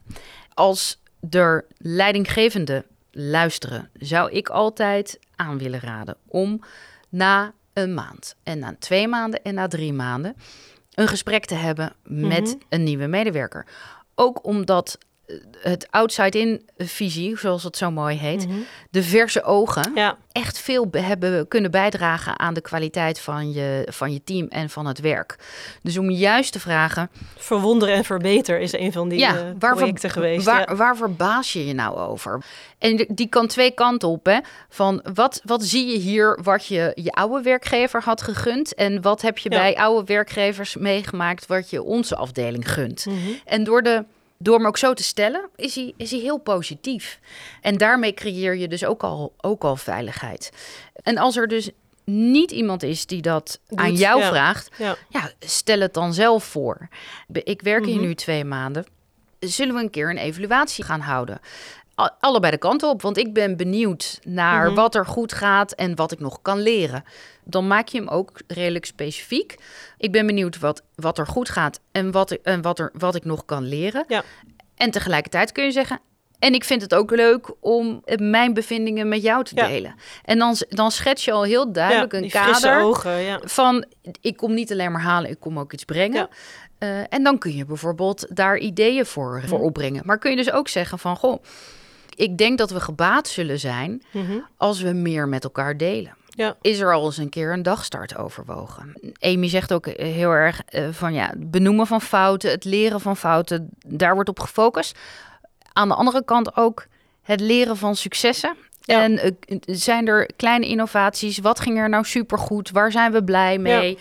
Als 0.53 1.01
er 1.29 1.65
leidinggevende 1.77 2.85
luisteren, 3.11 3.89
zou 3.93 4.31
ik 4.31 4.49
altijd 4.49 5.19
aan 5.35 5.57
willen 5.57 5.79
raden 5.79 6.17
om 6.27 6.61
na 7.09 7.53
een 7.73 7.93
maand 7.93 8.35
en 8.43 8.59
na 8.59 8.75
twee 8.79 9.07
maanden 9.07 9.41
en 9.43 9.53
na 9.53 9.67
drie 9.67 9.93
maanden 9.93 10.35
een 10.93 11.07
gesprek 11.07 11.45
te 11.45 11.55
hebben 11.55 11.93
met 12.03 12.45
Mhm. 12.45 12.55
een 12.69 12.83
nieuwe 12.83 13.07
medewerker. 13.07 13.67
Ook 14.15 14.45
omdat 14.45 14.97
het 15.61 15.87
outside-in 15.89 16.69
visie, 16.77 17.37
zoals 17.37 17.63
het 17.63 17.77
zo 17.77 17.91
mooi 17.91 18.17
heet, 18.17 18.47
Mhm. 18.47 18.57
de 18.89 19.03
verse 19.03 19.43
ogen 19.43 19.91
ja. 19.95 20.17
echt 20.31 20.59
veel 20.59 20.87
be- 20.87 20.99
hebben 20.99 21.47
kunnen 21.47 21.71
bijdragen 21.71 22.39
aan 22.39 22.53
de 22.53 22.61
kwaliteit 22.61 23.19
van 23.19 23.51
je, 23.53 23.87
van 23.91 24.13
je 24.13 24.23
team 24.23 24.47
en 24.47 24.69
van 24.69 24.85
het 24.85 24.99
werk. 24.99 25.35
Dus 25.81 25.97
om 25.97 26.09
juist 26.09 26.51
te 26.51 26.59
vragen, 26.59 27.09
Verwonderen 27.37 27.95
en 27.95 28.03
verbeter 28.03 28.59
is 28.59 28.73
een 28.73 28.91
van 28.91 29.09
die 29.09 29.19
ja, 29.19 29.35
eh, 29.37 29.43
waar, 29.59 29.75
projecten 29.75 30.09
geweest. 30.09 30.45
Waar, 30.45 30.69
ja. 30.69 30.75
waar 30.75 30.95
verbaas 30.97 31.53
je 31.53 31.65
je 31.65 31.73
nou 31.73 31.97
over? 31.97 32.43
En 32.77 33.05
die 33.09 33.27
kan 33.27 33.47
twee 33.47 33.71
kanten 33.71 34.07
op. 34.09 34.25
Hè? 34.25 34.37
Van 34.69 35.03
wat, 35.13 35.41
wat 35.43 35.63
zie 35.63 35.87
je 35.87 35.97
hier 35.97 36.39
wat 36.43 36.65
je 36.65 36.91
je 36.95 37.11
oude 37.11 37.41
werkgever 37.43 38.01
had 38.03 38.21
gegund? 38.21 38.73
En 38.75 39.01
wat 39.01 39.21
heb 39.21 39.37
je 39.37 39.51
Ja. 39.51 39.57
bij 39.59 39.75
oude 39.75 40.05
werkgevers 40.13 40.75
meegemaakt 40.75 41.45
wat 41.47 41.69
je 41.69 41.83
onze 41.83 42.15
afdeling 42.15 42.71
gunt? 42.71 43.05
Mhm. 43.05 43.17
En 43.45 43.63
door, 43.63 43.81
de, 43.81 44.03
door 44.43 44.57
hem 44.57 44.67
ook 44.67 44.77
zo 44.77 44.93
te 44.93 45.03
stellen, 45.03 45.49
is 45.55 45.75
hij, 45.75 45.93
is 45.97 46.11
hij 46.11 46.19
heel 46.19 46.37
positief. 46.37 47.19
En 47.61 47.77
daarmee 47.77 48.13
creëer 48.13 48.55
je 48.55 48.67
dus 48.67 48.85
ook 48.85 49.03
al, 49.03 49.33
ook 49.41 49.63
al 49.63 49.75
veiligheid. 49.75 50.51
En 51.03 51.17
als 51.17 51.35
er 51.35 51.47
dus 51.47 51.69
niet 52.05 52.51
iemand 52.51 52.83
is 52.83 53.05
die 53.05 53.21
dat 53.21 53.59
Doet, 53.67 53.79
aan 53.79 53.93
jou 53.95 54.19
ja. 54.19 54.27
vraagt, 54.29 54.69
Ja. 54.77 54.95
ja, 55.09 55.31
stel 55.39 55.79
het 55.79 55.93
dan 55.93 56.13
zelf 56.13 56.43
voor. 56.43 56.87
Ik 57.31 57.61
werk 57.61 57.85
hier 57.85 57.95
Mhm. 57.95 58.03
nu 58.05 58.15
twee 58.15 58.43
maanden. 58.45 58.85
Zullen 59.39 59.75
we 59.75 59.81
een 59.81 59.89
keer 59.89 60.09
een 60.09 60.17
evaluatie 60.17 60.83
gaan 60.83 60.99
houden? 60.99 61.39
Allebei 62.19 62.51
de 62.51 62.57
kanten 62.57 62.89
op. 62.89 63.01
Want 63.01 63.17
ik 63.17 63.33
ben 63.33 63.57
benieuwd 63.57 64.19
naar 64.23 64.65
Mhm. 64.65 64.75
wat 64.75 64.95
er 64.95 65.05
goed 65.05 65.33
gaat 65.33 65.71
en 65.71 65.95
wat 65.95 66.11
ik 66.11 66.19
nog 66.19 66.41
kan 66.41 66.59
leren. 66.61 67.03
Dan 67.43 67.67
maak 67.67 67.87
je 67.87 67.97
hem 67.97 68.07
ook 68.07 68.41
redelijk 68.47 68.85
specifiek. 68.85 69.55
Ik 69.97 70.11
ben 70.11 70.25
benieuwd 70.25 70.59
wat, 70.59 70.83
wat 70.95 71.17
er 71.17 71.27
goed 71.27 71.49
gaat 71.49 71.79
en, 71.91 72.11
wat, 72.11 72.31
ik- 72.31 72.39
en 72.43 72.61
wat, 72.61 72.79
er, 72.79 72.91
wat 72.93 73.15
ik 73.15 73.25
nog 73.25 73.45
kan 73.45 73.63
leren. 73.67 74.05
Ja. 74.07 74.23
En 74.75 74.91
tegelijkertijd 74.91 75.51
kun 75.51 75.63
je 75.63 75.71
zeggen. 75.71 75.99
En 76.39 76.53
ik 76.53 76.63
vind 76.63 76.81
het 76.81 76.93
ook 76.95 77.11
leuk 77.11 77.51
om 77.59 78.03
mijn 78.15 78.53
bevindingen 78.53 79.07
met 79.07 79.21
jou 79.21 79.43
te 79.43 79.55
Ja. 79.55 79.67
delen. 79.67 79.95
En 80.23 80.37
dan, 80.39 80.55
dan 80.69 80.91
schets 80.91 81.25
je 81.25 81.31
al 81.31 81.43
heel 81.43 81.71
duidelijk 81.71 82.11
ja, 82.11 82.17
een 82.19 82.29
kader 82.29 82.81
ogen, 82.81 83.41
van 83.49 83.85
ik 84.21 84.37
kom 84.37 84.53
niet 84.53 84.71
alleen 84.71 84.91
maar 84.91 85.01
halen, 85.01 85.29
ik 85.29 85.39
kom 85.39 85.59
ook 85.59 85.73
iets 85.73 85.85
brengen. 85.85 86.27
Eh, 86.77 86.99
en 87.13 87.23
dan 87.23 87.37
kun 87.37 87.55
je 87.55 87.65
bijvoorbeeld 87.65 88.25
daar 88.29 88.57
ideeën 88.57 89.05
voor, 89.05 89.41
voor 89.45 89.57
Mhm. 89.57 89.67
opbrengen. 89.67 90.01
Maar 90.05 90.17
kun 90.17 90.29
je 90.31 90.37
dus 90.37 90.51
ook 90.51 90.67
zeggen 90.67 90.99
van 90.99 91.15
goh, 91.15 91.43
ik 92.15 92.37
denk 92.37 92.57
dat 92.57 92.71
we 92.71 92.79
gebaat 92.79 93.27
zullen 93.27 93.59
zijn 93.59 94.03
Mhm. 94.11 94.37
als 94.57 94.81
we 94.81 94.91
meer 94.91 95.27
met 95.27 95.43
elkaar 95.43 95.77
delen. 95.77 96.15
Ja. 96.35 96.55
Is 96.61 96.79
er 96.79 96.93
al 96.93 97.05
eens 97.05 97.17
een 97.17 97.29
keer 97.29 97.53
een 97.53 97.63
dagstart 97.63 98.17
overwogen? 98.17 98.93
Amy 99.19 99.47
zegt 99.49 99.73
ook 99.73 99.87
eh, 99.87 100.13
heel 100.13 100.31
erg 100.31 100.61
eh, 100.65 100.87
van 100.91 101.13
ja, 101.13 101.33
benoemen 101.37 101.87
van 101.87 102.01
fouten, 102.01 102.51
het 102.51 102.63
leren 102.65 102.99
van 103.01 103.17
fouten, 103.17 103.69
daar 103.87 104.13
wordt 104.13 104.29
op 104.29 104.39
gefocust. 104.39 104.97
Aan 105.73 105.87
de 105.87 105.95
andere 105.95 106.23
kant 106.25 106.55
ook 106.57 106.85
het 107.21 107.39
leren 107.39 107.77
van 107.77 107.95
successen. 107.95 108.55
Ja. 108.81 109.01
En 109.03 109.17
eh, 109.19 109.31
zijn 109.65 110.07
er 110.07 110.29
kleine 110.35 110.67
innovaties? 110.67 111.37
Wat 111.39 111.59
ging 111.59 111.77
er 111.77 111.89
nou 111.89 112.03
supergoed? 112.03 112.71
Waar 112.71 112.91
zijn 112.91 113.11
we 113.11 113.23
blij 113.23 113.57
mee? 113.57 113.97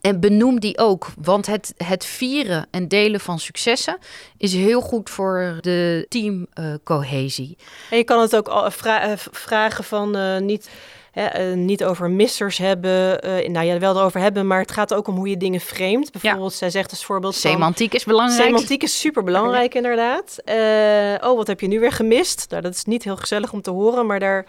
En 0.00 0.20
benoem 0.20 0.60
die 0.60 0.78
ook, 0.78 1.06
want 1.22 1.46
het, 1.46 1.74
het 1.76 2.04
vieren 2.04 2.66
en 2.70 2.88
delen 2.88 3.20
van 3.20 3.38
successen 3.38 3.98
is 4.36 4.52
heel 4.52 4.80
goed 4.80 5.10
voor 5.10 5.58
de 5.60 6.06
teamcohesie. 6.08 7.56
En 7.90 7.96
je 7.96 8.04
kan 8.04 8.20
het 8.20 8.36
ook 8.36 8.72
vra- 8.72 9.00
eh, 9.02 9.16
v- 9.16 9.26
vragen 9.30 9.84
van 9.84 10.16
eh, 10.16 10.38
niet, 10.38 10.70
hè, 11.12 11.24
eh, 11.24 11.56
niet 11.56 11.84
over 11.84 12.10
missers 12.10 12.58
hebben. 12.58 13.20
eh, 13.22 13.48
nou 13.48 13.66
ja, 13.66 13.78
wel 13.78 13.96
erover 13.96 14.20
hebben, 14.20 14.46
maar 14.46 14.60
het 14.60 14.72
gaat 14.72 14.94
ook 14.94 15.06
om 15.08 15.16
hoe 15.16 15.28
je 15.28 15.36
dingen 15.36 15.60
framet. 15.60 16.12
Bijvoorbeeld, 16.12 16.52
zij 16.52 16.70
zegt 16.70 16.90
als 16.90 17.04
voorbeeld 17.04 17.36
van... 17.38 17.50
Semantiek 17.50 17.94
is 17.94 18.04
belangrijk. 18.04 18.42
Semantiek 18.44 18.82
is 18.82 18.98
super 19.00 19.24
belangrijk, 19.24 19.74
inderdaad. 19.80 20.36
Eh, 20.44 21.28
oh, 21.28 21.36
wat 21.36 21.46
heb 21.46 21.60
je 21.60 21.66
nu 21.68 21.80
weer 21.80 21.92
gemist? 21.92 22.46
Nou, 22.48 22.62
dat 22.62 22.74
is 22.74 22.84
niet 22.84 23.04
heel 23.04 23.16
gezellig 23.16 23.52
om 23.52 23.62
te 23.62 23.70
horen, 23.70 24.06
maar 24.06 24.20
daar. 24.20 24.46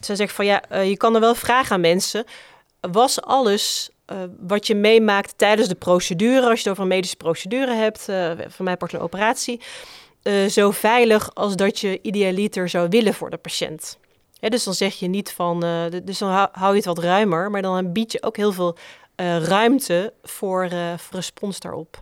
Zij 0.00 0.14
zegt 0.16 0.32
van 0.34 0.44
ja, 0.46 0.62
eh, 0.68 0.88
je 0.88 0.96
kan 0.96 1.14
er 1.14 1.20
wel 1.20 1.34
vragen 1.34 1.74
aan 1.74 1.80
mensen. 1.80 2.24
Was 2.80 3.22
alles 3.22 3.90
eh, 4.06 4.16
wat 4.40 4.66
je 4.66 4.74
meemaakt 4.74 5.38
tijdens 5.38 5.68
de 5.68 5.74
procedure, 5.74 6.40
als 6.48 6.52
je 6.52 6.58
het 6.58 6.68
over 6.68 6.82
een 6.82 6.88
medische 6.88 7.16
procedure 7.16 7.74
hebt, 7.74 8.08
eh 8.08 8.30
van 8.48 8.64
mij 8.64 8.76
part 8.76 8.92
een 8.92 9.00
operatie, 9.00 9.60
eh, 10.22 10.44
zo 10.46 10.70
veilig 10.70 11.34
als 11.34 11.56
dat 11.56 11.80
je 11.80 11.98
idealiter 12.02 12.68
zou 12.68 12.88
willen 12.88 13.14
voor 13.14 13.30
de 13.30 13.36
patiënt? 13.36 13.98
Dus 14.40 14.64
dan 14.64 14.74
zeg 14.74 14.94
je 14.94 15.06
niet 15.06 15.32
van, 15.32 15.60
dus 16.04 16.18
dan 16.18 16.48
hou, 16.52 16.70
je 16.70 16.76
het 16.76 16.84
wat 16.84 16.98
ruimer, 16.98 17.50
maar 17.50 17.62
dan 17.62 17.92
bied 17.92 18.12
je 18.12 18.22
ook 18.22 18.36
heel 18.36 18.52
veel 18.52 18.76
ruimte 19.42 20.12
voor, 20.22 20.68
voor 20.96 21.14
respons 21.14 21.60
daarop. 21.60 21.98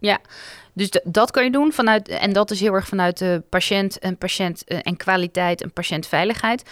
Dus 0.73 0.89
d- 0.91 1.01
dat 1.05 1.31
kan 1.31 1.45
je 1.45 1.51
doen 1.51 1.73
vanuit, 1.73 2.09
en 2.09 2.33
dat 2.33 2.51
is 2.51 2.61
heel 2.61 2.73
erg 2.73 2.87
vanuit 2.89 3.19
de 3.19 3.43
patiënt 3.49 3.99
en 3.99 4.19
patiënt 4.19 4.65
en 4.65 4.97
kwaliteit 4.97 5.63
en 5.63 5.73
patiëntveiligheid. 5.73 6.63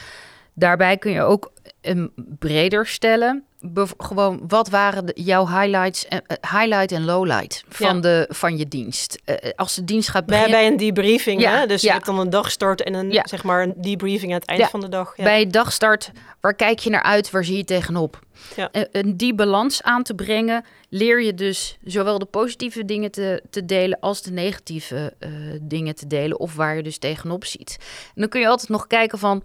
Daarbij 0.54 0.96
kun 0.96 1.12
je 1.12 1.22
ook 1.22 1.52
een 1.80 2.12
breder 2.38 2.86
stellen. 2.86 3.44
Bev- 3.60 3.92
gewoon, 3.98 4.40
wat 4.48 4.68
waren 4.68 5.06
de, 5.06 5.12
jouw 5.14 5.46
highlights, 5.46 6.06
en 6.08 6.22
eh, 6.26 6.36
highlight 6.52 6.92
en 6.92 7.04
lowlight 7.04 7.64
van, 7.68 7.94
Ja. 7.94 8.00
de, 8.00 8.26
van 8.28 8.56
je 8.58 8.68
dienst? 8.68 9.20
Eh, 9.24 9.34
eh, 9.42 9.50
als 9.56 9.74
de 9.74 9.84
dienst 9.84 10.08
gaat 10.08 10.26
Bij, 10.26 10.36
beginnen, 10.38 10.60
bij 10.60 10.70
een 10.70 10.94
debriefing, 10.94 11.40
Ja, 11.40 11.58
hè? 11.58 11.66
dus 11.66 11.82
je 11.82 11.90
hebt 11.92 12.06
dan 12.06 12.18
een 12.18 12.30
dagstart 12.30 12.82
en 12.82 12.94
een, 12.94 13.20
zeg 13.24 13.42
maar 13.44 13.62
een 13.62 13.74
debriefing 13.76 14.32
aan 14.32 14.38
het 14.38 14.48
eind 14.48 14.70
van 14.70 14.80
de 14.80 14.88
dag. 14.88 15.16
Ja. 15.16 15.24
bij 15.24 15.46
dagstart, 15.46 16.10
waar 16.40 16.54
kijk 16.54 16.78
je 16.78 16.90
naar 16.90 17.02
uit, 17.02 17.30
waar 17.30 17.44
zie 17.44 17.56
je 17.56 17.64
tegenop? 17.64 18.18
Ja. 18.56 18.68
En, 18.72 18.92
en 18.92 19.16
die 19.16 19.34
balans 19.34 19.82
aan 19.82 20.02
te 20.02 20.14
brengen, 20.14 20.64
leer 20.88 21.22
je 21.22 21.34
dus 21.34 21.78
zowel 21.84 22.18
de 22.18 22.24
positieve 22.24 22.84
dingen 22.84 23.10
te, 23.10 23.42
te 23.50 23.64
delen 23.64 24.00
als 24.00 24.22
de 24.22 24.30
negatieve 24.32 25.14
dingen 25.62 25.94
te 25.94 26.06
delen, 26.06 26.40
of 26.40 26.54
waar 26.54 26.76
je 26.76 26.82
dus 26.82 26.98
tegenop 26.98 27.44
ziet. 27.44 27.76
En 28.06 28.20
dan 28.20 28.28
kun 28.28 28.40
je 28.40 28.48
altijd 28.48 28.68
nog 28.68 28.86
kijken 28.86 29.18
van, 29.18 29.42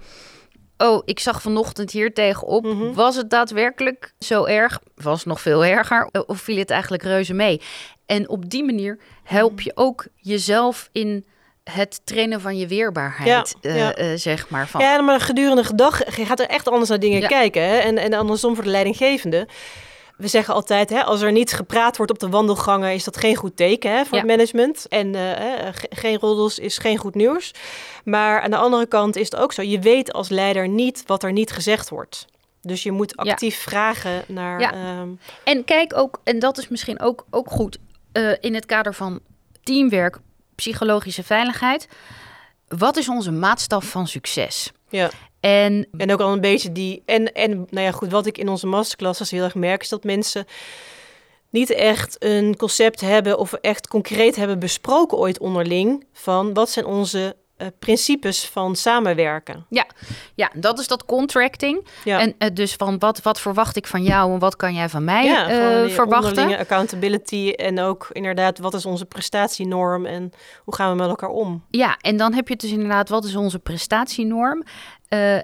oh, 0.78 1.02
ik 1.06 1.20
zag 1.20 1.42
vanochtend 1.42 1.92
hier 1.92 2.14
tegenop, 2.14 2.64
Mhm. 2.64 2.94
was 2.94 3.16
het 3.16 3.30
daadwerkelijk 3.30 4.14
zo 4.20 4.46
erg? 4.46 4.80
Was 4.96 5.18
het 5.20 5.28
nog 5.28 5.42
veel 5.42 5.66
erger? 5.66 6.10
Of 6.26 6.40
viel 6.42 6.58
het 6.58 6.70
eigenlijk 6.70 7.04
reuze 7.04 7.34
mee? 7.34 7.62
En 8.06 8.30
op 8.30 8.50
die 8.50 8.64
manier 8.64 8.98
help 9.24 9.62
je 9.62 9.72
ook 9.76 10.06
jezelf 10.16 10.90
in 10.92 11.26
het 11.64 12.02
trainen 12.04 12.42
van 12.42 12.58
je 12.58 12.68
weerbaarheid, 12.68 13.56
Ja, 13.62 13.70
eh, 13.70 13.78
ja. 13.78 13.94
eh, 13.94 14.08
zeg 14.16 14.50
maar. 14.50 14.68
Van, 14.68 14.82
Ja, 14.82 15.02
maar 15.02 15.20
gedurende 15.20 15.62
de 15.62 15.76
dag 15.76 16.16
je 16.16 16.26
gaat 16.26 16.40
er 16.40 16.48
echt 16.48 16.68
anders 16.70 16.90
naar 16.90 17.00
dingen 17.00 17.22
Ja. 17.22 17.28
kijken. 17.28 17.62
Hè? 17.64 17.78
En, 17.78 17.98
en 17.98 18.14
andersom 18.14 18.56
voor 18.56 18.64
de 18.64 18.70
leidinggevende. 18.70 19.48
We 20.18 20.28
zeggen 20.28 20.54
altijd, 20.54 20.90
hè, 20.90 21.04
als 21.04 21.22
er 21.22 21.32
niet 21.32 21.54
gepraat 21.54 21.98
wordt 21.98 22.12
op 22.12 22.20
de 22.20 22.30
wandelgangen, 22.30 22.94
is 22.94 23.04
dat 23.04 23.18
geen 23.18 23.36
goed 23.36 23.56
teken 23.58 23.92
hè, 23.92 24.06
voor 24.06 24.18
Ja. 24.18 24.24
het 24.24 24.28
management. 24.30 24.88
En 24.88 25.16
eh, 25.16 25.68
ge- 25.74 25.88
geen 25.90 26.18
roddels 26.20 26.60
is 26.60 26.78
geen 26.78 26.98
goed 26.98 27.16
nieuws. 27.16 27.52
Maar 28.04 28.42
aan 28.42 28.50
de 28.52 28.58
andere 28.58 28.86
kant 28.86 29.16
is 29.16 29.26
het 29.32 29.36
ook 29.36 29.54
zo, 29.54 29.62
je 29.62 29.80
weet 29.80 30.14
als 30.14 30.30
leider 30.30 30.68
niet 30.68 31.04
wat 31.06 31.24
er 31.24 31.32
niet 31.32 31.52
gezegd 31.52 31.90
wordt. 31.90 32.26
Dus 32.62 32.84
je 32.84 32.92
moet 32.92 33.14
Ja. 33.24 33.32
actief 33.32 33.58
vragen 33.62 34.24
naar... 34.28 34.60
Ja. 34.60 34.74
ehm, 34.74 35.10
En 35.44 35.64
kijk 35.66 35.98
ook, 35.98 36.20
en 36.24 36.40
dat 36.40 36.58
is 36.58 36.68
misschien 36.68 37.00
ook, 37.00 37.26
ook 37.30 37.50
goed 37.52 37.78
eh, 38.12 38.32
in 38.40 38.54
het 38.56 38.66
kader 38.66 38.94
van 38.94 39.20
teamwerk, 39.64 40.18
psychologische 40.56 41.24
veiligheid. 41.24 41.88
Wat 42.68 42.98
is 42.98 43.10
onze 43.10 43.32
maatstaf 43.32 43.86
van 43.86 44.08
succes? 44.08 44.72
ja. 44.90 45.10
En 45.40 45.88
En 45.98 46.12
ook 46.12 46.22
al 46.22 46.32
een 46.34 46.42
beetje 46.42 46.72
die. 46.72 47.04
En, 47.06 47.34
en 47.34 47.50
nou 47.50 47.86
ja, 47.86 47.92
goed, 47.92 48.12
wat 48.12 48.26
ik 48.26 48.38
in 48.38 48.50
onze 48.50 48.68
masterclasses 48.68 49.32
heel 49.32 49.44
erg 49.44 49.56
merk, 49.56 49.82
is 49.82 49.90
dat 49.90 50.04
mensen 50.04 50.46
niet 51.50 51.70
echt 51.70 52.16
een 52.20 52.56
concept 52.56 53.02
hebben 53.02 53.38
of 53.38 53.54
echt 53.54 53.88
concreet 53.88 54.36
hebben 54.36 54.60
besproken 54.60 55.18
ooit 55.18 55.40
onderling 55.40 56.06
van 56.14 56.54
wat 56.54 56.70
zijn 56.70 56.86
onze 56.86 57.36
eh, 57.58 57.68
principes 57.80 58.46
van 58.46 58.76
samenwerken. 58.76 59.66
ja, 60.36 60.52
dat 60.54 60.80
is 60.80 60.88
dat 60.88 61.06
contracting. 61.06 61.88
Ja. 62.04 62.20
En 62.20 62.36
eh, 62.38 62.50
dus 62.54 62.74
van 62.74 63.00
wat, 63.00 63.22
wat 63.22 63.40
verwacht 63.40 63.76
ik 63.76 63.88
van 63.88 64.04
jou 64.04 64.34
en 64.34 64.40
wat 64.40 64.56
kan 64.56 64.74
jij 64.74 64.90
van 64.90 65.04
mij 65.04 65.26
ja, 65.26 65.50
eh, 65.50 65.90
verwachten? 65.94 66.58
accountability 66.58 67.50
en 67.50 67.80
ook 67.80 68.08
inderdaad 68.12 68.60
wat 68.60 68.74
is 68.74 68.86
onze 68.86 69.06
prestatienorm 69.06 70.06
en 70.06 70.32
hoe 70.64 70.76
gaan 70.76 70.92
we 70.92 70.98
met 70.98 71.10
elkaar 71.10 71.30
om? 71.30 71.64
Ja, 71.70 71.98
en 72.02 72.18
dan 72.18 72.34
heb 72.34 72.48
je 72.48 72.56
dus 72.56 72.72
inderdaad, 72.72 73.10
wat 73.10 73.26
is 73.26 73.36
onze 73.36 73.60
prestatienorm? 73.60 74.64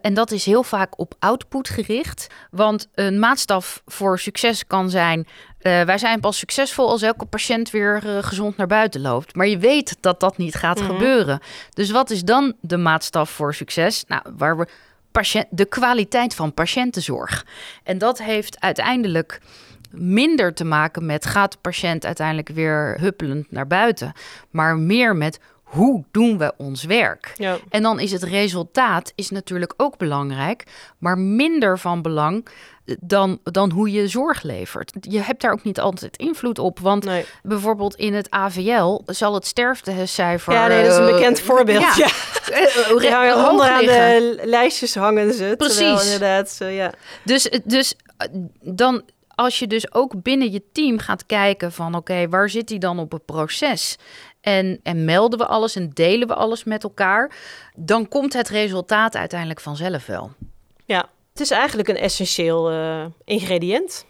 En 0.01 0.13
dat 0.13 0.31
is 0.31 0.45
heel 0.45 0.63
vaak 0.63 0.99
op 0.99 1.13
output 1.19 1.69
gericht. 1.69 2.27
Want 2.51 2.87
een 2.93 3.19
maatstaf 3.19 3.81
voor 3.85 4.19
succes 4.19 4.67
kan 4.67 4.89
zijn... 4.89 5.27
eh, 5.63 5.81
wij 5.81 5.97
zijn 5.97 6.19
pas 6.19 6.37
succesvol 6.37 6.89
als 6.89 7.01
elke 7.01 7.25
patiënt 7.25 7.69
weer 7.71 8.01
eh, 8.05 8.17
gezond 8.23 8.57
naar 8.57 8.67
buiten 8.67 9.01
loopt. 9.01 9.35
Maar 9.35 9.47
je 9.47 9.57
weet 9.57 9.97
dat 9.99 10.19
dat 10.19 10.37
niet 10.37 10.55
gaat 10.55 10.79
Mhm. 10.79 10.91
gebeuren. 10.91 11.39
Dus 11.73 11.91
wat 11.91 12.09
is 12.09 12.23
dan 12.23 12.53
de 12.61 12.77
maatstaf 12.77 13.29
voor 13.29 13.53
succes? 13.53 14.03
Nou, 14.07 14.21
waar 14.37 14.57
we 14.57 14.67
patiënt, 15.11 15.47
de 15.49 15.65
kwaliteit 15.65 16.35
van 16.35 16.53
patiëntenzorg. 16.53 17.45
En 17.83 17.97
dat 17.97 18.21
heeft 18.21 18.59
uiteindelijk 18.59 19.39
minder 19.91 20.53
te 20.53 20.63
maken 20.63 21.05
met 21.05 21.25
gaat 21.25 21.51
de 21.51 21.57
patiënt 21.61 22.05
uiteindelijk 22.05 22.49
weer 22.49 22.97
huppelend 22.99 23.51
naar 23.51 23.67
buiten, 23.67 24.13
maar 24.49 24.77
meer 24.77 25.15
met 25.15 25.39
hoe 25.73 26.03
doen 26.11 26.37
we 26.37 26.53
ons 26.57 26.83
werk? 26.83 27.33
Ja. 27.35 27.57
En 27.69 27.81
dan 27.81 27.99
is 27.99 28.11
het 28.11 28.23
resultaat 28.23 29.11
is 29.15 29.29
natuurlijk 29.29 29.73
ook 29.77 29.97
belangrijk, 29.97 30.63
maar 30.97 31.17
minder 31.17 31.79
van 31.79 32.01
belang 32.01 32.47
dan, 32.99 33.39
dan 33.43 33.71
hoe 33.71 33.91
je 33.91 34.07
zorg 34.07 34.41
levert. 34.41 34.91
Je 34.99 35.19
hebt 35.19 35.41
daar 35.41 35.51
ook 35.51 35.63
niet 35.63 35.79
altijd 35.79 36.17
invloed 36.17 36.59
op, 36.59 36.79
want 36.79 37.03
Nee. 37.03 37.25
bijvoorbeeld 37.43 37.95
in 37.95 38.13
het 38.13 38.29
AVL 38.29 39.01
zal 39.05 39.33
het 39.33 39.47
sterftecijfer... 39.47 40.53
Ja, 40.53 40.67
nee, 40.67 40.83
dat 40.83 40.91
is 40.91 40.97
een 40.97 41.07
eh, 41.07 41.13
bekend 41.15 41.39
voorbeeld. 41.39 41.81
Ja, 41.81 41.93
Ja. 41.95 42.09
eh, 42.53 43.03
Ja, 43.03 43.49
onderaan 43.49 43.85
de 43.85 44.39
lijstjes 44.43 44.95
hangen 44.95 45.33
ze. 45.33 45.53
Precies. 45.57 46.03
inderdaad, 46.03 46.49
zo, 46.49 46.65
ja. 46.65 46.93
Dus, 47.23 47.49
dus 47.63 47.95
eh, 48.17 48.27
dan, 48.61 49.01
als 49.35 49.59
je 49.59 49.67
dus 49.67 49.93
ook 49.93 50.21
binnen 50.21 50.51
je 50.51 50.63
team 50.71 50.99
gaat 50.99 51.25
kijken 51.25 51.71
van 51.71 51.95
oké, 51.95 52.29
waar 52.29 52.49
zit 52.49 52.69
hij 52.69 52.77
dan 52.77 52.99
op 52.99 53.11
het 53.11 53.25
proces? 53.25 53.97
En, 54.43 54.79
en 54.83 55.05
melden 55.05 55.39
we 55.39 55.45
alles 55.45 55.75
en 55.75 55.89
delen 55.93 56.27
we 56.27 56.33
alles 56.35 56.63
met 56.63 56.83
elkaar, 56.83 57.31
dan 57.75 58.07
komt 58.07 58.33
het 58.33 58.49
resultaat 58.49 59.15
uiteindelijk 59.15 59.59
vanzelf 59.59 60.05
wel. 60.05 60.31
ja. 60.85 61.09
Het 61.31 61.41
is 61.41 61.51
eigenlijk 61.51 61.87
een 61.87 61.97
essentieel 61.97 62.69
eh, 62.71 63.05
ingrediënt 63.25 64.05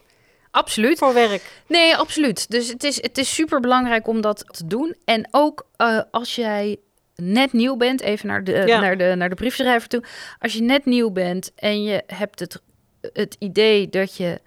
Absoluut. 0.51 0.97
voor 0.97 1.13
werk. 1.13 1.61
Nee, 1.67 1.95
absoluut. 1.95 2.49
Dus 2.51 2.67
het 2.67 2.83
is, 2.83 3.01
het 3.01 3.17
is 3.17 3.33
super 3.33 3.59
belangrijk 3.59 4.07
om 4.07 4.21
dat 4.21 4.45
te 4.57 4.67
doen. 4.67 4.95
En 5.05 5.27
ook 5.31 5.65
eh, 5.75 5.99
als 6.11 6.35
jij 6.35 6.77
net 7.15 7.53
nieuw 7.53 7.75
bent, 7.77 8.01
even 8.01 8.27
naar 8.27 8.43
de, 8.43 8.51
Ja. 8.65 8.79
naar, 8.79 8.97
de, 8.97 9.13
naar 9.17 9.29
de 9.29 9.35
briefschrijver 9.35 9.89
toe. 9.89 10.03
Als 10.39 10.53
je 10.53 10.61
net 10.61 10.85
nieuw 10.85 11.11
bent 11.11 11.51
en 11.55 11.83
je 11.83 12.03
hebt 12.07 12.39
het, 12.39 12.61
het 13.13 13.35
idee 13.39 13.89
dat 13.89 14.15
je 14.17 14.39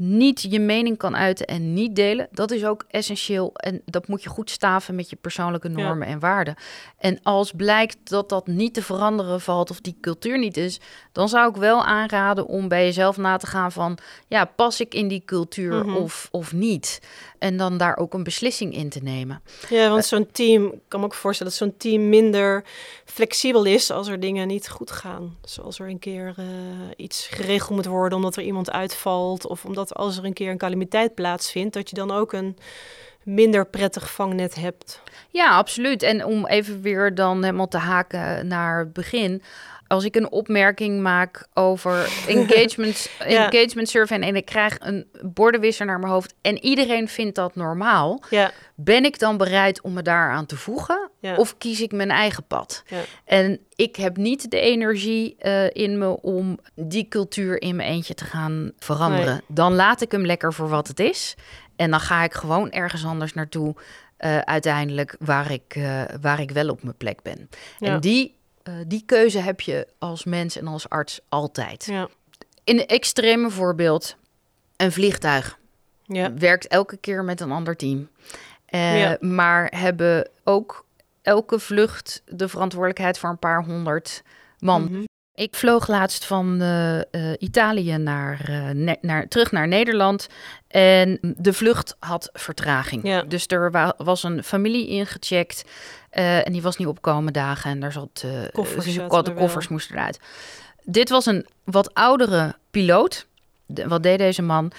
niet 0.00 0.42
je 0.50 0.60
mening 0.60 0.96
kan 0.96 1.16
uiten 1.16 1.46
en 1.46 1.72
niet 1.72 1.96
delen, 1.96 2.28
dat 2.30 2.50
is 2.50 2.64
ook 2.64 2.84
essentieel. 2.88 3.50
En 3.54 3.82
dat 3.84 4.08
moet 4.08 4.22
je 4.22 4.28
goed 4.28 4.50
staven 4.50 4.94
met 4.94 5.10
je 5.10 5.16
persoonlijke 5.16 5.68
normen 5.68 6.06
en 6.06 6.18
waarden. 6.18 6.54
En 6.98 7.18
als 7.22 7.52
blijkt 7.52 7.96
dat 8.04 8.28
dat 8.28 8.46
niet 8.46 8.74
te 8.74 8.82
veranderen 8.82 9.40
valt 9.40 9.70
of 9.70 9.80
die 9.80 9.96
cultuur 10.00 10.38
niet 10.38 10.56
is, 10.56 10.80
dan 11.12 11.28
zou 11.28 11.48
ik 11.50 11.56
wel 11.56 11.84
aanraden 11.84 12.46
om 12.46 12.68
bij 12.68 12.84
jezelf 12.84 13.16
na 13.16 13.36
te 13.36 13.46
gaan 13.46 13.72
van, 13.72 13.98
ja, 14.28 14.44
pas 14.44 14.80
ik 14.80 14.94
in 14.94 15.08
die 15.08 15.22
cultuur 15.24 15.86
Mhm. 15.86 15.96
of, 15.96 16.28
of 16.30 16.52
niet? 16.52 17.00
En 17.38 17.56
dan 17.56 17.78
daar 17.78 17.96
ook 17.96 18.14
een 18.14 18.22
beslissing 18.22 18.74
in 18.74 18.88
te 18.88 19.02
nemen. 19.02 19.42
Ja, 19.68 19.90
want 19.90 20.04
zo'n 20.04 20.28
team, 20.32 20.66
ik 20.66 20.80
kan 20.88 21.00
me 21.00 21.06
ook 21.06 21.14
voorstellen 21.14 21.52
dat 21.52 21.62
zo'n 21.62 21.76
team 21.76 22.08
minder 22.08 22.64
flexibel 23.04 23.64
is 23.64 23.90
als 23.90 24.08
er 24.08 24.20
dingen 24.20 24.46
niet 24.46 24.68
goed 24.68 24.90
gaan. 24.90 25.36
Zoals 25.44 25.78
er 25.78 25.88
een 25.88 25.98
keer 25.98 26.34
eh, 26.36 26.44
iets 26.96 27.26
geregeld 27.26 27.70
moet 27.70 27.86
worden 27.86 28.18
omdat 28.18 28.36
er 28.36 28.42
iemand 28.42 28.70
uitvalt. 28.70 29.46
Of 29.46 29.64
omdat 29.64 29.94
als 29.94 30.18
er 30.18 30.24
een 30.24 30.32
keer 30.32 30.50
een 30.50 30.58
calamiteit 30.58 31.14
plaatsvindt, 31.14 31.74
dat 31.74 31.90
je 31.90 31.96
dan 31.96 32.10
ook 32.10 32.32
een 32.32 32.56
minder 33.22 33.66
prettig 33.66 34.10
vangnet 34.10 34.54
hebt. 34.54 35.02
Ja, 35.30 35.56
absoluut. 35.56 36.02
En 36.02 36.24
om 36.24 36.46
even 36.46 36.82
weer 36.82 37.14
dan 37.14 37.42
helemaal 37.44 37.68
te 37.68 37.78
haken 37.78 38.46
naar 38.46 38.78
het 38.78 38.92
begin. 38.92 39.42
Als 39.88 40.04
ik 40.04 40.16
een 40.16 40.30
opmerking 40.30 41.00
maak 41.00 41.46
over 41.54 42.08
engagement, 42.28 43.10
Ja. 43.28 43.50
engagement 43.50 43.88
survey 43.88 44.20
en 44.20 44.36
ik 44.36 44.44
krijg 44.44 44.76
een 44.80 45.06
bordenwisser 45.22 45.86
naar 45.86 45.98
mijn 45.98 46.12
hoofd 46.12 46.34
en 46.40 46.58
iedereen 46.64 47.08
vindt 47.08 47.34
dat 47.34 47.54
normaal, 47.54 48.22
Ja, 48.30 48.50
ben 48.74 49.04
ik 49.04 49.18
dan 49.18 49.36
bereid 49.36 49.80
om 49.82 49.92
me 49.92 50.02
daaraan 50.02 50.46
te 50.46 50.56
voegen 50.56 51.10
ja. 51.20 51.36
of 51.36 51.58
kies 51.58 51.80
ik 51.80 51.92
mijn 51.92 52.10
eigen 52.10 52.44
pad? 52.46 52.82
En 53.24 53.58
ik 53.74 53.96
heb 53.96 54.16
niet 54.16 54.50
de 54.50 54.60
energie 54.60 55.36
eh, 55.38 55.70
in 55.70 55.98
me 55.98 56.20
om 56.22 56.58
die 56.74 57.08
cultuur 57.08 57.62
in 57.62 57.76
mijn 57.76 57.88
eentje 57.88 58.14
te 58.14 58.24
gaan 58.24 58.72
veranderen. 58.78 59.26
Nee. 59.32 59.40
Dan 59.46 59.74
laat 59.74 60.00
ik 60.00 60.12
hem 60.12 60.26
lekker 60.26 60.52
voor 60.54 60.68
wat 60.68 60.88
het 60.88 61.00
is. 61.00 61.34
En 61.76 61.90
dan 61.90 62.00
ga 62.00 62.24
ik 62.24 62.34
gewoon 62.34 62.70
ergens 62.70 63.04
anders 63.04 63.32
naartoe. 63.34 63.74
eh, 64.18 64.38
uiteindelijk 64.38 65.16
waar 65.18 65.50
ik, 65.50 65.74
eh, 65.76 66.02
waar 66.20 66.40
ik 66.40 66.50
wel 66.50 66.68
op 66.68 66.82
mijn 66.82 66.96
plek 66.96 67.22
ben. 67.22 67.48
En 67.78 68.00
die, 68.00 68.37
eh, 68.68 68.74
die 68.86 69.02
keuze 69.06 69.38
heb 69.38 69.60
je 69.60 69.86
als 69.98 70.24
mens 70.24 70.56
en 70.56 70.66
als 70.66 70.88
arts 70.88 71.20
altijd. 71.28 71.84
ja. 71.84 72.08
In 72.64 72.78
een 72.78 72.86
extreme 72.86 73.50
voorbeeld, 73.50 74.16
een 74.76 74.92
vliegtuig 74.92 75.58
Ja. 76.06 76.34
werkt 76.34 76.66
elke 76.66 76.96
keer 76.96 77.24
met 77.24 77.40
een 77.40 77.50
ander 77.50 77.76
team. 77.76 78.08
Eh, 78.66 79.00
Ja. 79.00 79.16
Maar 79.20 79.72
hebben 79.76 80.28
ook 80.44 80.86
elke 81.22 81.58
vlucht 81.58 82.22
de 82.26 82.48
verantwoordelijkheid 82.48 83.18
voor 83.18 83.30
een 83.30 83.38
paar 83.38 83.64
honderd 83.64 84.22
man. 84.58 84.82
Mhm. 84.84 85.04
Ik 85.34 85.54
vloog 85.54 85.88
laatst 85.88 86.24
van 86.24 86.60
eh, 86.60 87.32
Italië 87.38 87.96
naar, 87.96 88.50
naar, 89.00 89.28
terug 89.28 89.52
naar 89.52 89.68
Nederland. 89.68 90.26
En 90.68 91.18
de 91.38 91.52
vlucht 91.52 91.96
had 91.98 92.30
vertraging. 92.32 93.02
Ja. 93.06 93.22
Dus 93.22 93.46
er 93.46 93.70
wa- 93.70 93.94
was 93.96 94.22
een 94.22 94.44
familie 94.44 94.88
ingecheckt. 94.88 95.64
Eh, 96.10 96.46
en 96.46 96.52
die 96.52 96.62
was 96.62 96.76
niet 96.76 96.88
opkomen 96.88 97.32
dagen. 97.32 97.70
En 97.70 97.80
daar 97.80 97.92
zat, 97.92 98.22
eh, 98.24 98.30
Koffers 98.52 98.84
dus 98.84 98.94
de 98.94 99.00
er 99.02 99.08
koffers 99.34 99.54
wel. 99.66 99.76
moesten 99.76 99.96
eruit. 99.96 100.20
Dit 100.84 101.08
was 101.08 101.26
een 101.26 101.46
wat 101.64 101.94
oudere 101.94 102.56
piloot. 102.70 103.26
De- 103.66 103.88
wat 103.88 104.02
deed 104.02 104.18
deze 104.18 104.42
man? 104.42 104.72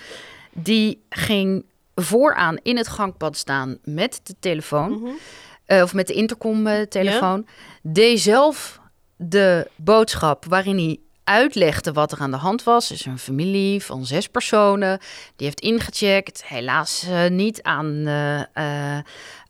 Die 0.51 1.03
ging 1.09 1.65
vooraan 1.95 2.57
in 2.63 2.77
het 2.77 2.87
gangpad 2.87 3.37
staan 3.37 3.77
met 3.83 4.19
de 4.23 4.35
telefoon. 4.39 4.91
Mhm. 4.91 5.11
eh, 5.65 5.81
of 5.81 5.93
met 5.93 6.07
de 6.07 6.13
intercom-telefoon. 6.13 7.45
Deed 7.81 8.19
zelf 8.19 8.79
de 9.15 9.67
boodschap 9.75 10.45
waarin 10.45 10.77
hij 10.77 10.99
uitlegde 11.23 11.91
wat 11.93 12.11
er 12.11 12.19
aan 12.19 12.31
de 12.31 12.37
hand 12.37 12.63
was. 12.63 12.87
Dus 12.87 13.05
een 13.05 13.19
familie 13.19 13.83
van 13.83 14.05
zes 14.05 14.27
personen. 14.29 14.99
Die 15.35 15.45
heeft 15.47 15.59
ingecheckt. 15.59 16.45
Helaas 16.45 17.05
niet 17.29 17.61
aan, 17.63 18.07
eh, 18.53 18.97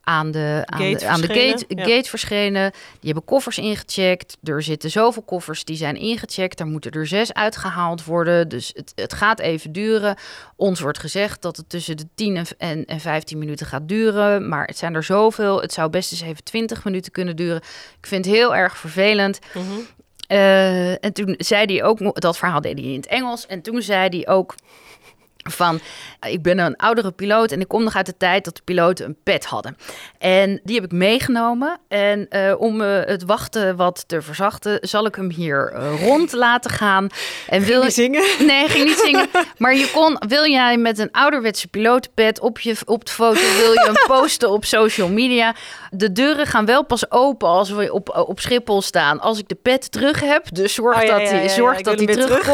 aan 0.10 0.32
de, 0.32 0.64
aan 0.66 0.80
Gate 0.80 0.98
de, 0.98 1.08
aan 1.08 1.22
de 1.22 1.28
gate, 1.28 1.66
ja. 1.68 1.84
gate 1.84 2.10
verschenen. 2.10 2.72
Die 2.72 3.12
hebben 3.12 3.26
koffers 3.26 3.58
ingecheckt. 3.58 4.38
Er 4.44 4.64
zitten 4.64 4.90
zoveel 4.90 5.22
koffers 5.22 5.64
die 5.64 5.76
zijn 5.76 5.96
ingecheckt. 5.96 6.60
Er 6.60 6.66
moeten 6.66 6.92
er 6.92 7.08
zes 7.08 7.34
uitgehaald 7.34 8.06
worden. 8.06 8.50
Dus 8.50 8.72
het, 8.76 8.92
het 8.96 9.14
gaat 9.14 9.40
even 9.40 9.72
duren. 9.72 10.16
Ons 10.56 10.80
wordt 10.80 11.00
gezegd 11.00 11.42
dat 11.42 11.58
het 11.58 11.70
tussen 11.70 11.98
de 11.98 12.08
10 12.16 12.38
en, 12.38 12.46
en, 12.58 12.86
en 12.86 13.00
15 13.00 13.38
minuten 13.38 13.66
gaat 13.66 13.88
duren. 13.88 14.50
Maar 14.50 14.66
het 14.66 14.78
zijn 14.78 14.96
er 14.96 15.04
zoveel. 15.04 15.62
Het 15.62 15.74
zou 15.74 15.90
best 15.90 16.12
eens 16.12 16.22
even 16.22 16.44
20 16.44 16.84
minuten 16.84 17.12
kunnen 17.12 17.36
duren. 17.36 17.62
Ik 18.00 18.08
vind 18.08 18.26
het 18.26 18.34
heel 18.34 18.56
erg 18.56 18.78
vervelend. 18.78 19.40
Mhm. 19.54 19.64
Eh, 20.28 21.04
en 21.04 21.14
toen 21.14 21.36
zei 21.38 21.66
hij 21.66 21.84
ook, 21.84 22.22
dat 22.22 22.38
verhaal 22.38 22.62
deed 22.62 22.78
hij 22.78 22.88
in 22.88 22.96
het 22.96 23.08
Engels. 23.08 23.46
En 23.46 23.62
toen 23.62 23.82
zei 23.82 24.10
hij 24.10 24.34
ook 24.34 24.56
van, 25.52 25.80
ik 26.28 26.42
ben 26.42 26.60
een 26.60 26.76
oudere 26.76 27.12
piloot 27.12 27.52
en 27.52 27.60
ik 27.60 27.68
kom 27.68 27.84
nog 27.84 27.96
uit 27.96 28.06
de 28.06 28.18
tijd 28.18 28.46
dat 28.46 28.56
de 28.56 28.62
piloten 28.64 29.06
een 29.06 29.18
pet 29.24 29.46
hadden. 29.46 29.78
En 30.18 30.60
die 30.64 30.76
heb 30.76 30.84
ik 30.84 30.92
meegenomen. 30.92 31.80
En 31.88 32.30
eh, 32.30 32.54
om 32.58 32.82
eh, 32.82 33.06
het 33.06 33.24
wachten 33.24 33.76
wat 33.76 34.04
te 34.08 34.22
verzachten, 34.22 34.78
zal 34.82 35.06
ik 35.06 35.16
hem 35.16 35.30
hier 35.30 35.72
eh, 35.74 36.06
rond 36.06 36.32
laten 36.32 36.72
gaan. 36.72 37.08
En 37.48 37.62
wil 37.62 37.82
Die 37.82 37.92
zingen? 37.92 38.24
Nee, 38.40 38.68
ging 38.68 38.86
niet 38.86 38.98
zingen. 38.98 39.28
Maar 39.58 39.76
je 39.76 39.92
kon, 39.92 40.18
wil 40.28 40.46
jij 40.46 40.78
met 40.78 41.00
een 41.00 41.12
ouderwetse 41.12 41.68
pilotenpet 41.68 42.40
op, 42.40 42.60
je, 42.60 42.76
op 42.86 43.06
de 43.06 43.12
foto, 43.12 43.40
wil 43.58 43.72
je 43.72 43.84
hem 43.86 44.06
posten 44.18 44.50
op 44.50 44.66
social 44.66 45.10
media? 45.10 45.56
De 45.90 46.12
deuren 46.12 46.46
gaan 46.46 46.66
wel 46.66 46.86
pas 46.86 47.12
open 47.12 47.48
als 47.48 47.70
we 47.70 47.94
op, 47.94 48.26
op 48.28 48.40
Schiphol 48.40 48.82
staan. 48.82 49.20
Als 49.20 49.40
ik 49.40 49.48
de 49.48 49.56
pet 49.56 49.92
terug 49.92 50.20
heb, 50.20 50.46
dus 50.52 50.74
zorg 50.74 50.98
Oh, 50.98 51.04
ja, 51.04 51.18
dat 51.18 51.30
hij, 51.30 51.38
ja, 51.38 51.44
ja, 51.44 51.50
zorg 51.50 51.82
dat 51.82 51.96
hij 51.96 52.06
hem 52.06 52.16
weer 52.16 52.26
terug. 52.26 52.46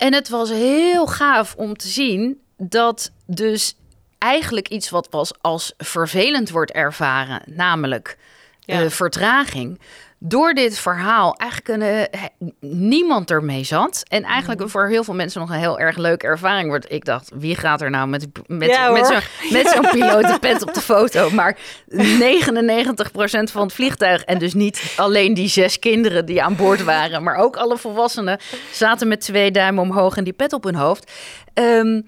En 0.00 0.14
het 0.14 0.28
was 0.28 0.50
heel 0.50 1.06
gaaf 1.06 1.54
om 1.54 1.76
te 1.76 1.88
zien 1.88 2.40
dat 2.56 3.10
dus 3.26 3.74
eigenlijk 4.18 4.68
iets 4.68 4.90
wat 4.90 5.08
was 5.10 5.32
als 5.40 5.72
vervelend 5.78 6.50
wordt 6.50 6.70
ervaren, 6.72 7.42
namelijk 7.46 8.18
Ja. 8.60 8.82
eh, 8.82 8.90
vertraging. 8.90 9.80
Door 10.22 10.54
dit 10.54 10.78
verhaal 10.78 11.34
eigenlijk 11.36 11.82
een, 11.82 12.06
eh, 12.10 12.20
niemand 12.60 13.30
ermee 13.30 13.64
zat. 13.64 14.02
En 14.08 14.22
eigenlijk 14.22 14.60
Mhm. 14.60 14.68
voor 14.68 14.88
heel 14.88 15.04
veel 15.04 15.14
mensen 15.14 15.40
nog 15.40 15.50
een 15.50 15.56
heel 15.58 15.78
erg 15.78 15.96
leuke 15.96 16.26
ervaring 16.26 16.68
wordt. 16.68 16.92
Ik 16.92 17.04
dacht, 17.04 17.30
wie 17.34 17.56
gaat 17.56 17.80
er 17.80 17.90
nou 17.90 18.08
met, 18.08 18.26
met, 18.46 18.68
Ja, 18.68 18.90
met 18.90 19.06
zo'n 19.06 19.50
met 19.52 19.68
zo'n 19.68 19.90
pilotenpet 20.00 20.62
op 20.62 20.74
de 20.74 20.80
foto? 20.80 21.30
Maar 21.30 21.56
99% 21.88 23.50
van 23.50 23.62
het 23.62 23.72
vliegtuig 23.72 24.24
en 24.24 24.38
dus 24.38 24.54
niet 24.54 24.94
alleen 24.96 25.34
die 25.34 25.48
zes 25.48 25.78
kinderen 25.78 26.26
die 26.26 26.42
aan 26.42 26.56
boord 26.56 26.82
waren, 26.84 27.22
maar 27.22 27.36
ook 27.36 27.56
alle 27.56 27.78
volwassenen 27.78 28.38
zaten 28.72 29.08
met 29.08 29.20
twee 29.20 29.50
duimen 29.50 29.82
omhoog 29.82 30.16
en 30.16 30.24
die 30.24 30.32
pet 30.32 30.52
op 30.52 30.64
hun 30.64 30.74
hoofd. 30.74 31.12
Ehm, 31.54 32.00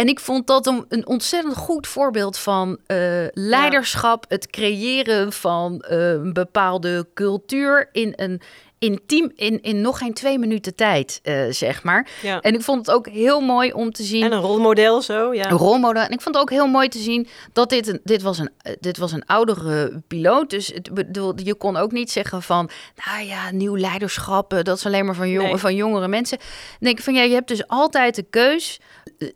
en 0.00 0.08
ik 0.08 0.20
vond 0.20 0.46
dat 0.46 0.66
een, 0.66 0.84
een 0.88 1.06
ontzettend 1.06 1.56
goed 1.56 1.86
voorbeeld 1.86 2.38
van 2.38 2.78
eh, 2.86 3.24
leiderschap, 3.32 4.24
het 4.28 4.46
creëren 4.46 5.32
van 5.32 5.80
eh, 5.80 6.10
een 6.10 6.32
bepaalde 6.32 7.06
cultuur 7.14 7.88
in 7.92 8.12
een 8.16 8.40
intiem, 8.84 9.32
in, 9.34 9.62
in 9.62 9.80
nog 9.80 9.98
geen 9.98 10.14
twee 10.14 10.38
minuten 10.38 10.74
tijd, 10.74 11.20
eh, 11.22 11.42
zeg 11.50 11.82
maar. 11.82 12.08
Ja. 12.22 12.40
En 12.40 12.54
ik 12.54 12.62
vond 12.62 12.86
het 12.86 12.94
ook 12.96 13.08
heel 13.08 13.40
mooi 13.40 13.72
om 13.72 13.92
te 13.92 14.02
zien 14.02 14.22
En 14.22 14.32
een 14.32 14.40
rolmodel 14.40 15.02
zo, 15.02 15.34
ja. 15.34 15.50
een 15.50 15.56
rolmodel. 15.56 16.02
En 16.02 16.10
ik 16.10 16.20
vond 16.20 16.34
het 16.34 16.44
ook 16.44 16.50
heel 16.50 16.66
mooi 16.66 16.88
te 16.88 16.98
zien 16.98 17.28
dat 17.52 17.70
dit 17.70 17.86
een, 17.88 18.00
dit 18.04 18.22
was 18.22 18.38
een, 18.38 18.50
eh, 18.62 18.72
dit 18.80 18.98
was 18.98 19.12
een 19.12 19.26
oudere 19.26 20.02
piloot. 20.08 20.50
Dus 20.50 20.66
het 20.66 20.94
bedoel, 20.94 21.32
je 21.44 21.54
kon 21.54 21.76
ook 21.76 21.92
niet 21.92 22.10
zeggen 22.10 22.42
van, 22.42 22.70
nou 23.06 23.26
ja, 23.26 23.50
nieuw 23.50 23.76
leiderschap, 23.76 24.52
eh, 24.52 24.62
dat 24.62 24.76
is 24.76 24.86
alleen 24.86 25.04
maar 25.04 25.14
van, 25.14 25.28
jong, 25.30 25.48
Nee. 25.48 25.56
van 25.56 25.74
jongere 25.74 26.08
mensen. 26.08 26.38
Dan 26.38 26.48
denk 26.78 26.98
ik 26.98 27.04
van, 27.04 27.14
ja, 27.14 27.22
je 27.22 27.34
hebt 27.34 27.48
dus 27.48 27.66
altijd 27.66 28.14
de 28.14 28.24
keus. 28.30 28.80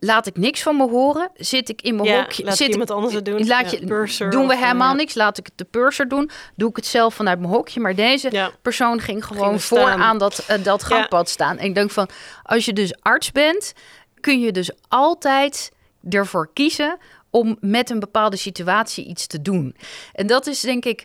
Laat 0.00 0.26
ik 0.26 0.36
niks 0.36 0.62
van 0.62 0.76
me 0.76 0.88
horen? 0.88 1.30
Zit 1.34 1.68
ik 1.68 1.82
in 1.82 1.96
mijn 1.96 2.08
Ja, 2.08 2.20
hokje? 2.20 2.44
laat 2.44 2.56
zit 2.56 2.68
iemand 2.68 2.88
ik, 2.88 2.94
anders 2.96 3.14
het 3.14 3.24
doen. 3.24 3.46
Laat 3.46 3.70
Ja, 3.70 3.78
je, 3.80 3.86
purser 3.86 4.30
doen 4.30 4.46
we 4.48 4.56
helemaal 4.56 4.94
niks? 4.94 5.14
Laat 5.14 5.38
ik 5.38 5.46
het 5.46 5.58
de 5.58 5.64
purser 5.64 6.08
doen? 6.08 6.30
Doe 6.56 6.68
ik 6.68 6.76
het 6.76 6.86
zelf 6.86 7.14
vanuit 7.14 7.38
mijn 7.38 7.52
hokje? 7.52 7.80
Maar 7.80 7.94
deze 7.94 8.50
persoon 8.62 9.00
ging 9.00 9.24
gewoon 9.26 9.33
staan. 9.36 9.60
vooraan 9.60 10.18
dat, 10.18 10.38
eh, 10.46 10.62
dat 10.62 10.80
Ja. 10.80 10.86
gangpad 10.86 11.28
staan. 11.28 11.58
En 11.58 11.64
ik 11.66 11.74
denk 11.74 11.90
van, 11.90 12.08
als 12.42 12.64
je 12.64 12.72
dus 12.72 12.94
arts 13.02 13.32
bent, 13.32 13.72
kun 14.20 14.40
je 14.40 14.52
dus 14.52 14.70
altijd 14.88 15.70
ervoor 16.10 16.50
kiezen 16.52 16.98
om 17.30 17.56
met 17.60 17.90
een 17.90 18.00
bepaalde 18.00 18.36
situatie 18.36 19.06
iets 19.06 19.26
te 19.26 19.42
doen. 19.42 19.76
En 20.12 20.26
dat 20.26 20.46
is 20.46 20.60
denk 20.60 20.84
ik 20.84 21.04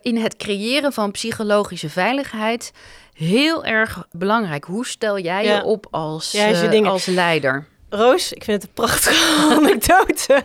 in 0.00 0.16
het 0.16 0.36
creëren 0.36 0.92
van 0.92 1.10
psychologische 1.10 1.90
veiligheid 1.90 2.72
heel 3.12 3.64
erg 3.64 4.06
belangrijk. 4.10 4.64
Hoe 4.64 4.86
stel 4.86 5.18
jij 5.18 5.44
Ja. 5.44 5.56
je 5.56 5.62
op 5.64 5.86
als, 5.90 6.32
Ja, 6.32 6.70
eh, 6.70 6.86
als 6.90 7.06
leider? 7.06 7.66
Roos, 7.88 8.32
ik 8.32 8.44
vind 8.44 8.62
het 8.62 8.70
een 8.70 8.74
prachtige 8.84 9.46
anekdote. 9.56 10.42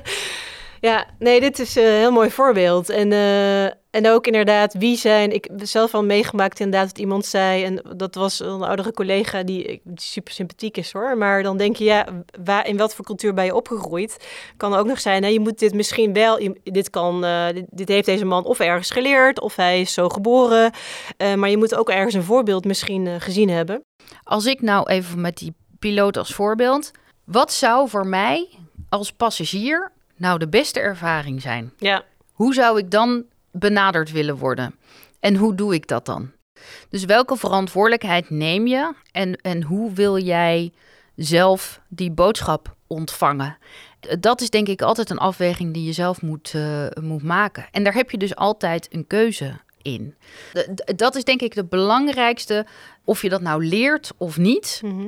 Ja, 0.82 1.06
nee, 1.20 1.40
dit 1.40 1.60
is 1.60 1.76
een 1.76 1.84
heel 1.84 2.12
mooi 2.12 2.32
voorbeeld. 2.32 2.90
En, 2.90 3.12
eh, 3.12 3.72
en 3.92 4.10
ook 4.10 4.26
inderdaad, 4.28 4.74
wie 4.74 4.98
zijn... 4.98 5.32
Ik 5.34 5.44
heb 5.44 5.60
zelf 5.68 5.94
al 5.94 6.04
meegemaakt 6.04 6.60
inderdaad 6.60 6.88
dat 6.90 6.98
iemand 7.00 7.26
zei... 7.26 7.64
en 7.64 7.84
dat 7.98 8.16
was 8.16 8.40
een 8.40 8.62
oudere 8.62 8.94
collega 8.94 9.44
die, 9.44 9.82
die 9.84 10.02
super 10.02 10.34
sympathiek 10.34 10.78
is 10.78 10.92
hoor... 10.92 11.18
maar 11.18 11.44
dan 11.44 11.58
denk 11.58 11.76
je, 11.76 11.84
ja, 11.84 12.08
waar, 12.44 12.68
in 12.68 12.78
wat 12.78 12.96
voor 12.96 13.06
cultuur 13.06 13.34
ben 13.34 13.46
je 13.46 13.56
opgegroeid? 13.56 14.28
Kan 14.58 14.74
ook 14.74 14.86
nog 14.86 15.00
zijn, 15.00 15.24
hè, 15.24 15.30
je 15.30 15.40
moet 15.40 15.60
dit 15.60 15.74
misschien 15.74 16.14
wel... 16.14 16.40
je- 16.42 16.60
Dit, 16.64 16.90
kan, 16.90 17.26
eh, 17.26 17.48
dit, 17.54 17.66
dit 17.70 17.88
heeft 17.88 18.06
deze 18.06 18.26
man 18.26 18.44
of 18.46 18.60
ergens 18.60 18.90
geleerd... 18.90 19.40
of 19.40 19.56
hij 19.56 19.82
is 19.82 19.94
zo 19.94 20.10
geboren. 20.10 20.72
Eh, 21.18 21.34
maar 21.34 21.50
je 21.50 21.58
moet 21.58 21.76
ook 21.76 21.90
ergens 21.90 22.14
een 22.14 22.24
voorbeeld 22.24 22.66
misschien 22.66 23.08
eh, 23.08 23.16
gezien 23.20 23.50
hebben. 23.50 23.84
Als 24.24 24.46
ik 24.46 24.62
nou 24.62 24.90
even 24.90 25.22
met 25.22 25.38
die 25.38 25.54
piloot 25.80 26.18
als 26.18 26.34
voorbeeld. 26.34 26.92
Wat 27.24 27.54
zou 27.54 27.90
voor 27.90 28.08
mij 28.08 28.48
als 28.90 29.12
passagier 29.12 29.92
nou 30.16 30.40
de 30.40 30.48
beste 30.50 30.80
ervaring 30.80 31.42
zijn? 31.42 31.74
Ja. 31.78 32.04
Hoe 32.32 32.54
zou 32.54 32.78
ik 32.78 32.92
dan 32.92 33.24
benaderd 33.52 34.12
willen 34.12 34.38
worden? 34.38 34.76
En 35.20 35.36
hoe 35.36 35.56
doe 35.56 35.74
ik 35.74 35.88
dat 35.88 36.06
dan? 36.06 36.32
Dus 36.90 37.06
welke 37.06 37.36
verantwoordelijkheid 37.36 38.30
neem 38.30 38.68
je 38.68 38.94
en, 39.12 39.36
en 39.36 39.64
hoe 39.64 39.92
wil 39.94 40.18
jij 40.18 40.72
zelf 41.16 41.82
die 41.88 42.12
boodschap 42.12 42.76
ontvangen? 42.88 43.58
Dat 44.20 44.42
is 44.42 44.50
denk 44.50 44.68
ik 44.68 44.82
altijd 44.82 45.10
een 45.10 45.18
afweging 45.18 45.74
die 45.74 45.84
je 45.84 45.94
zelf 45.94 46.22
moet, 46.22 46.54
uh, 46.56 46.88
moet 47.02 47.24
maken. 47.24 47.68
En 47.72 47.84
daar 47.84 47.94
heb 47.94 48.12
je 48.12 48.18
dus 48.18 48.36
altijd 48.36 48.88
een 48.92 49.08
keuze 49.08 49.60
in. 49.82 50.16
Dat 50.96 51.16
is 51.16 51.24
denk 51.24 51.42
ik 51.42 51.56
de 51.56 51.66
belangrijkste, 51.66 52.66
of 53.04 53.22
je 53.22 53.30
dat 53.30 53.42
nou 53.42 53.66
leert 53.66 54.12
of 54.18 54.38
niet. 54.38 54.82
Mhm. 54.84 55.08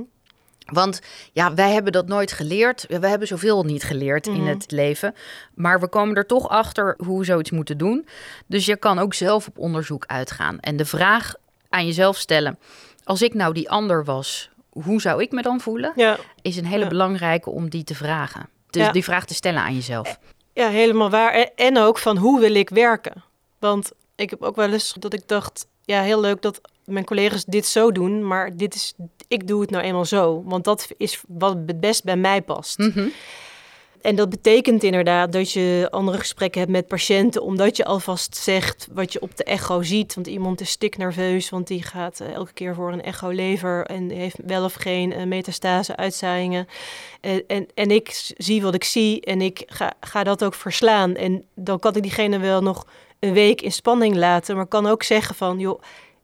Want 0.65 0.99
ja, 1.31 1.53
wij 1.53 1.71
hebben 1.71 1.91
dat 1.91 2.07
nooit 2.07 2.31
geleerd. 2.31 2.85
We 2.87 3.07
hebben 3.07 3.27
zoveel 3.27 3.63
niet 3.63 3.83
geleerd 3.83 4.27
in 4.27 4.33
Mhm. 4.41 4.47
het 4.47 4.71
leven. 4.71 5.15
Maar 5.53 5.79
we 5.79 5.87
komen 5.87 6.15
er 6.15 6.25
toch 6.25 6.49
achter 6.49 6.93
hoe 7.05 7.19
we 7.19 7.25
zoiets 7.25 7.51
moeten 7.51 7.77
doen. 7.77 8.07
Dus 8.47 8.65
je 8.65 8.75
kan 8.77 8.99
ook 8.99 9.13
zelf 9.13 9.47
op 9.47 9.57
onderzoek 9.57 10.03
uitgaan. 10.07 10.59
En 10.59 10.77
de 10.77 10.85
vraag 10.85 11.33
aan 11.69 11.85
jezelf 11.85 12.17
stellen: 12.17 12.59
als 13.03 13.21
ik 13.21 13.33
nou 13.33 13.53
die 13.53 13.69
ander 13.69 14.03
was, 14.03 14.49
hoe 14.69 15.01
zou 15.01 15.21
ik 15.21 15.31
me 15.31 15.41
dan 15.41 15.59
voelen? 15.61 15.93
Ja. 15.95 16.17
Is 16.41 16.57
een 16.57 16.65
hele 16.65 16.83
Ja. 16.83 16.89
belangrijke 16.89 17.49
om 17.49 17.69
die 17.69 17.83
te 17.83 17.95
vragen. 17.95 18.49
Dus 18.69 18.85
Ja. 18.85 18.91
die 18.91 19.03
vraag 19.03 19.25
te 19.25 19.33
stellen 19.33 19.61
aan 19.61 19.75
jezelf. 19.75 20.19
Ja, 20.53 20.69
helemaal 20.69 21.09
waar. 21.09 21.31
En, 21.33 21.49
en 21.55 21.77
ook 21.77 21.97
van 21.97 22.17
hoe 22.17 22.39
wil 22.39 22.55
ik 22.55 22.69
werken? 22.69 23.23
Want 23.59 23.91
ik 24.15 24.29
heb 24.29 24.41
ook 24.41 24.55
wel 24.55 24.71
eens 24.71 24.93
dat 24.99 25.13
ik 25.13 25.27
dacht, 25.27 25.65
ja, 25.85 26.01
heel 26.01 26.19
leuk 26.19 26.41
dat 26.41 26.61
mijn 26.85 27.05
collega's 27.05 27.45
dit 27.45 27.65
zo 27.65 27.91
doen, 27.91 28.27
maar 28.27 28.57
dit 28.57 28.75
is, 28.75 28.93
ik 29.27 29.47
doe 29.47 29.61
het 29.61 29.69
nou 29.69 29.83
eenmaal 29.83 30.05
zo. 30.05 30.43
Want 30.45 30.63
dat 30.63 30.87
is 30.97 31.21
wat 31.27 31.57
het 31.65 31.79
best 31.79 32.03
bij 32.03 32.17
mij 32.17 32.41
past. 32.41 32.77
Mhm. 32.77 33.07
En 34.03 34.15
dat 34.15 34.29
betekent 34.29 34.83
inderdaad 34.83 35.31
dat 35.31 35.51
je 35.51 35.87
andere 35.91 36.17
gesprekken 36.17 36.59
hebt 36.59 36.71
met 36.71 36.87
patiënten, 36.87 37.43
omdat 37.43 37.77
je 37.77 37.85
alvast 37.85 38.35
zegt 38.35 38.87
wat 38.91 39.13
je 39.13 39.21
op 39.21 39.37
de 39.37 39.43
echo 39.43 39.81
ziet. 39.81 40.15
Want 40.15 40.27
iemand 40.27 40.61
is 40.61 40.69
stiknerveus, 40.69 41.49
want 41.49 41.67
die 41.67 41.83
gaat 41.83 42.19
eh, 42.19 42.33
elke 42.33 42.53
keer 42.53 42.75
voor 42.75 42.91
een 42.91 43.03
echo 43.03 43.29
lever 43.29 43.85
en 43.85 44.09
heeft 44.09 44.35
wel 44.45 44.63
of 44.63 44.73
geen 44.73 45.13
eh, 45.13 45.25
metastase, 45.25 45.95
uitzaaiingen. 45.95 46.67
Eh, 47.21 47.31
en, 47.47 47.67
en 47.73 47.91
ik 47.91 48.33
zie 48.37 48.61
wat 48.61 48.73
ik 48.73 48.83
zie 48.83 49.21
en 49.21 49.41
ik 49.41 49.63
ga, 49.65 49.93
ga 49.99 50.23
dat 50.23 50.43
ook 50.43 50.53
verslaan. 50.53 51.15
En 51.15 51.45
dan 51.55 51.79
kan 51.79 51.95
ik 51.95 52.01
diegene 52.01 52.39
wel 52.39 52.61
nog 52.61 52.85
een 53.23 53.33
week 53.33 53.61
in 53.61 53.71
spanning 53.71 54.15
laten, 54.15 54.55
maar 54.55 54.65
kan 54.65 54.87
ook 54.87 55.03
zeggen 55.03 55.35
van, 55.35 55.59
joh, 55.59 55.81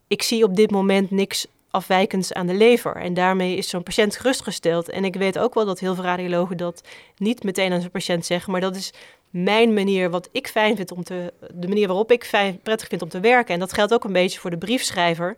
ik 0.07 0.21
zie 0.21 0.43
op 0.43 0.55
dit 0.55 0.71
moment 0.71 1.11
niks 1.11 1.47
afwijkends 1.71 2.33
aan 2.33 2.47
de 2.47 2.53
lever. 2.53 2.95
En 2.95 3.13
daarmee 3.13 3.55
is 3.55 3.69
zo'n 3.69 3.83
patiënt 3.83 4.15
gerustgesteld. 4.15 4.89
En 4.89 5.05
ik 5.05 5.15
weet 5.15 5.39
ook 5.39 5.53
wel 5.53 5.65
dat 5.65 5.79
heel 5.79 5.95
veel 5.95 6.03
radiologen 6.03 6.57
dat 6.57 6.81
niet 7.17 7.43
meteen 7.43 7.71
aan 7.71 7.79
zijn 7.79 7.91
patiënt 7.91 8.25
zeggen, 8.25 8.51
maar 8.51 8.61
dat 8.61 8.75
is 8.75 8.93
mijn 9.29 9.73
manier, 9.73 10.09
wat 10.09 10.29
ik 10.31 10.47
fijn 10.47 10.75
vind 10.75 10.91
om 10.91 11.03
te, 11.03 11.33
de 11.53 11.67
manier 11.67 11.87
waarop 11.87 12.11
ik 12.11 12.23
fijn, 12.23 12.59
prettig 12.63 12.87
vind 12.87 13.01
om 13.01 13.09
te 13.09 13.19
werken. 13.19 13.53
En 13.53 13.59
dat 13.59 13.73
geldt 13.73 13.93
ook 13.93 14.03
een 14.03 14.13
beetje 14.13 14.39
voor 14.39 14.49
de 14.49 14.57
briefschrijver. 14.57 15.35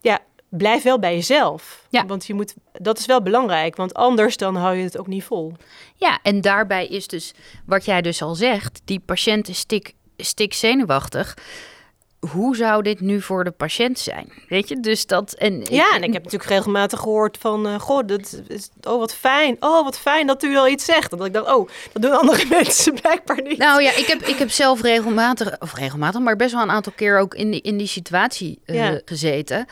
Ja, 0.00 0.18
blijf 0.48 0.82
wel 0.82 0.98
bij 0.98 1.14
jezelf. 1.14 1.86
Ja. 1.90 2.06
Want 2.06 2.26
je 2.26 2.34
moet, 2.34 2.54
dat 2.72 2.98
is 2.98 3.06
wel 3.06 3.22
belangrijk, 3.22 3.76
want 3.76 3.94
anders 3.94 4.36
dan 4.36 4.56
hou 4.56 4.76
je 4.76 4.84
het 4.84 4.98
ook 4.98 5.06
niet 5.06 5.24
vol. 5.24 5.52
Ja, 5.94 6.18
en 6.22 6.40
daarbij 6.40 6.86
is 6.86 7.06
dus 7.06 7.34
wat 7.66 7.84
jij 7.84 8.02
dus 8.02 8.22
al 8.22 8.34
zegt: 8.34 8.80
die 8.84 9.00
patiënt 9.00 9.48
is 9.48 9.58
stik, 9.58 9.94
stik 10.16 10.54
zenuwachtig. 10.54 11.34
Hoe 12.30 12.56
zou 12.56 12.82
dit 12.82 13.00
nu 13.00 13.20
voor 13.20 13.44
de 13.44 13.50
patiënt 13.50 13.98
zijn? 13.98 14.32
Weet 14.48 14.68
je, 14.68 14.80
dus 14.80 15.06
dat. 15.06 15.32
En 15.32 15.62
Ja, 15.70 15.90
en 15.94 16.02
ik 16.02 16.12
heb 16.12 16.22
natuurlijk 16.24 16.50
regelmatig 16.50 17.00
gehoord 17.00 17.36
van, 17.40 17.66
eh 17.66 17.78
goh, 17.80 18.06
dat 18.06 18.40
is, 18.48 18.68
oh 18.82 18.98
wat 18.98 19.14
fijn, 19.14 19.56
oh 19.60 19.84
wat 19.84 19.98
fijn 19.98 20.26
dat 20.26 20.42
u 20.42 20.56
al 20.56 20.68
iets 20.68 20.84
zegt. 20.84 21.12
En 21.12 21.18
dat 21.18 21.26
ik 21.26 21.32
dacht, 21.32 21.54
oh, 21.54 21.68
dat 21.92 22.02
doen 22.02 22.18
andere 22.18 22.46
mensen 22.58 22.94
blijkbaar 22.94 23.42
niet. 23.42 23.58
Nou 23.58 23.82
ja, 23.82 23.90
ik 23.96 24.06
heb, 24.06 24.22
ik 24.22 24.36
heb 24.36 24.50
zelf 24.50 24.82
regelmatig, 24.82 25.58
of 25.60 25.74
regelmatig, 25.74 26.20
maar 26.20 26.36
best 26.36 26.52
wel 26.52 26.62
een 26.62 26.70
aantal 26.70 26.92
keer 26.96 27.18
ook 27.18 27.34
in 27.34 27.50
die, 27.50 27.60
in 27.60 27.76
die 27.76 27.86
situatie 27.86 28.60
eh, 28.64 28.74
Ja. 28.74 29.00
gezeten. 29.04 29.66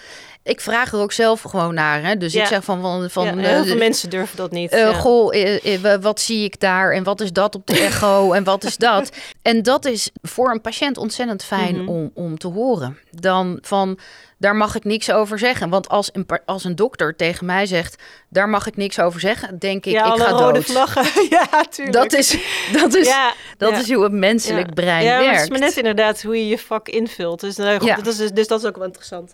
Ik 0.45 0.61
vraag 0.61 0.93
er 0.93 0.99
ook 0.99 1.13
zelf 1.13 1.43
gewoon 1.43 1.75
naar. 1.75 2.03
Hè? 2.03 2.17
Dus 2.17 2.33
Ja. 2.33 2.43
ik 2.43 2.47
zeg 2.49 2.65
van, 2.65 2.81
van, 2.81 3.11
van 3.11 3.25
ja, 3.25 3.31
eh, 3.37 3.49
heel 3.49 3.65
veel 3.65 3.77
mensen 3.77 4.11
durven 4.11 4.37
dat 4.37 4.51
niet. 4.51 4.71
Ja. 4.71 4.93
Goh, 4.93 5.35
eh, 5.37 5.79
wa- 5.81 5.99
wat 5.99 6.21
zie 6.21 6.45
ik 6.45 6.61
daar 6.61 6.93
en 6.93 7.03
wat 7.05 7.21
is 7.21 7.33
dat 7.33 7.55
op 7.55 7.67
de 7.67 7.79
echo 7.89 8.33
en 8.33 8.45
wat 8.45 8.65
is 8.65 8.77
dat? 8.77 9.11
En 9.43 9.63
dat 9.63 9.85
is 9.85 10.11
voor 10.23 10.51
een 10.51 10.61
patiënt 10.61 10.97
ontzettend 10.99 11.45
fijn 11.45 11.77
Mhm. 11.81 11.89
om, 11.89 12.11
om 12.15 12.39
te 12.39 12.47
horen. 12.47 12.99
Dan 13.11 13.59
van, 13.63 13.99
daar 14.39 14.57
mag 14.57 14.75
ik 14.75 14.85
niks 14.85 15.11
over 15.13 15.39
zeggen. 15.39 15.69
Want 15.69 15.89
als 15.89 16.11
een, 16.13 16.27
als 16.47 16.65
een 16.65 16.77
dokter 16.77 17.17
tegen 17.17 17.47
mij 17.47 17.67
zegt, 17.67 18.03
daar 18.29 18.49
mag 18.49 18.67
ik 18.67 18.77
niks 18.77 19.01
over 19.01 19.21
zeggen, 19.21 19.59
denk 19.59 19.85
ik, 19.87 19.93
ja, 19.93 20.15
ik 20.15 20.21
ga 20.21 20.31
rode 20.31 20.63
vlaggen. 20.63 21.05
ja, 21.37 21.49
tuurlijk. 21.71 21.97
Dat 21.97 22.13
is, 22.13 22.37
dat 22.73 22.95
is, 22.95 23.07
ja, 23.07 23.33
dat 23.59 23.71
ja. 23.71 23.79
is 23.79 23.93
hoe 23.93 24.03
het 24.03 24.13
menselijk 24.13 24.67
ja. 24.67 24.73
brein 24.75 25.05
ja, 25.05 25.19
werkt. 25.19 25.33
het 25.35 25.43
is 25.43 25.49
maar 25.49 25.59
net 25.69 25.77
inderdaad 25.77 26.23
hoe 26.23 26.37
je 26.37 26.47
je 26.49 26.59
vak 26.59 26.89
invult. 26.89 27.41
Dus, 27.41 27.57
nou, 27.57 27.79
goed, 27.79 27.89
Ja. 27.89 27.97
dat 27.97 28.07
is, 28.07 28.31
dus 28.31 28.47
dat 28.47 28.61
is 28.61 28.67
ook 28.67 28.77
wel 28.77 28.85
interessant. 28.87 29.33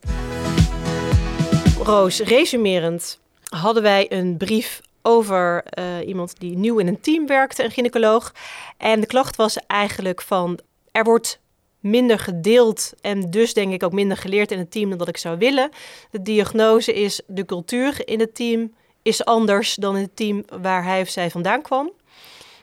Roos, 1.88 2.20
resumerend 2.20 3.18
hadden 3.48 3.82
wij 3.82 4.12
een 4.12 4.36
brief 4.36 4.80
over 5.02 5.64
eh, 5.64 6.06
iemand 6.06 6.40
die 6.40 6.56
nieuw 6.56 6.78
in 6.78 6.86
een 6.86 7.00
team 7.00 7.26
werkte, 7.26 7.64
een 7.64 7.70
gynaecoloog. 7.70 8.32
En 8.76 9.00
de 9.00 9.06
klacht 9.06 9.36
was 9.36 9.56
eigenlijk 9.66 10.22
van, 10.22 10.58
er 10.92 11.04
wordt 11.04 11.40
minder 11.80 12.18
gedeeld 12.18 12.92
en 13.00 13.30
dus 13.30 13.54
denk 13.54 13.72
ik 13.72 13.82
ook 13.82 13.92
minder 13.92 14.16
geleerd 14.16 14.50
in 14.50 14.58
het 14.58 14.70
team 14.70 14.88
dan 14.88 14.98
dat 14.98 15.08
ik 15.08 15.16
zou 15.16 15.38
willen. 15.38 15.70
De 16.10 16.22
diagnose 16.22 16.94
is, 16.94 17.20
de 17.26 17.44
cultuur 17.44 18.08
in 18.08 18.20
het 18.20 18.34
team 18.34 18.74
is 19.02 19.24
anders 19.24 19.74
dan 19.74 19.96
in 19.96 20.02
het 20.02 20.16
team 20.16 20.44
waar 20.60 20.84
hij 20.84 21.00
of 21.00 21.08
zij 21.08 21.30
vandaan 21.30 21.62
kwam. 21.62 21.92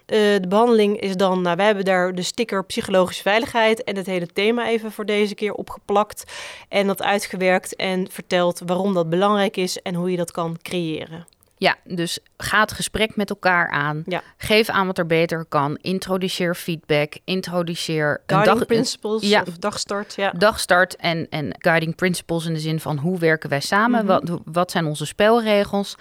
Eh, 0.06 0.18
de 0.18 0.48
behandeling 0.48 1.00
is 1.00 1.16
dan, 1.16 1.42
nou, 1.42 1.56
wij 1.56 1.66
hebben 1.66 1.86
daar 1.86 2.16
de 2.16 2.22
sticker 2.22 2.66
psychologische 2.66 3.22
veiligheid 3.22 3.84
en 3.84 3.96
het 3.96 4.06
hele 4.06 4.28
thema 4.28 4.68
even 4.68 4.92
voor 4.92 5.06
deze 5.06 5.36
keer 5.36 5.54
opgeplakt. 5.54 6.24
En 6.70 6.88
dat 6.88 7.02
uitgewerkt 7.02 7.76
en 7.76 8.12
verteld 8.12 8.62
waarom 8.66 8.94
dat 8.94 9.10
belangrijk 9.10 9.58
is 9.58 9.82
en 9.82 9.96
hoe 9.96 10.12
je 10.12 10.18
dat 10.18 10.32
kan 10.32 10.58
creëren. 10.62 11.28
Ja, 11.58 11.76
dus 11.84 12.20
ga 12.38 12.60
het 12.60 12.72
gesprek 12.72 13.16
met 13.16 13.30
elkaar 13.30 13.70
aan. 13.70 14.04
Ja. 14.06 14.22
Geef 14.38 14.70
aan 14.70 14.86
wat 14.88 14.98
er 14.98 15.06
beter 15.06 15.46
kan. 15.46 15.78
Introduceer 15.82 16.56
feedback. 16.56 17.14
Introduceer 17.24 18.22
Guiding 18.26 18.58
dag, 18.58 18.68
principles 18.68 19.22
ja. 19.22 19.44
of 19.48 19.58
dagstart, 19.58 20.14
ja. 20.16 20.32
dagstart 20.32 20.96
en, 20.96 21.28
en 21.30 21.56
guiding 21.60 21.96
principles 21.96 22.46
in 22.46 22.54
de 22.54 22.60
zin 22.60 22.80
van 22.80 22.98
hoe 22.98 23.20
werken 23.20 23.50
wij 23.50 23.60
samen? 23.60 24.06
Mhm. 24.06 24.08
wat, 24.08 24.40
wat 24.46 24.72
zijn 24.72 24.86
onze 24.86 25.06
spelregels? 25.06 25.96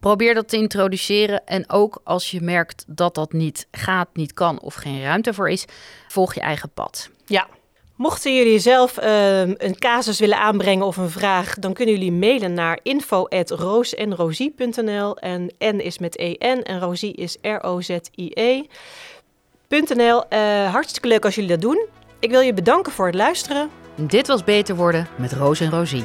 Probeer 0.00 0.34
dat 0.34 0.48
te 0.48 0.56
introduceren. 0.56 1.46
En 1.46 1.70
ook 1.70 2.00
als 2.04 2.30
je 2.30 2.40
merkt 2.40 2.84
dat 2.86 3.14
dat 3.14 3.32
niet 3.32 3.66
gaat, 3.70 4.08
niet 4.12 4.32
kan 4.32 4.60
of 4.60 4.74
geen 4.74 5.02
ruimte 5.02 5.34
voor 5.34 5.50
is, 5.50 5.64
volg 6.08 6.34
je 6.34 6.40
eigen 6.40 6.70
pad. 6.70 7.10
Ja. 7.26 7.46
Mochten 7.96 8.36
jullie 8.36 8.58
zelf 8.58 8.98
ehm, 8.98 9.54
een 9.56 9.78
casus 9.78 10.18
willen 10.18 10.38
aanbrengen 10.38 10.86
of 10.86 10.96
een 10.96 11.10
vraag, 11.10 11.54
dan 11.54 11.72
kunnen 11.72 11.94
jullie 11.94 12.12
mailen 12.12 12.54
naar 12.54 12.78
info.roosenrosie.nl 12.82 15.16
en 15.16 15.54
N 15.58 15.78
is 15.78 15.98
met 15.98 16.16
EN 16.16 16.62
en 16.62 16.80
Rosie 16.80 17.14
is 17.14 17.36
R-O-Z-I-E.nl. 17.42 18.68
Eh, 20.28 20.72
hartstikke 20.72 21.08
leuk 21.08 21.24
als 21.24 21.34
jullie 21.34 21.50
dat 21.50 21.60
doen. 21.60 21.86
Ik 22.18 22.30
wil 22.30 22.40
je 22.40 22.54
bedanken 22.54 22.92
voor 22.92 23.06
het 23.06 23.14
luisteren. 23.14 23.70
Dit 23.94 24.26
was 24.26 24.44
Beter 24.44 24.76
Worden 24.76 25.08
met 25.16 25.32
Roos 25.32 25.60
en 25.60 25.70
Rosie. 25.70 26.04